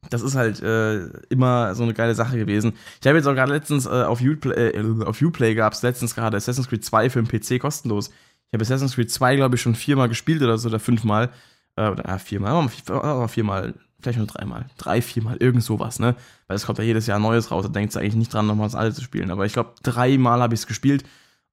das 0.09 0.21
ist 0.21 0.35
halt 0.35 0.61
äh, 0.61 1.07
immer 1.29 1.75
so 1.75 1.83
eine 1.83 1.93
geile 1.93 2.15
Sache 2.15 2.37
gewesen. 2.37 2.73
Ich 3.01 3.07
habe 3.07 3.17
jetzt 3.17 3.27
auch 3.27 3.33
gerade 3.33 3.53
letztens 3.53 3.85
äh, 3.85 3.89
auf, 3.89 4.21
Uplay, 4.21 4.71
äh, 4.71 5.25
Uplay 5.25 5.55
gab 5.55 5.73
es 5.73 5.81
letztens 5.81 6.15
gerade 6.15 6.37
Assassin's 6.37 6.69
Creed 6.69 6.85
2 6.85 7.09
für 7.09 7.21
den 7.21 7.27
PC 7.27 7.59
kostenlos. 7.59 8.09
Ich 8.09 8.53
habe 8.53 8.61
Assassin's 8.61 8.95
Creed 8.95 9.11
2, 9.11 9.35
glaube 9.35 9.55
ich, 9.55 9.61
schon 9.61 9.75
viermal 9.75 10.09
gespielt 10.09 10.41
oder 10.41 10.57
so, 10.57 10.69
oder 10.69 10.79
fünfmal. 10.79 11.29
Äh, 11.75 11.89
oder 11.89 12.07
ah, 12.07 12.17
viermal, 12.17 12.69
viermal, 12.69 13.27
viermal, 13.27 13.73
vielleicht 14.01 14.17
nur 14.17 14.27
dreimal. 14.27 14.65
Drei, 14.77 15.01
viermal, 15.01 15.37
irgend 15.37 15.63
sowas, 15.63 15.99
ne? 15.99 16.15
Weil 16.47 16.55
es 16.55 16.65
kommt 16.65 16.79
ja 16.79 16.83
jedes 16.83 17.07
Jahr 17.07 17.19
Neues 17.19 17.51
raus. 17.51 17.63
Da 17.63 17.69
denkt 17.69 17.91
es 17.91 17.97
eigentlich 17.97 18.15
nicht 18.15 18.33
dran, 18.33 18.47
nochmal 18.47 18.67
das 18.67 18.75
alte 18.75 18.95
zu 18.95 19.03
spielen. 19.03 19.31
Aber 19.31 19.45
ich 19.45 19.53
glaube, 19.53 19.73
dreimal 19.83 20.41
habe 20.41 20.53
ich 20.53 20.61
es 20.61 20.67
gespielt. 20.67 21.03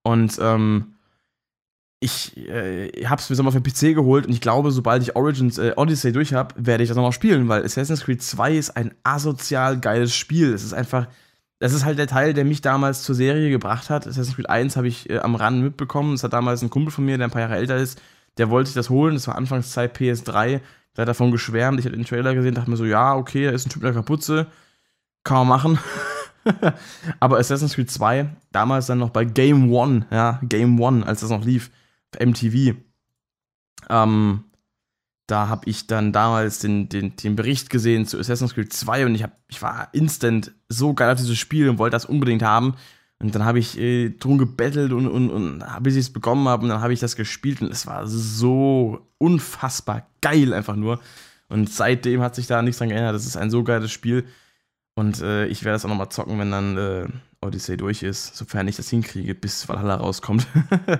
Und 0.02 0.38
ähm, 0.40 0.96
ich 2.00 2.36
äh, 2.36 3.06
habe 3.06 3.20
es 3.20 3.30
mir 3.30 3.36
so 3.36 3.42
mal 3.42 3.52
für 3.52 3.60
PC 3.60 3.94
geholt 3.94 4.26
und 4.26 4.32
ich 4.32 4.40
glaube, 4.40 4.70
sobald 4.70 5.02
ich 5.02 5.16
Origins 5.16 5.58
äh, 5.58 5.72
Odyssey 5.76 6.12
durch 6.12 6.34
habe, 6.34 6.54
werde 6.58 6.82
ich 6.82 6.88
das 6.88 6.96
nochmal 6.96 7.12
spielen, 7.12 7.48
weil 7.48 7.64
Assassin's 7.64 8.04
Creed 8.04 8.22
2 8.22 8.56
ist 8.56 8.76
ein 8.76 8.94
asozial 9.02 9.80
geiles 9.80 10.14
Spiel. 10.14 10.52
Es 10.52 10.62
ist 10.62 10.74
einfach, 10.74 11.08
das 11.58 11.72
ist 11.72 11.84
halt 11.86 11.98
der 11.98 12.06
Teil, 12.06 12.34
der 12.34 12.44
mich 12.44 12.60
damals 12.60 13.02
zur 13.02 13.14
Serie 13.14 13.50
gebracht 13.50 13.88
hat. 13.88 14.06
Assassin's 14.06 14.36
Creed 14.36 14.50
1 14.50 14.76
habe 14.76 14.88
ich 14.88 15.08
äh, 15.08 15.18
am 15.18 15.34
Rand 15.34 15.62
mitbekommen. 15.62 16.14
Es 16.14 16.22
hat 16.22 16.34
damals 16.34 16.62
ein 16.62 16.70
Kumpel 16.70 16.92
von 16.92 17.04
mir, 17.04 17.16
der 17.16 17.28
ein 17.28 17.30
paar 17.30 17.42
Jahre 17.42 17.56
älter 17.56 17.76
ist, 17.76 18.00
der 18.38 18.50
wollte 18.50 18.68
sich 18.68 18.74
das 18.74 18.90
holen. 18.90 19.14
Das 19.14 19.26
war 19.28 19.36
Anfangszeit 19.36 19.96
PS3. 19.96 20.60
Der 20.96 21.02
hat 21.02 21.08
davon 21.08 21.30
geschwärmt. 21.30 21.78
Ich 21.78 21.86
hatte 21.86 21.96
den 21.96 22.04
Trailer 22.04 22.34
gesehen, 22.34 22.54
dachte 22.54 22.70
mir 22.70 22.76
so, 22.76 22.84
ja, 22.84 23.14
okay, 23.14 23.44
er 23.44 23.52
ist 23.52 23.66
ein 23.66 23.70
Typ 23.70 23.82
mit 23.82 23.88
der 23.88 24.00
Kapuze. 24.00 24.46
Kann 25.24 25.46
man 25.46 25.48
machen. 25.48 25.78
Aber 27.20 27.38
Assassin's 27.38 27.74
Creed 27.74 27.90
2, 27.90 28.28
damals 28.52 28.86
dann 28.86 28.98
noch 28.98 29.10
bei 29.10 29.24
Game 29.24 29.72
One, 29.72 30.06
ja, 30.10 30.40
Game 30.42 30.80
One, 30.80 31.06
als 31.06 31.20
das 31.20 31.30
noch 31.30 31.44
lief, 31.44 31.70
MTV. 32.18 32.76
Ähm, 33.90 34.44
da 35.26 35.48
habe 35.48 35.68
ich 35.68 35.86
dann 35.86 36.12
damals 36.12 36.60
den, 36.60 36.88
den, 36.88 37.16
den 37.16 37.36
Bericht 37.36 37.68
gesehen 37.68 38.06
zu 38.06 38.18
Assassin's 38.18 38.54
Creed 38.54 38.72
2 38.72 39.06
und 39.06 39.14
ich, 39.14 39.22
hab, 39.22 39.32
ich 39.48 39.60
war 39.60 39.88
instant 39.92 40.52
so 40.68 40.94
geil 40.94 41.12
auf 41.12 41.18
dieses 41.18 41.38
Spiel 41.38 41.68
und 41.68 41.78
wollte 41.78 41.94
das 41.94 42.06
unbedingt 42.06 42.42
haben. 42.42 42.76
Und 43.18 43.34
dann 43.34 43.44
habe 43.44 43.58
ich 43.58 43.78
äh, 43.78 44.10
drum 44.10 44.36
gebettelt 44.36 44.92
und, 44.92 45.06
und, 45.08 45.30
und 45.30 45.64
bis 45.80 45.94
ich 45.94 46.00
es 46.00 46.12
bekommen 46.12 46.48
habe 46.48 46.64
und 46.64 46.68
dann 46.68 46.82
habe 46.82 46.92
ich 46.92 47.00
das 47.00 47.16
gespielt 47.16 47.62
und 47.62 47.72
es 47.72 47.86
war 47.86 48.06
so 48.06 49.06
unfassbar 49.18 50.06
geil 50.20 50.52
einfach 50.52 50.76
nur. 50.76 51.00
Und 51.48 51.70
seitdem 51.70 52.20
hat 52.20 52.34
sich 52.34 52.46
da 52.46 52.60
nichts 52.60 52.78
dran 52.78 52.90
geändert. 52.90 53.14
Das 53.14 53.26
ist 53.26 53.36
ein 53.36 53.50
so 53.50 53.64
geiles 53.64 53.90
Spiel. 53.90 54.26
Und 54.94 55.20
äh, 55.22 55.46
ich 55.46 55.64
werde 55.64 55.74
das 55.74 55.84
auch 55.84 55.88
nochmal 55.88 56.08
zocken, 56.08 56.38
wenn 56.38 56.50
dann 56.50 56.76
äh, 56.76 57.06
Odyssey 57.40 57.76
durch 57.76 58.02
ist, 58.02 58.36
sofern 58.36 58.68
ich 58.68 58.76
das 58.76 58.88
hinkriege, 58.88 59.34
bis 59.34 59.68
Valhalla 59.68 59.96
rauskommt. 59.96 60.46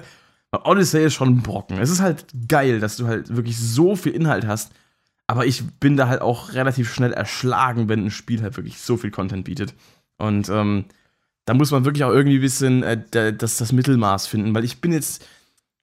Odyssey 0.64 1.05
ist 1.05 1.14
schon 1.14 1.29
ein 1.29 1.42
Brocken. 1.42 1.79
Es 1.79 1.90
ist 1.90 2.00
halt 2.00 2.26
geil, 2.48 2.81
dass 2.81 2.96
du 2.96 3.07
halt 3.07 3.35
wirklich 3.35 3.59
so 3.59 3.96
viel 3.96 4.12
Inhalt 4.12 4.46
hast. 4.46 4.72
Aber 5.26 5.44
ich 5.44 5.64
bin 5.81 5.96
da 5.96 6.09
halt 6.09 6.20
auch 6.20 6.52
relativ 6.52 6.92
schnell 6.92 7.12
erschlagen, 7.12 7.88
wenn 7.88 8.05
ein 8.05 8.11
Spiel 8.11 8.42
halt 8.42 8.57
wirklich 8.57 8.79
so 8.79 8.96
viel 8.96 9.11
Content 9.11 9.44
bietet. 9.44 9.74
Und 10.18 10.48
ähm, 10.48 10.85
da 11.46 11.54
muss 11.54 11.70
man 11.70 11.85
wirklich 11.85 12.04
auch 12.04 12.12
irgendwie 12.12 12.38
ein 12.38 12.42
bisschen 12.42 12.82
äh, 12.82 13.32
das, 13.32 13.56
das 13.56 13.72
Mittelmaß 13.72 14.26
finden, 14.26 14.54
weil 14.54 14.64
ich 14.64 14.80
bin 14.80 14.92
jetzt, 14.92 15.26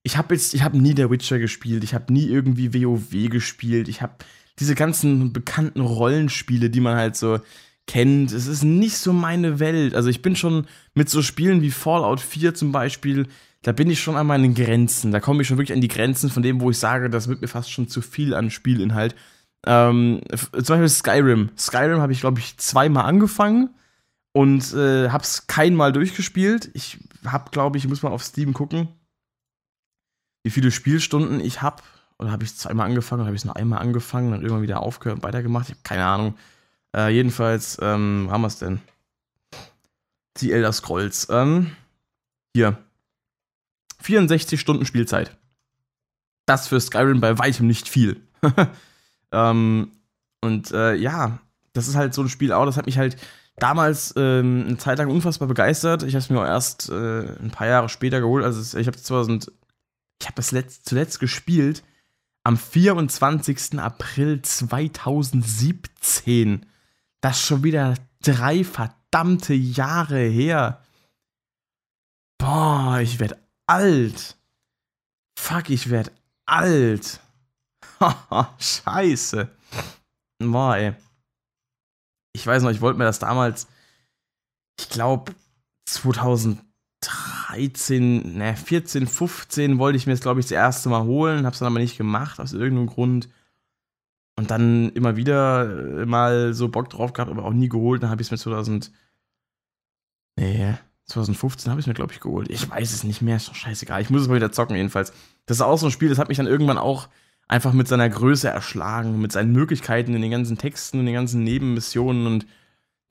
ich 0.04 0.17
habe 0.17 0.36
jetzt, 0.36 0.54
ich 0.54 0.62
habe 0.62 0.78
nie 0.78 0.93
der 0.93 1.10
Witcher 1.10 1.39
gespielt, 1.39 1.84
ich 1.84 1.93
habe 1.93 2.13
nie 2.13 2.28
irgendwie 2.28 2.73
WoW 2.73 3.30
gespielt, 3.30 3.88
ich 3.88 4.02
habe 4.02 4.13
diese 4.60 4.76
ganzen 4.76 5.34
bekannten 5.34 5.80
Rollenspiele, 5.80 6.69
die 6.69 6.82
man 6.82 6.97
halt 6.97 7.15
so 7.15 7.39
kennt, 7.88 8.32
es 8.32 8.45
ist 8.45 8.63
nicht 8.63 8.97
so 8.97 9.13
meine 9.13 9.60
Welt. 9.60 9.95
Also 9.95 10.10
ich 10.10 10.21
bin 10.21 10.36
schon 10.36 10.67
mit 10.93 11.10
so 11.10 11.21
Spielen 11.21 11.62
wie 11.62 11.71
Fallout 11.71 12.19
4 12.19 12.54
zum 12.54 12.71
Beispiel, 12.71 13.28
da 13.63 13.71
bin 13.71 13.89
ich 13.89 14.02
schon 14.02 14.17
an 14.17 14.28
meinen 14.28 14.54
Grenzen. 14.54 15.12
Da 15.12 15.21
komme 15.21 15.41
ich 15.41 15.47
schon 15.47 15.58
wirklich 15.58 15.73
an 15.73 15.82
die 15.82 15.88
Grenzen 15.88 16.30
von 16.30 16.43
dem, 16.43 16.60
wo 16.60 16.69
ich 16.69 16.78
sage, 16.78 17.10
das 17.10 17.30
wird 17.30 17.41
mir 17.41 17.47
fast 17.47 17.71
schon 17.71 17.88
zu 17.88 18.02
viel 18.02 18.34
an 18.34 18.52
Spielinhalt. 18.52 19.15
Ähm, 19.65 20.21
zum 20.30 20.82
Beispiel 20.82 20.89
Skyrim. 20.89 21.49
Skyrim 21.58 22.02
habe 22.02 22.12
ich, 22.12 22.19
glaube 22.19 22.39
ich, 22.39 22.58
zweimal 22.58 23.06
angefangen 23.06 23.69
und 24.34 24.74
äh, 24.74 25.10
hab's 25.10 25.48
keinmal 25.48 25.93
durchgespielt. 25.93 26.69
Ich 26.74 26.98
hab, 27.26 27.52
glaube 27.52 27.78
ich, 27.78 27.88
muss 27.88 28.02
mal 28.02 28.12
auf 28.12 28.24
Steam 28.24 28.54
gucken, 28.54 28.89
wie 30.43 30.50
viele 30.52 30.72
Spielstunden 30.72 31.39
ich 31.39 31.62
hab. 31.62 31.84
Oder 32.19 32.32
habe 32.32 32.43
ich 32.43 32.56
zweimal 32.56 32.88
angefangen 32.88 33.22
oder 33.22 33.28
habe 33.28 33.36
ich 33.36 33.41
es 33.41 33.46
nur 33.46 33.56
einmal 33.56 33.80
angefangen, 33.80 34.32
dann 34.32 34.41
irgendwann 34.41 34.62
wieder 34.63 34.82
aufgehört 34.82 35.19
und 35.19 35.24
weitergemacht? 35.24 35.67
Ich 35.69 35.76
habe 35.76 35.84
keine 35.84 36.06
Ahnung. 36.06 36.36
Äh, 36.96 37.10
jedenfalls, 37.13 37.78
ähm, 37.82 38.28
haben 38.30 38.41
wir 38.41 38.48
es 38.48 38.60
denn? 38.60 38.82
Die 40.38 40.52
Elder 40.52 40.72
Scrolls. 40.72 41.28
Ähm, 41.30 41.76
hier. 42.56 42.78
64 44.02 44.60
Stunden 44.60 44.86
Spielzeit. 44.86 45.36
Das 46.46 46.67
für 46.67 46.80
Skyrim 46.80 47.22
bei 47.22 47.38
weitem 47.39 47.67
nicht 47.67 47.88
viel. 47.88 48.22
ähm, 49.32 49.91
und 50.41 50.72
äh, 50.72 50.96
ja, 50.96 51.39
das 51.74 51.88
ist 51.88 51.96
halt 51.96 52.13
so 52.13 52.22
ein 52.22 52.30
Spiel 52.30 52.52
auch, 52.52 52.65
das 52.65 52.78
hat 52.78 52.86
mich 52.86 52.98
halt 52.98 53.17
damals 53.58 54.13
ähm, 54.18 54.66
eine 54.68 54.78
Zeit 54.78 54.98
lang 54.98 55.10
unfassbar 55.10 55.48
begeistert. 55.48 56.04
Ich 56.04 56.16
habe 56.16 56.20
es 56.20 56.30
mir 56.30 56.46
erst 56.46 56.89
äh, 56.89 57.38
ein 57.39 57.52
paar 57.52 57.68
Jahre 57.68 57.88
später 57.89 58.20
geholt. 58.20 58.44
Also 58.44 58.78
ich 58.78 58.88
habe 58.88 58.98
2000, 58.98 59.52
ich 60.20 60.28
habe 60.28 60.36
das 60.36 60.52
letzt, 60.52 60.88
zuletzt 60.88 61.20
gespielt 61.20 61.84
am 62.44 62.58
24. 62.58 63.80
April 63.80 64.42
2017. 64.42 66.66
Das 67.22 67.38
ist 67.38 67.46
schon 67.46 67.63
wieder 67.63 67.94
drei 68.22 68.63
verdammte 68.63 69.54
Jahre 69.54 70.20
her. 70.20 70.82
Boah, 72.38 73.00
ich 73.02 73.20
werd 73.20 73.38
alt. 73.68 74.38
Fuck, 75.39 75.70
ich 75.70 75.89
werd 75.89 76.12
alt. 76.46 77.22
Scheiße. 78.60 79.50
Boah, 80.39 80.76
ey 80.76 80.94
ich 82.34 82.46
weiß 82.46 82.63
noch, 82.63 82.72
ich 82.72 82.82
wollte 82.82 82.98
mir 82.98 83.06
das 83.06 83.19
damals, 83.19 83.67
ich 84.80 84.89
glaube 84.89 85.34
2013, 85.86 88.38
ne, 88.38 88.56
14, 88.56 89.08
15 89.08 89.80
wollte 89.80 89.98
ich 89.98 90.08
mir 90.08 90.13
das, 90.13 90.22
glaube 90.22 90.39
ich, 90.39 90.46
das 90.48 90.52
erste 90.52 90.89
Mal 90.89 91.04
holen, 91.04 91.46
hab's 91.46 91.60
dann 91.60 91.67
aber 91.67 91.80
nicht 91.80 91.98
gemacht, 91.98 92.39
aus 92.39 92.54
irgendeinem 92.54 92.88
Grund. 92.88 93.30
Und 94.36 94.50
dann 94.50 94.89
immer 94.93 95.15
wieder 95.15 96.02
äh, 96.02 96.08
mal 96.08 96.56
so 96.56 96.69
Bock 96.69 96.89
drauf 96.89 97.13
gehabt, 97.13 97.30
aber 97.30 97.46
auch 97.46 97.54
nie 97.54 97.69
geholt. 97.69 98.02
Dann 98.02 98.10
habe 98.10 98.24
ich 98.24 98.28
es 98.28 98.32
mir 98.32 98.39
2000, 98.39 98.91
nee, 100.38 100.74
2015 101.06 101.69
habe 101.69 101.80
ich 101.80 101.84
es 101.84 101.88
mir, 101.88 101.93
glaube 101.93 102.13
ich, 102.13 102.19
geholt. 102.19 102.50
Ich 102.50 102.67
weiß 102.67 102.93
es 102.93 103.04
nicht 103.04 103.22
mehr, 103.22 103.36
ist 103.36 103.50
doch 103.50 103.56
scheißegal. 103.56 104.02
Ich 104.02 104.10
muss 104.10 104.24
es 104.24 104.28
mal 104.28 104.36
wieder 104.36 104.52
zocken, 104.52 104.76
jedenfalls. 104.76 105.13
Das 105.46 105.58
ist 105.58 105.62
auch 105.62 105.78
so 105.78 105.86
ein 105.86 105.91
Spiel, 105.91 106.10
das 106.10 106.17
hat 106.17 106.30
mich 106.30 106.38
dann 106.38 106.48
irgendwann 106.48 106.80
auch 106.80 107.10
einfach 107.48 107.74
mit 107.74 107.88
seiner 107.88 108.10
Größe 108.10 108.50
erschlagen, 108.50 109.22
mit 109.22 109.32
seinen 109.32 109.52
Möglichkeiten 109.52 110.14
in 110.16 110.22
den 110.22 110.32
ganzen 110.32 110.58
Texten, 110.58 111.00
in 111.00 111.06
den 111.06 111.16
ganzen 111.16 111.44
Nebenmissionen 111.44 112.28
und 112.28 112.46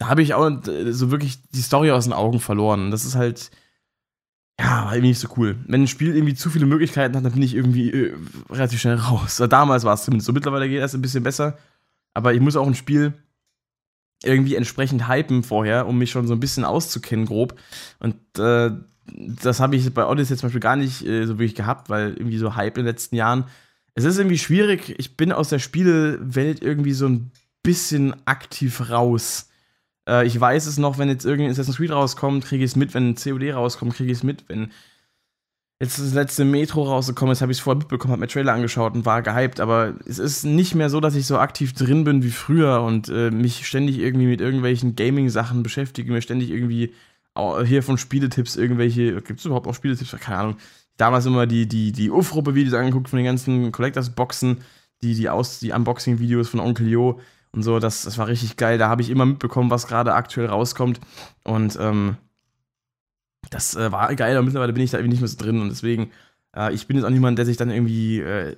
da 0.03 0.09
habe 0.09 0.23
ich 0.23 0.35
auch 0.35 0.51
äh, 0.66 0.92
so 0.92 1.12
wirklich 1.12 1.49
die 1.51 1.62
Story 1.62 1.92
aus 1.92 2.05
den 2.05 2.12
Augen 2.12 2.40
verloren. 2.40 2.90
Das 2.90 3.05
ist 3.05 3.14
halt, 3.14 3.53
ja, 4.59 4.90
irgendwie 4.90 5.09
nicht 5.09 5.21
so 5.21 5.29
cool. 5.37 5.57
Wenn 5.68 5.83
ein 5.83 5.88
Spiel 5.88 6.16
irgendwie 6.16 6.35
zu 6.35 6.51
viele 6.51 6.66
Möglichkeiten 6.66 7.16
hat, 7.16 7.25
dann 7.25 7.33
bin 7.33 7.42
ich 7.42 7.55
irgendwie 7.55 7.90
äh, 7.90 8.16
relativ 8.51 8.81
schnell 8.81 8.97
raus. 8.97 9.40
Damals 9.49 9.85
war 9.85 9.95
es 9.95 10.05
zumindest 10.05 10.27
so. 10.27 10.33
Mittlerweile 10.33 10.68
geht 10.68 10.83
das 10.83 10.95
ein 10.95 11.03
bisschen 11.03 11.23
besser. 11.23 11.57
Aber 12.14 12.35
ich 12.35 12.40
muss 12.40 12.57
auch 12.57 12.66
ein 12.66 12.75
Spiel 12.75 13.12
irgendwie 14.25 14.57
entsprechend 14.57 15.09
hypen 15.09 15.45
vorher, 15.45 15.87
um 15.87 15.99
mich 15.99 16.11
schon 16.11 16.27
so 16.27 16.35
ein 16.35 16.40
bisschen 16.40 16.64
auszukennen, 16.64 17.27
grob. 17.27 17.55
Und 18.01 18.16
äh, 18.38 18.73
das 19.07 19.61
habe 19.61 19.77
ich 19.77 19.95
bei 19.95 20.07
Odyssey 20.07 20.37
zum 20.37 20.49
Beispiel 20.49 20.61
gar 20.61 20.77
nicht 20.77 21.07
äh, 21.07 21.27
so 21.27 21.38
wirklich 21.38 21.55
gehabt, 21.55 21.90
weil 21.90 22.14
irgendwie 22.14 22.38
so 22.38 22.57
Hype 22.57 22.77
in 22.77 22.85
den 22.85 22.92
letzten 22.92 23.14
Jahren 23.14 23.45
es 23.94 24.05
ist 24.05 24.18
irgendwie 24.18 24.38
schwierig. 24.38 24.94
Ich 24.98 25.16
bin 25.16 25.33
aus 25.33 25.48
der 25.48 25.59
Spielewelt 25.59 26.62
irgendwie 26.62 26.92
so 26.92 27.07
ein 27.07 27.31
bisschen 27.62 28.14
aktiv 28.26 28.90
raus. 28.90 29.50
Äh, 30.09 30.26
ich 30.26 30.38
weiß 30.38 30.66
es 30.66 30.78
noch, 30.78 30.98
wenn 30.98 31.09
jetzt 31.09 31.24
irgendein 31.24 31.52
Assassin's 31.52 31.76
Creed 31.76 31.90
rauskommt, 31.90 32.44
kriege 32.44 32.64
ich 32.64 32.70
es 32.70 32.76
mit. 32.76 32.94
Wenn 32.94 33.11
ein 33.11 33.14
COD 33.16 33.52
rauskommt, 33.55 33.94
kriege 33.94 34.11
ich 34.11 34.18
es 34.18 34.24
mit. 34.24 34.48
Wenn 34.48 34.72
jetzt 35.81 35.98
das 35.98 36.14
letzte 36.14 36.44
Metro 36.44 36.85
rausgekommen 36.85 37.33
ist, 37.33 37.42
habe 37.42 37.52
ich 37.52 37.59
es 37.59 37.62
vorher 37.62 37.78
mitbekommen, 37.78 38.12
habe 38.12 38.20
mir 38.20 38.28
Trailer 38.28 38.55
angeschaut 38.55 38.94
und 38.94 39.05
war 39.05 39.20
gehypt. 39.20 39.61
Aber 39.61 39.94
es 40.07 40.18
ist 40.18 40.44
nicht 40.44 40.74
mehr 40.74 40.88
so, 40.88 41.00
dass 41.00 41.14
ich 41.14 41.26
so 41.26 41.38
aktiv 41.38 41.74
drin 41.74 42.05
bin 42.05 42.22
wie 42.22 42.31
früher 42.31 42.83
und 42.83 43.09
äh, 43.11 43.31
mich 43.31 43.66
ständig 43.66 43.98
irgendwie 43.98 44.26
mit 44.26 44.40
irgendwelchen 44.40 44.96
Gaming-Sachen 44.96 45.62
beschäftige, 45.62 46.12
mir 46.12 46.22
ständig 46.22 46.50
irgendwie 46.50 46.94
hier 47.64 47.83
von 47.83 47.96
Spieletipps 47.96 48.57
irgendwelche, 48.57 49.22
gibt 49.22 49.40
es 49.40 49.46
überhaupt 49.46 49.66
auch 49.66 49.74
Spieletipps? 49.74 50.14
Keine 50.20 50.38
Ahnung 50.38 50.57
damals 50.96 51.26
immer 51.26 51.46
die, 51.46 51.66
die, 51.66 51.92
die 51.92 52.11
Ufruppe-Videos 52.11 52.74
angeguckt 52.74 53.09
von 53.09 53.16
den 53.16 53.26
ganzen 53.26 53.72
Collectors-Boxen, 53.72 54.59
die, 55.02 55.14
die, 55.14 55.28
die 55.61 55.72
Unboxing-Videos 55.72 56.48
von 56.48 56.61
Onkel 56.61 56.88
Jo 56.88 57.20
und 57.52 57.62
so. 57.62 57.78
Das, 57.78 58.02
das 58.02 58.18
war 58.18 58.28
richtig 58.28 58.57
geil. 58.57 58.78
Da 58.78 58.88
habe 58.88 59.02
ich 59.02 59.11
immer 59.11 59.26
mitbekommen, 59.26 59.70
was 59.70 59.87
gerade 59.87 60.14
aktuell 60.14 60.46
rauskommt. 60.46 61.00
Und 61.44 61.78
ähm, 61.81 62.16
das 63.50 63.74
äh, 63.74 63.90
war 63.92 64.14
geil, 64.14 64.37
aber 64.37 64.44
mittlerweile 64.44 64.72
bin 64.72 64.83
ich 64.83 64.90
da 64.90 64.98
irgendwie 64.98 65.14
nicht 65.14 65.20
mehr 65.20 65.28
so 65.28 65.38
drin. 65.38 65.61
Und 65.61 65.68
deswegen, 65.68 66.11
äh, 66.57 66.72
ich 66.72 66.87
bin 66.87 66.96
jetzt 66.96 67.07
auch 67.07 67.11
niemand, 67.11 67.38
der 67.38 67.46
sich 67.46 67.57
dann 67.57 67.70
irgendwie 67.70 68.20
äh, 68.20 68.57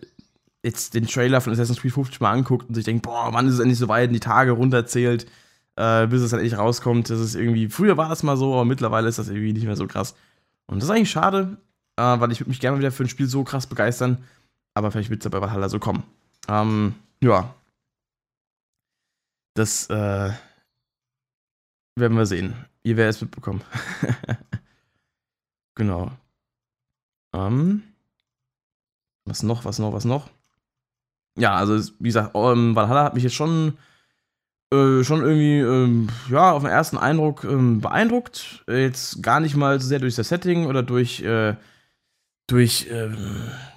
jetzt 0.62 0.94
den 0.94 1.07
Trailer 1.07 1.40
von 1.40 1.53
Assassin's 1.53 1.81
Creed 1.81 1.92
50 1.92 2.20
mal 2.20 2.33
anguckt 2.33 2.68
und 2.68 2.75
sich 2.75 2.85
denkt, 2.85 3.03
boah, 3.03 3.29
wann 3.33 3.47
ist 3.47 3.55
es 3.55 3.61
endlich 3.61 3.79
so 3.79 3.88
weit 3.88 4.09
und 4.09 4.14
die 4.14 4.20
Tage 4.20 4.53
runterzählt, 4.53 5.27
äh, 5.77 6.07
bis 6.07 6.23
es 6.23 6.31
dann 6.31 6.40
endlich 6.40 6.59
rauskommt. 6.59 7.11
Das 7.11 7.20
ist 7.20 7.35
irgendwie, 7.35 7.68
früher 7.68 7.97
war 7.97 8.09
das 8.09 8.23
mal 8.23 8.37
so, 8.37 8.55
aber 8.55 8.64
mittlerweile 8.64 9.09
ist 9.09 9.18
das 9.18 9.29
irgendwie 9.29 9.53
nicht 9.53 9.66
mehr 9.66 9.77
so 9.77 9.87
krass. 9.87 10.14
Und 10.66 10.77
das 10.77 10.85
ist 10.85 10.90
eigentlich 10.90 11.11
schade, 11.11 11.59
äh, 11.96 12.20
weil 12.20 12.33
ich 12.33 12.40
würde 12.40 12.50
mich 12.50 12.61
gerne 12.61 12.78
wieder 12.78 12.92
für 12.92 13.04
ein 13.04 13.09
Spiel 13.09 13.26
so 13.26 13.44
krass 13.44 13.66
begeistern. 13.66 14.24
Aber 14.74 14.90
vielleicht 14.90 15.11
wird 15.11 15.20
es 15.20 15.24
ja 15.24 15.30
bei 15.30 15.40
Valhalla 15.40 15.68
so 15.68 15.78
kommen. 15.78 16.02
Ähm, 16.48 16.94
ja. 17.20 17.54
Das 19.54 19.88
äh, 19.88 20.33
werden 21.96 22.16
wir 22.16 22.26
sehen. 22.26 22.54
Ihr 22.83 22.96
werdet 22.96 23.16
es 23.16 23.22
mitbekommen. 23.22 23.62
genau. 25.76 26.11
Ähm, 27.33 27.85
was 29.24 29.42
noch, 29.42 29.64
was 29.64 29.78
noch, 29.78 29.92
was 29.92 30.04
noch? 30.04 30.28
Ja, 31.37 31.54
also 31.54 31.92
wie 31.98 32.09
gesagt, 32.09 32.33
ähm, 32.35 32.74
Valhalla 32.76 33.04
hat 33.04 33.14
mich 33.14 33.22
jetzt 33.22 33.35
schon 33.35 33.78
äh, 34.72 35.04
schon 35.04 35.20
irgendwie, 35.20 35.61
ähm, 35.61 36.09
ja, 36.30 36.52
auf 36.52 36.62
den 36.62 36.70
ersten 36.70 36.98
Eindruck 36.98 37.44
ähm, 37.44 37.80
beeindruckt. 37.80 38.64
Jetzt 38.66 39.22
gar 39.22 39.38
nicht 39.40 39.57
mal 39.57 39.80
so 39.80 39.87
sehr 39.87 40.00
durch 40.00 40.16
das 40.16 40.28
Setting 40.28 40.66
oder 40.66 40.83
durch 40.83 41.22
äh, 41.22 41.54
durch, 42.46 42.88
ähm, 42.90 43.16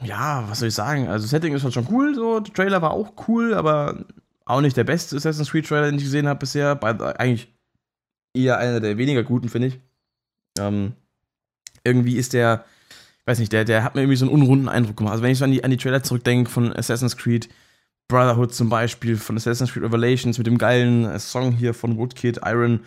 ja, 0.04 0.50
was 0.50 0.60
soll 0.60 0.68
ich 0.70 0.74
sagen? 0.74 1.08
Also, 1.08 1.28
Setting 1.28 1.54
ist 1.54 1.64
halt 1.64 1.74
schon 1.74 1.88
cool, 1.90 2.16
so. 2.16 2.40
Der 2.40 2.54
Trailer 2.54 2.82
war 2.82 2.92
auch 2.92 3.14
cool, 3.28 3.54
aber 3.54 4.06
auch 4.46 4.62
nicht 4.62 4.78
der 4.78 4.84
beste 4.84 5.16
Assassin's 5.16 5.52
Creed 5.52 5.68
Trailer, 5.68 5.88
den 5.88 5.96
ich 5.96 6.04
gesehen 6.04 6.28
habe 6.28 6.40
bisher. 6.40 6.82
Eigentlich 7.20 7.48
eher 8.34 8.58
einer 8.58 8.80
der 8.80 8.98
weniger 8.98 9.24
guten, 9.24 9.50
finde 9.50 9.70
ich. 9.70 9.80
Ähm, 10.60 10.94
irgendwie 11.84 12.18
ist 12.18 12.34
der, 12.34 12.66
weiß 13.26 13.40
nicht, 13.40 13.54
der, 13.54 13.66
der 13.66 13.84
hat 13.84 13.96
mir 13.96 14.02
irgendwie 14.02 14.18
so 14.18 14.26
einen 14.26 14.34
unrunden 14.34 14.68
Eindruck 14.70 14.98
gemacht. 14.98 15.14
Also, 15.14 15.24
wenn 15.24 15.32
ich 15.32 15.38
so 15.38 15.46
an 15.46 15.52
die, 15.52 15.64
an 15.64 15.72
die 15.72 15.78
Trailer 15.78 16.04
zurückdenke 16.04 16.50
von 16.52 16.74
Assassin's 16.74 17.16
Creed 17.16 17.50
Brotherhood 18.10 18.54
zum 18.54 18.70
Beispiel, 18.70 19.18
von 19.18 19.38
Assassin's 19.38 19.72
Creed 19.72 19.84
Revelations 19.84 20.38
mit 20.38 20.48
dem 20.48 20.58
geilen 20.58 21.06
äh, 21.06 21.20
Song 21.20 21.52
hier 21.52 21.74
von 21.74 21.98
Woodkid, 21.98 22.42
Iron, 22.46 22.82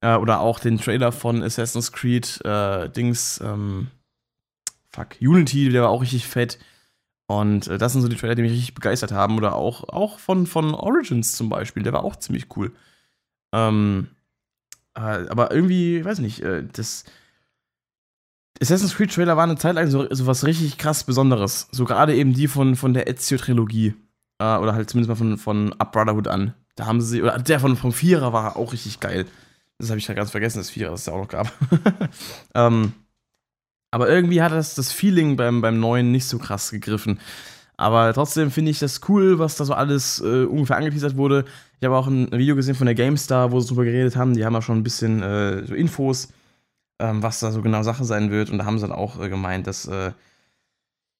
äh, 0.00 0.16
oder 0.16 0.40
auch 0.40 0.58
den 0.58 0.78
Trailer 0.78 1.12
von 1.12 1.42
Assassin's 1.42 1.92
Creed 1.92 2.40
äh, 2.44 2.88
Dings, 2.90 3.40
ähm, 3.42 3.88
fuck, 4.94 5.16
Unity, 5.20 5.68
der 5.68 5.82
war 5.82 5.90
auch 5.90 6.02
richtig 6.02 6.26
fett. 6.26 6.58
Und 7.26 7.68
äh, 7.68 7.78
das 7.78 7.92
sind 7.92 8.02
so 8.02 8.08
die 8.08 8.16
Trailer, 8.16 8.34
die 8.34 8.42
mich 8.42 8.52
richtig 8.52 8.74
begeistert 8.74 9.12
haben. 9.12 9.36
Oder 9.36 9.54
auch, 9.54 9.88
auch 9.88 10.18
von, 10.18 10.46
von 10.46 10.74
Origins 10.74 11.32
zum 11.32 11.48
Beispiel, 11.48 11.82
der 11.82 11.92
war 11.92 12.04
auch 12.04 12.16
ziemlich 12.16 12.46
cool. 12.56 12.72
Ähm, 13.52 14.08
äh, 14.94 15.00
aber 15.00 15.50
irgendwie, 15.52 15.98
ich 15.98 16.04
weiß 16.04 16.18
nicht, 16.18 16.42
äh, 16.42 16.64
das, 16.72 17.04
Assassin's 18.60 18.94
Creed 18.94 19.12
Trailer 19.12 19.36
war 19.36 19.44
eine 19.44 19.56
Zeit 19.56 19.74
lang 19.74 19.88
so, 19.90 20.06
so 20.10 20.26
was 20.26 20.44
richtig 20.44 20.78
krass 20.78 21.04
Besonderes. 21.04 21.68
So 21.72 21.84
gerade 21.84 22.14
eben 22.14 22.34
die 22.34 22.48
von, 22.48 22.76
von 22.76 22.94
der 22.94 23.08
Ezio-Trilogie. 23.08 23.94
Äh, 24.38 24.56
oder 24.58 24.74
halt 24.74 24.90
zumindest 24.90 25.08
mal 25.08 25.16
von, 25.16 25.38
von 25.38 25.72
Up 25.80 25.92
Brotherhood 25.92 26.28
an. 26.28 26.54
Da 26.76 26.86
haben 26.86 27.00
sie, 27.00 27.22
oder 27.22 27.38
der 27.38 27.60
von, 27.60 27.76
vom 27.76 27.92
Vierer 27.92 28.32
war 28.32 28.56
auch 28.56 28.72
richtig 28.72 29.00
geil. 29.00 29.26
Das 29.78 29.90
habe 29.90 29.98
ich 29.98 30.06
ja 30.06 30.14
ganz 30.14 30.30
vergessen, 30.30 30.58
das 30.58 30.70
Vierer, 30.70 30.90
das 30.90 31.00
es 31.00 31.06
ja 31.06 31.12
auch 31.14 31.22
noch 31.22 31.28
gab. 31.28 31.52
ähm, 32.54 32.92
aber 33.94 34.08
irgendwie 34.08 34.42
hat 34.42 34.50
das, 34.50 34.74
das 34.74 34.90
Feeling 34.90 35.36
beim, 35.36 35.60
beim 35.60 35.78
neuen 35.78 36.10
nicht 36.10 36.26
so 36.26 36.38
krass 36.38 36.72
gegriffen. 36.72 37.20
Aber 37.76 38.12
trotzdem 38.12 38.50
finde 38.50 38.72
ich 38.72 38.80
das 38.80 39.00
cool, 39.08 39.38
was 39.38 39.54
da 39.54 39.64
so 39.64 39.72
alles 39.72 40.20
äh, 40.20 40.46
ungefähr 40.46 40.78
angeteasert 40.78 41.16
wurde. 41.16 41.44
Ich 41.78 41.86
habe 41.86 41.96
auch 41.96 42.08
ein 42.08 42.28
Video 42.32 42.56
gesehen 42.56 42.74
von 42.74 42.86
der 42.86 42.96
GameStar, 42.96 43.52
wo 43.52 43.60
sie 43.60 43.68
drüber 43.68 43.84
geredet 43.84 44.16
haben. 44.16 44.34
Die 44.34 44.44
haben 44.44 44.52
ja 44.52 44.62
schon 44.62 44.78
ein 44.78 44.82
bisschen 44.82 45.22
äh, 45.22 45.64
so 45.64 45.76
Infos, 45.76 46.32
ähm, 46.98 47.22
was 47.22 47.38
da 47.38 47.52
so 47.52 47.62
genau 47.62 47.84
Sache 47.84 48.04
sein 48.04 48.32
wird. 48.32 48.50
Und 48.50 48.58
da 48.58 48.64
haben 48.64 48.80
sie 48.80 48.88
dann 48.88 48.96
auch 48.96 49.20
äh, 49.20 49.28
gemeint, 49.28 49.68
dass 49.68 49.86
äh, 49.86 50.10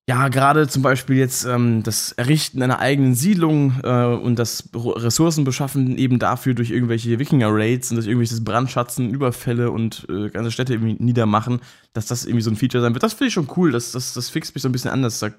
ja, 0.07 0.28
gerade 0.28 0.68
zum 0.68 0.82
Beispiel 0.82 1.16
jetzt 1.16 1.46
ähm, 1.46 1.82
das 1.82 2.12
Errichten 2.12 2.62
einer 2.62 2.78
eigenen 2.78 3.14
Siedlung 3.14 3.80
äh, 3.82 4.05
und 4.05 4.38
das 4.38 4.68
Ressourcen 4.74 5.44
beschaffen 5.44 5.96
eben 5.96 6.18
dafür 6.18 6.52
durch 6.52 6.70
irgendwelche 6.70 7.18
Wikinger-Raids 7.18 7.90
und 7.90 7.96
durch 7.96 8.07
irgendwelche 8.07 8.38
Brandschatzen, 8.42 9.09
Überfälle 9.09 9.70
und 9.70 10.07
äh, 10.11 10.28
ganze 10.28 10.50
Städte 10.50 10.74
irgendwie 10.74 11.02
niedermachen, 11.02 11.61
dass 11.94 12.05
das 12.05 12.26
irgendwie 12.26 12.42
so 12.42 12.50
ein 12.50 12.57
Feature 12.57 12.82
sein 12.82 12.92
wird. 12.92 13.02
Das 13.02 13.14
finde 13.14 13.28
ich 13.28 13.34
schon 13.34 13.48
cool. 13.57 13.72
Das, 13.72 13.92
das, 13.92 14.12
das 14.12 14.28
fixt 14.28 14.55
mich 14.55 14.61
so 14.61 14.68
ein 14.68 14.72
bisschen 14.72 14.90
anders. 14.90 15.20
Da 15.20 15.30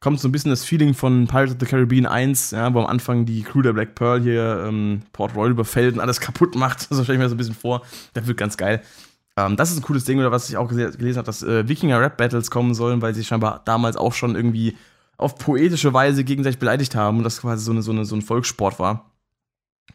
kommt 0.00 0.20
so 0.20 0.28
ein 0.28 0.32
bisschen 0.32 0.50
das 0.50 0.64
Feeling 0.64 0.94
von 0.94 1.26
Pirates 1.26 1.52
of 1.52 1.58
the 1.60 1.66
Caribbean 1.66 2.06
1, 2.06 2.52
ja, 2.52 2.72
wo 2.72 2.80
am 2.80 2.86
Anfang 2.86 3.26
die 3.26 3.42
Crew 3.42 3.60
der 3.60 3.74
Black 3.74 3.94
Pearl 3.94 4.22
hier 4.22 4.64
ähm, 4.66 5.02
Port 5.12 5.34
Royal 5.34 5.50
überfällt 5.50 5.96
und 5.96 6.00
alles 6.00 6.20
kaputt 6.20 6.54
macht. 6.54 6.88
So 6.90 7.02
stelle 7.04 7.18
ich 7.18 7.22
mir 7.22 7.28
so 7.28 7.34
ein 7.34 7.38
bisschen 7.38 7.54
vor. 7.54 7.82
Das 8.14 8.26
wird 8.26 8.38
ganz 8.38 8.56
geil. 8.56 8.82
Ähm, 9.38 9.56
das 9.56 9.70
ist 9.70 9.78
ein 9.78 9.82
cooles 9.82 10.04
Ding, 10.04 10.18
oder 10.18 10.32
was 10.32 10.48
ich 10.50 10.56
auch 10.56 10.68
gelesen 10.68 11.16
habe, 11.16 11.26
dass 11.26 11.44
äh, 11.44 11.68
Wikinger-Rap-Battles 11.68 12.50
kommen 12.50 12.74
sollen, 12.74 13.00
weil 13.02 13.14
sie 13.14 13.24
scheinbar 13.24 13.62
damals 13.64 13.96
auch 13.96 14.12
schon 14.12 14.34
irgendwie 14.34 14.76
auf 15.16 15.38
poetische 15.38 15.92
Weise 15.92 16.24
gegenseitig 16.24 16.58
beleidigt 16.58 16.96
haben 16.96 17.18
und 17.18 17.24
das 17.24 17.40
quasi 17.40 17.64
so, 17.64 17.70
eine, 17.70 17.82
so, 17.82 17.92
eine, 17.92 18.04
so 18.04 18.16
ein 18.16 18.22
Volkssport 18.22 18.80
war. 18.80 19.12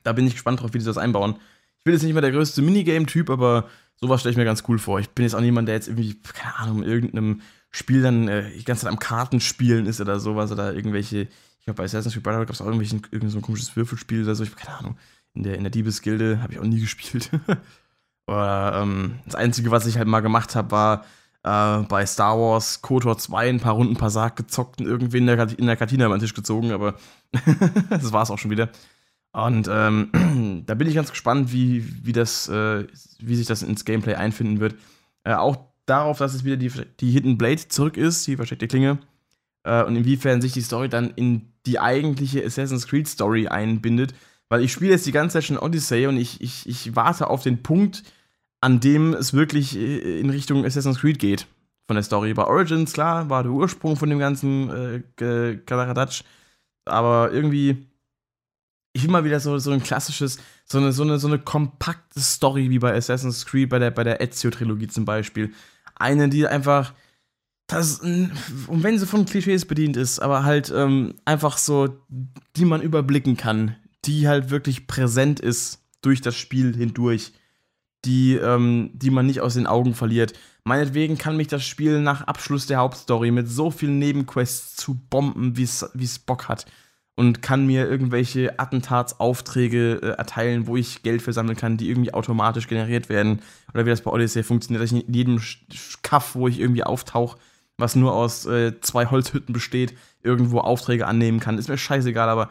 Da 0.03 0.13
bin 0.13 0.25
ich 0.27 0.33
gespannt 0.33 0.61
drauf, 0.61 0.73
wie 0.73 0.79
sie 0.79 0.85
das 0.85 0.97
einbauen. 0.97 1.35
Ich 1.77 1.83
bin 1.83 1.93
jetzt 1.93 2.03
nicht 2.03 2.13
mehr 2.13 2.21
der 2.21 2.31
größte 2.31 2.61
Minigame-Typ, 2.61 3.29
aber 3.29 3.67
sowas 3.99 4.21
stelle 4.21 4.31
ich 4.31 4.37
mir 4.37 4.45
ganz 4.45 4.63
cool 4.69 4.79
vor. 4.79 4.99
Ich 5.01 5.09
bin 5.09 5.23
jetzt 5.23 5.35
auch 5.35 5.41
niemand, 5.41 5.67
der 5.67 5.75
jetzt 5.75 5.89
irgendwie, 5.89 6.15
keine 6.21 6.55
Ahnung, 6.59 6.83
in 6.83 6.89
irgendeinem 6.89 7.41
Spiel 7.69 8.01
dann 8.01 8.29
äh, 8.29 8.49
die 8.57 8.63
ganze 8.63 8.83
Zeit 8.83 8.93
am 8.93 8.99
Kartenspielen 8.99 9.87
ist 9.87 9.99
oder 9.99 10.21
sowas 10.21 10.53
oder 10.53 10.73
irgendwelche, 10.73 11.23
ich 11.23 11.65
glaube 11.65 11.77
bei 11.77 11.83
Assassin's 11.83 12.13
Creed 12.13 12.23
Brotherhood 12.23 12.47
gab 12.47 12.53
es 12.53 12.61
auch 12.61 12.65
irgendwelchen, 12.65 13.01
irgend 13.11 13.31
so 13.31 13.39
ein 13.39 13.41
komisches 13.41 13.75
Würfelspiel 13.75 14.23
oder 14.23 14.35
so, 14.35 14.43
ich 14.43 14.51
habe 14.51 14.61
keine 14.61 14.77
Ahnung. 14.77 14.97
In 15.33 15.43
der, 15.43 15.55
in 15.55 15.63
der 15.63 15.71
Diebesgilde 15.71 16.41
habe 16.41 16.53
ich 16.53 16.59
auch 16.59 16.63
nie 16.63 16.79
gespielt. 16.79 17.29
Oder 18.27 18.81
ähm, 18.81 19.19
das 19.25 19.35
Einzige, 19.35 19.71
was 19.71 19.85
ich 19.85 19.97
halt 19.97 20.07
mal 20.07 20.21
gemacht 20.21 20.55
habe, 20.55 20.71
war 20.71 21.05
äh, 21.43 21.83
bei 21.83 22.05
Star 22.05 22.37
Wars 22.39 22.81
KOTOR 22.81 23.17
2 23.17 23.49
ein 23.49 23.59
paar 23.59 23.73
Runden 23.73 23.97
Passat 23.97 24.35
gezockt 24.35 24.79
und 24.79 24.87
irgendwie 24.87 25.17
in 25.17 25.27
der, 25.27 25.59
in 25.59 25.65
der 25.65 25.75
Kantine 25.75 26.07
den 26.07 26.19
Tisch 26.19 26.33
gezogen, 26.33 26.71
aber 26.71 26.95
das 27.89 28.13
war 28.13 28.23
es 28.23 28.31
auch 28.31 28.39
schon 28.39 28.51
wieder. 28.51 28.69
Und 29.33 29.67
ähm, 29.69 30.63
da 30.65 30.75
bin 30.75 30.87
ich 30.87 30.95
ganz 30.95 31.09
gespannt, 31.09 31.51
wie, 31.51 32.05
wie, 32.05 32.13
das, 32.13 32.47
äh, 32.47 32.87
wie 33.19 33.35
sich 33.35 33.47
das 33.47 33.63
ins 33.63 33.83
Gameplay 33.83 34.15
einfinden 34.15 34.59
wird. 34.59 34.75
Äh, 35.23 35.33
auch 35.33 35.57
darauf, 35.85 36.19
dass 36.19 36.33
es 36.33 36.43
wieder 36.43 36.57
die, 36.57 36.71
die 36.99 37.11
Hidden 37.11 37.37
Blade 37.37 37.67
zurück 37.67 37.97
ist, 37.97 38.25
die 38.27 38.35
versteckte 38.35 38.67
Klinge. 38.67 38.99
Äh, 39.63 39.83
und 39.83 39.95
inwiefern 39.95 40.41
sich 40.41 40.53
die 40.53 40.61
Story 40.61 40.87
dann 40.87 41.11
in 41.15 41.53
die 41.65 41.79
eigentliche 41.79 42.45
Assassin's 42.45 42.87
Creed 42.87 43.07
Story 43.07 43.47
einbindet. 43.47 44.13
Weil 44.53 44.63
ich 44.63 44.71
spiele 44.71 44.91
jetzt 44.91 45.07
die 45.07 45.11
ganze 45.11 45.33
Zeit 45.33 45.45
schon 45.45 45.57
Odyssey 45.57 46.05
und 46.05 46.15
ich, 46.15 46.39
ich, 46.39 46.69
ich 46.69 46.95
warte 46.95 47.27
auf 47.27 47.41
den 47.41 47.63
Punkt, 47.63 48.03
an 48.61 48.79
dem 48.79 49.15
es 49.15 49.33
wirklich 49.33 49.75
äh, 49.75 50.19
in 50.19 50.29
Richtung 50.29 50.63
Assassin's 50.63 50.99
Creed 50.99 51.17
geht. 51.17 51.47
Von 51.87 51.95
der 51.95 52.03
Story. 52.03 52.35
Bei 52.35 52.45
Origins, 52.45 52.93
klar, 52.93 53.31
war 53.31 53.41
der 53.41 53.51
Ursprung 53.51 53.95
von 53.95 54.11
dem 54.11 54.19
ganzen 54.19 54.69
äh. 55.17 56.05
Aber 56.85 57.31
irgendwie, 57.31 57.87
ich 58.93 59.01
will 59.01 59.09
mal 59.09 59.23
wieder 59.23 59.39
so, 59.39 59.57
so 59.57 59.71
ein 59.71 59.81
klassisches, 59.81 60.37
so 60.65 60.77
eine, 60.77 60.91
so, 60.91 61.01
eine, 61.01 61.17
so 61.17 61.25
eine 61.25 61.39
kompakte 61.39 62.19
Story 62.19 62.69
wie 62.69 62.77
bei 62.77 62.95
Assassin's 62.95 63.47
Creed, 63.47 63.69
bei 63.69 63.79
der, 63.79 63.89
bei 63.89 64.03
der 64.03 64.21
Ezio-Trilogie 64.21 64.87
zum 64.87 65.03
Beispiel. 65.03 65.51
Eine, 65.95 66.29
die 66.29 66.45
einfach, 66.45 66.93
das, 67.65 68.01
und 68.01 68.83
wenn 68.83 68.99
sie 68.99 69.07
von 69.07 69.25
Klischees 69.25 69.65
bedient 69.65 69.97
ist, 69.97 70.19
aber 70.19 70.43
halt 70.43 70.71
ähm, 70.75 71.15
einfach 71.25 71.57
so, 71.57 71.89
die 72.55 72.65
man 72.65 72.83
überblicken 72.83 73.35
kann, 73.35 73.77
die 74.05 74.27
halt 74.27 74.49
wirklich 74.49 74.87
präsent 74.87 75.39
ist 75.39 75.79
durch 76.01 76.21
das 76.21 76.35
Spiel 76.35 76.75
hindurch, 76.75 77.33
die, 78.05 78.35
ähm, 78.35 78.91
die 78.93 79.09
man 79.09 79.25
nicht 79.25 79.41
aus 79.41 79.53
den 79.53 79.67
Augen 79.67 79.93
verliert. 79.93 80.33
Meinetwegen 80.65 81.17
kann 81.17 81.37
mich 81.37 81.47
das 81.47 81.65
Spiel 81.65 82.01
nach 82.01 82.21
Abschluss 82.21 82.67
der 82.67 82.77
Hauptstory 82.77 83.31
mit 83.31 83.49
so 83.49 83.71
vielen 83.71 83.99
Nebenquests 83.99 84.75
zu 84.75 84.95
bomben, 85.09 85.57
wie 85.57 85.63
es 85.63 86.19
Bock 86.19 86.47
hat. 86.47 86.65
Und 87.15 87.43
kann 87.43 87.67
mir 87.67 87.87
irgendwelche 87.87 88.59
Attentatsaufträge 88.59 89.99
äh, 90.01 90.07
erteilen, 90.17 90.65
wo 90.65 90.77
ich 90.77 91.03
Geld 91.03 91.21
für 91.21 91.31
sammeln 91.31 91.55
kann, 91.55 91.77
die 91.77 91.89
irgendwie 91.89 92.13
automatisch 92.13 92.67
generiert 92.67 93.07
werden. 93.07 93.41
Oder 93.71 93.85
wie 93.85 93.91
das 93.91 94.01
bei 94.01 94.09
Odyssey 94.09 94.41
funktioniert, 94.41 94.81
dass 94.83 94.91
ich 94.91 95.07
in 95.07 95.13
jedem 95.13 95.41
Kaff, 96.01 96.33
wo 96.33 96.47
ich 96.47 96.59
irgendwie 96.59 96.83
auftauche, 96.83 97.37
was 97.77 97.95
nur 97.95 98.13
aus 98.13 98.47
äh, 98.47 98.79
zwei 98.81 99.05
Holzhütten 99.05 99.53
besteht, 99.53 99.93
irgendwo 100.23 100.59
Aufträge 100.61 101.05
annehmen 101.05 101.39
kann. 101.39 101.59
Ist 101.59 101.69
mir 101.69 101.77
scheißegal, 101.77 102.29
aber 102.29 102.49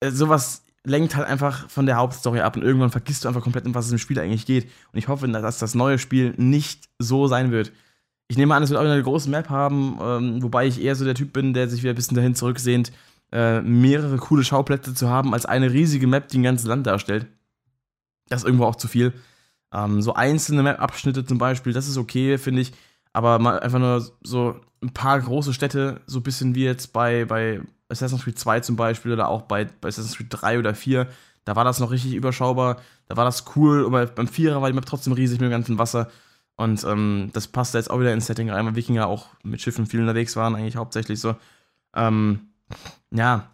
äh, 0.00 0.10
sowas 0.10 0.64
lenkt 0.88 1.16
halt 1.16 1.26
einfach 1.26 1.68
von 1.70 1.86
der 1.86 1.96
Hauptstory 1.96 2.40
ab 2.40 2.56
und 2.56 2.62
irgendwann 2.62 2.90
vergisst 2.90 3.24
du 3.24 3.28
einfach 3.28 3.42
komplett, 3.42 3.66
um 3.66 3.74
was 3.74 3.86
es 3.86 3.92
im 3.92 3.98
Spiel 3.98 4.18
eigentlich 4.18 4.46
geht. 4.46 4.64
Und 4.92 4.98
ich 4.98 5.08
hoffe, 5.08 5.28
dass 5.28 5.58
das 5.58 5.74
neue 5.74 5.98
Spiel 5.98 6.34
nicht 6.36 6.88
so 6.98 7.26
sein 7.26 7.50
wird. 7.50 7.72
Ich 8.28 8.36
nehme 8.36 8.54
an, 8.54 8.62
es 8.62 8.70
wird 8.70 8.80
auch 8.80 8.84
eine 8.84 9.02
große 9.02 9.30
Map 9.30 9.48
haben, 9.48 9.98
ähm, 10.02 10.42
wobei 10.42 10.66
ich 10.66 10.82
eher 10.82 10.94
so 10.94 11.04
der 11.04 11.14
Typ 11.14 11.32
bin, 11.32 11.54
der 11.54 11.68
sich 11.68 11.82
wieder 11.82 11.92
ein 11.92 11.96
bisschen 11.96 12.16
dahin 12.16 12.34
zurücksehnt, 12.34 12.92
äh, 13.32 13.60
mehrere 13.62 14.16
coole 14.18 14.44
Schauplätze 14.44 14.94
zu 14.94 15.08
haben, 15.08 15.32
als 15.32 15.46
eine 15.46 15.72
riesige 15.72 16.06
Map, 16.06 16.28
die 16.28 16.38
ein 16.38 16.42
ganzes 16.42 16.66
Land 16.66 16.86
darstellt. 16.86 17.26
Das 18.28 18.42
ist 18.42 18.46
irgendwo 18.46 18.64
auch 18.64 18.76
zu 18.76 18.88
viel. 18.88 19.12
Ähm, 19.72 20.02
so 20.02 20.14
einzelne 20.14 20.62
Map-Abschnitte 20.62 21.24
zum 21.24 21.38
Beispiel, 21.38 21.72
das 21.72 21.88
ist 21.88 21.96
okay, 21.96 22.38
finde 22.38 22.62
ich. 22.62 22.72
Aber 23.18 23.40
mal 23.40 23.58
einfach 23.58 23.80
nur 23.80 24.08
so 24.22 24.60
ein 24.80 24.92
paar 24.92 25.18
große 25.18 25.52
Städte, 25.52 26.02
so 26.06 26.20
ein 26.20 26.22
bisschen 26.22 26.54
wie 26.54 26.62
jetzt 26.62 26.92
bei, 26.92 27.24
bei 27.24 27.60
Assassin's 27.88 28.22
Creed 28.22 28.38
2 28.38 28.60
zum 28.60 28.76
Beispiel 28.76 29.12
oder 29.12 29.28
auch 29.28 29.42
bei, 29.42 29.64
bei 29.64 29.88
Assassin's 29.88 30.16
Creed 30.16 30.28
3 30.30 30.60
oder 30.60 30.72
4, 30.72 31.08
da 31.44 31.56
war 31.56 31.64
das 31.64 31.80
noch 31.80 31.90
richtig 31.90 32.14
überschaubar, 32.14 32.76
da 33.08 33.16
war 33.16 33.24
das 33.24 33.44
cool, 33.56 33.84
aber 33.84 34.06
beim 34.06 34.28
Vierer 34.28 34.62
war 34.62 34.68
die 34.68 34.74
Map 34.76 34.86
trotzdem 34.86 35.14
riesig 35.14 35.40
mit 35.40 35.48
dem 35.48 35.50
ganzen 35.50 35.80
Wasser. 35.80 36.12
Und 36.54 36.84
ähm, 36.84 37.30
das 37.32 37.48
passt 37.48 37.74
jetzt 37.74 37.90
auch 37.90 37.98
wieder 37.98 38.12
ins 38.12 38.26
Setting 38.26 38.50
rein, 38.50 38.66
weil 38.66 38.76
Wikinger 38.76 39.08
auch 39.08 39.26
mit 39.42 39.60
Schiffen 39.60 39.86
viel 39.86 39.98
unterwegs 39.98 40.36
waren, 40.36 40.54
eigentlich 40.54 40.76
hauptsächlich 40.76 41.18
so. 41.18 41.34
Ähm, 41.96 42.50
ja, 43.10 43.50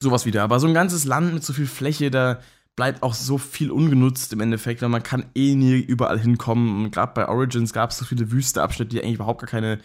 sowas 0.00 0.24
wieder. 0.24 0.44
Aber 0.44 0.60
so 0.60 0.68
ein 0.68 0.74
ganzes 0.74 1.04
Land 1.04 1.34
mit 1.34 1.42
so 1.42 1.52
viel 1.52 1.66
Fläche, 1.66 2.12
da 2.12 2.38
bleibt 2.76 3.02
auch 3.02 3.14
so 3.14 3.38
viel 3.38 3.70
ungenutzt 3.70 4.32
im 4.32 4.40
Endeffekt, 4.40 4.82
weil 4.82 4.88
man 4.88 5.02
kann 5.02 5.26
eh 5.34 5.54
nie 5.54 5.78
überall 5.78 6.18
hinkommen. 6.18 6.90
Gerade 6.90 7.12
bei 7.14 7.28
Origins 7.28 7.72
gab 7.72 7.90
es 7.90 7.98
so 7.98 8.04
viele 8.04 8.30
Wüsteabschnitte, 8.30 8.90
die 8.90 9.02
eigentlich 9.02 9.16
überhaupt 9.16 9.40
gar 9.40 9.50
keine 9.50 9.78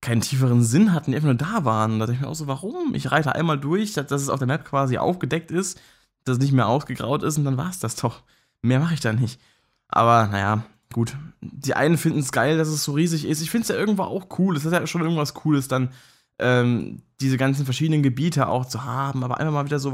keinen 0.00 0.22
tieferen 0.22 0.62
Sinn 0.62 0.92
hatten, 0.94 1.10
die 1.10 1.16
einfach 1.16 1.26
nur 1.26 1.34
da 1.34 1.64
waren. 1.64 1.98
Da 1.98 2.06
dachte 2.06 2.14
ich 2.14 2.20
mir 2.20 2.28
auch 2.28 2.34
so, 2.34 2.46
warum? 2.46 2.94
Ich 2.94 3.10
reite 3.10 3.34
einmal 3.34 3.58
durch, 3.58 3.92
dass 3.92 4.10
es 4.10 4.30
auf 4.30 4.38
der 4.38 4.48
Map 4.48 4.64
quasi 4.64 4.96
aufgedeckt 4.98 5.50
ist, 5.50 5.80
dass 6.24 6.36
es 6.36 6.42
nicht 6.42 6.52
mehr 6.52 6.68
ausgegraut 6.68 7.22
ist 7.22 7.38
und 7.38 7.44
dann 7.44 7.56
war 7.56 7.70
es 7.70 7.80
das 7.80 7.96
doch. 7.96 8.22
Mehr 8.62 8.80
mache 8.80 8.94
ich 8.94 9.00
da 9.00 9.12
nicht. 9.12 9.40
Aber 9.88 10.26
naja, 10.28 10.64
gut. 10.92 11.16
Die 11.40 11.74
einen 11.74 11.98
finden 11.98 12.20
es 12.20 12.32
geil, 12.32 12.56
dass 12.56 12.68
es 12.68 12.84
so 12.84 12.92
riesig 12.92 13.26
ist. 13.26 13.42
Ich 13.42 13.50
finde 13.50 13.62
es 13.62 13.68
ja 13.68 13.76
irgendwo 13.76 14.02
auch 14.02 14.26
cool. 14.38 14.56
Es 14.56 14.64
ist 14.64 14.72
ja 14.72 14.86
schon 14.86 15.02
irgendwas 15.02 15.34
Cooles, 15.34 15.68
dann 15.68 15.90
ähm, 16.38 17.02
diese 17.20 17.36
ganzen 17.36 17.64
verschiedenen 17.64 18.02
Gebiete 18.02 18.48
auch 18.48 18.64
zu 18.66 18.84
haben, 18.84 19.22
aber 19.24 19.38
einfach 19.38 19.52
mal 19.52 19.66
wieder 19.66 19.78
so 19.78 19.92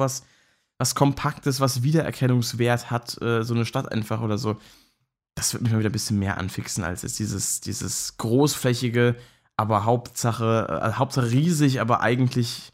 was, 0.78 0.94
Kompaktes, 0.94 1.60
was 1.60 1.82
Wiedererkennungswert 1.82 2.90
hat, 2.90 3.20
äh, 3.22 3.42
so 3.42 3.54
eine 3.54 3.66
Stadt 3.66 3.90
einfach 3.90 4.20
oder 4.20 4.38
so. 4.38 4.56
Das 5.34 5.52
wird 5.52 5.62
mich 5.62 5.72
mal 5.72 5.78
wieder 5.78 5.90
ein 5.90 5.92
bisschen 5.92 6.18
mehr 6.18 6.38
anfixen 6.38 6.84
als 6.84 7.02
jetzt 7.02 7.18
dieses, 7.18 7.60
dieses 7.60 8.16
großflächige, 8.16 9.16
aber 9.56 9.84
Hauptsache, 9.84 10.82
äh, 10.82 10.92
Hauptsache 10.92 11.30
riesig, 11.30 11.80
aber 11.80 12.00
eigentlich 12.00 12.72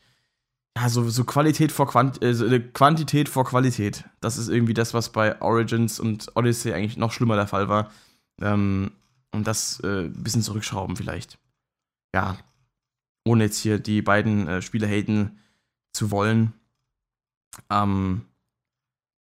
ja, 0.77 0.89
so, 0.89 1.09
so 1.09 1.25
Qualität 1.25 1.71
vor 1.71 1.87
Quant 1.87 2.23
äh, 2.23 2.35
so 2.35 2.47
Quantität 2.73 3.29
vor 3.29 3.45
Qualität. 3.45 4.05
Das 4.21 4.39
ist 4.39 4.49
irgendwie 4.49 4.75
das, 4.75 4.95
was 4.95 5.11
bei 5.11 5.41
Origins 5.43 6.01
und 6.01 6.35
Odyssey 6.35 6.73
eigentlich 6.73 6.97
noch 6.97 7.13
schlimmer 7.13 7.37
der 7.37 7.47
Fall 7.47 7.69
war. 7.69 7.91
Ähm, 8.41 8.93
und 9.33 9.47
das 9.47 9.81
äh, 9.81 10.05
ein 10.05 10.23
bisschen 10.23 10.43
zurückschrauben 10.43 10.97
vielleicht. 10.97 11.39
Ja. 12.15 12.39
Ohne 13.25 13.45
jetzt 13.45 13.59
hier 13.59 13.79
die 13.79 14.03
beiden 14.03 14.49
äh, 14.49 14.63
Spiele 14.63 14.87
haten 14.89 15.39
zu 15.93 16.11
wollen. 16.11 16.55
Ähm, 17.71 18.27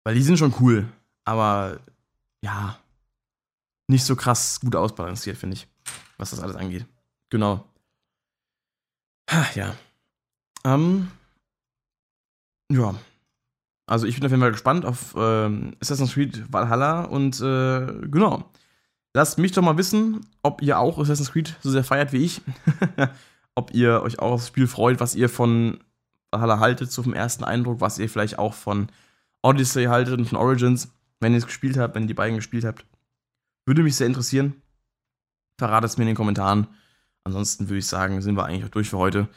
weil 0.04 0.16
die 0.16 0.24
sind 0.24 0.38
schon 0.38 0.54
cool, 0.60 0.88
aber 1.26 1.80
ja, 2.42 2.78
nicht 3.88 4.06
so 4.06 4.16
krass 4.16 4.60
gut 4.60 4.76
ausbalanciert, 4.76 5.38
finde 5.38 5.56
ich, 5.56 5.68
was 6.18 6.32
das 6.32 6.40
alles 6.40 6.56
angeht. 6.56 6.86
Genau. 7.30 7.66
Ja. 9.56 9.76
Ähm. 10.64 11.12
Ja. 12.72 12.96
Also 13.86 14.08
ich 14.08 14.16
bin 14.16 14.26
auf 14.26 14.32
jeden 14.32 14.42
Fall 14.42 14.52
gespannt 14.52 14.86
auf 14.86 15.14
ähm, 15.18 15.76
Assassin's 15.82 16.14
Creed 16.14 16.52
Valhalla 16.52 17.04
und 17.04 17.40
äh, 17.42 18.08
genau. 18.08 18.50
lasst 19.14 19.38
mich 19.38 19.52
doch 19.52 19.62
mal 19.62 19.78
wissen, 19.78 20.26
ob 20.42 20.62
ihr 20.62 20.80
auch 20.80 20.98
Assassin's 21.00 21.32
Creed 21.32 21.58
so 21.62 21.70
sehr 21.70 21.84
feiert 21.84 22.14
wie 22.14 22.24
ich. 22.24 22.42
ob 23.56 23.74
ihr 23.74 24.02
euch 24.02 24.20
auch 24.20 24.32
aufs 24.32 24.48
Spiel 24.48 24.68
freut, 24.68 25.00
was 25.00 25.16
ihr 25.16 25.30
von 25.30 25.83
haltet, 26.42 26.92
so 26.92 27.04
vom 27.04 27.14
ersten 27.14 27.44
Eindruck, 27.44 27.82
was 27.82 28.00
ihr 28.00 28.10
vielleicht 28.10 28.40
auch 28.40 28.54
von 28.54 28.88
Odyssey 29.42 29.86
haltet 29.86 30.18
und 30.18 30.26
von 30.26 30.38
Origins, 30.38 30.94
wenn 31.20 31.34
ihr 31.34 31.38
es 31.38 31.46
gespielt 31.46 31.78
habt, 31.78 31.96
wenn 31.96 32.04
ihr 32.04 32.08
die 32.08 32.14
beiden 32.14 32.36
gespielt 32.36 32.66
habt. 32.66 32.86
Würde 33.66 33.84
mich 33.84 33.96
sehr 33.96 34.08
interessieren. 34.08 34.56
Verratet 35.58 35.92
es 35.92 35.98
mir 35.98 36.04
in 36.04 36.10
den 36.10 36.16
Kommentaren. 36.16 36.68
Ansonsten 37.24 37.70
würde 37.70 37.80
ich 37.80 37.88
sagen, 37.88 38.22
sind 38.22 38.36
wir 38.36 38.46
eigentlich 38.46 38.66
auch 38.66 38.70
durch 38.70 38.90
für 38.90 38.98
heute. 38.98 39.28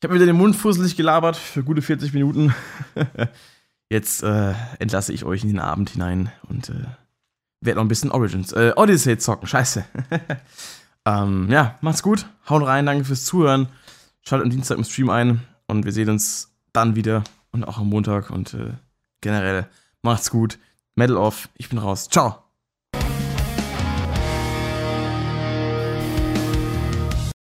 Ich 0.00 0.04
habe 0.04 0.14
wieder 0.14 0.26
den 0.26 0.36
Mund 0.36 0.56
fusselig 0.56 0.96
gelabert 0.96 1.36
für 1.36 1.62
gute 1.62 1.82
40 1.82 2.12
Minuten. 2.12 2.54
Jetzt 3.88 4.22
äh, 4.22 4.54
entlasse 4.78 5.12
ich 5.12 5.24
euch 5.24 5.42
in 5.42 5.50
den 5.50 5.60
Abend 5.60 5.90
hinein 5.90 6.32
und 6.48 6.70
äh, 6.70 6.86
werde 7.60 7.76
noch 7.76 7.84
ein 7.84 7.88
bisschen 7.88 8.10
Origins, 8.10 8.52
äh, 8.52 8.72
Odyssey 8.74 9.18
zocken. 9.18 9.46
Scheiße. 9.46 9.84
ähm, 11.06 11.48
ja, 11.50 11.78
macht's 11.82 12.02
gut. 12.02 12.26
Haut 12.48 12.66
rein, 12.66 12.86
danke 12.86 13.04
fürs 13.04 13.24
Zuhören. 13.24 13.68
Schaltet 14.22 14.46
am 14.46 14.50
Dienstag 14.50 14.78
im 14.78 14.84
Stream 14.84 15.10
ein 15.10 15.42
und 15.66 15.84
wir 15.84 15.92
sehen 15.92 16.10
uns 16.10 16.52
dann 16.72 16.96
wieder 16.96 17.24
und 17.50 17.64
auch 17.64 17.78
am 17.78 17.88
Montag 17.88 18.30
und 18.30 18.54
äh, 18.54 18.72
generell 19.20 19.68
macht's 20.02 20.30
gut. 20.30 20.58
Medal 20.94 21.16
off, 21.16 21.48
ich 21.56 21.68
bin 21.68 21.78
raus. 21.78 22.08
Ciao. 22.08 22.51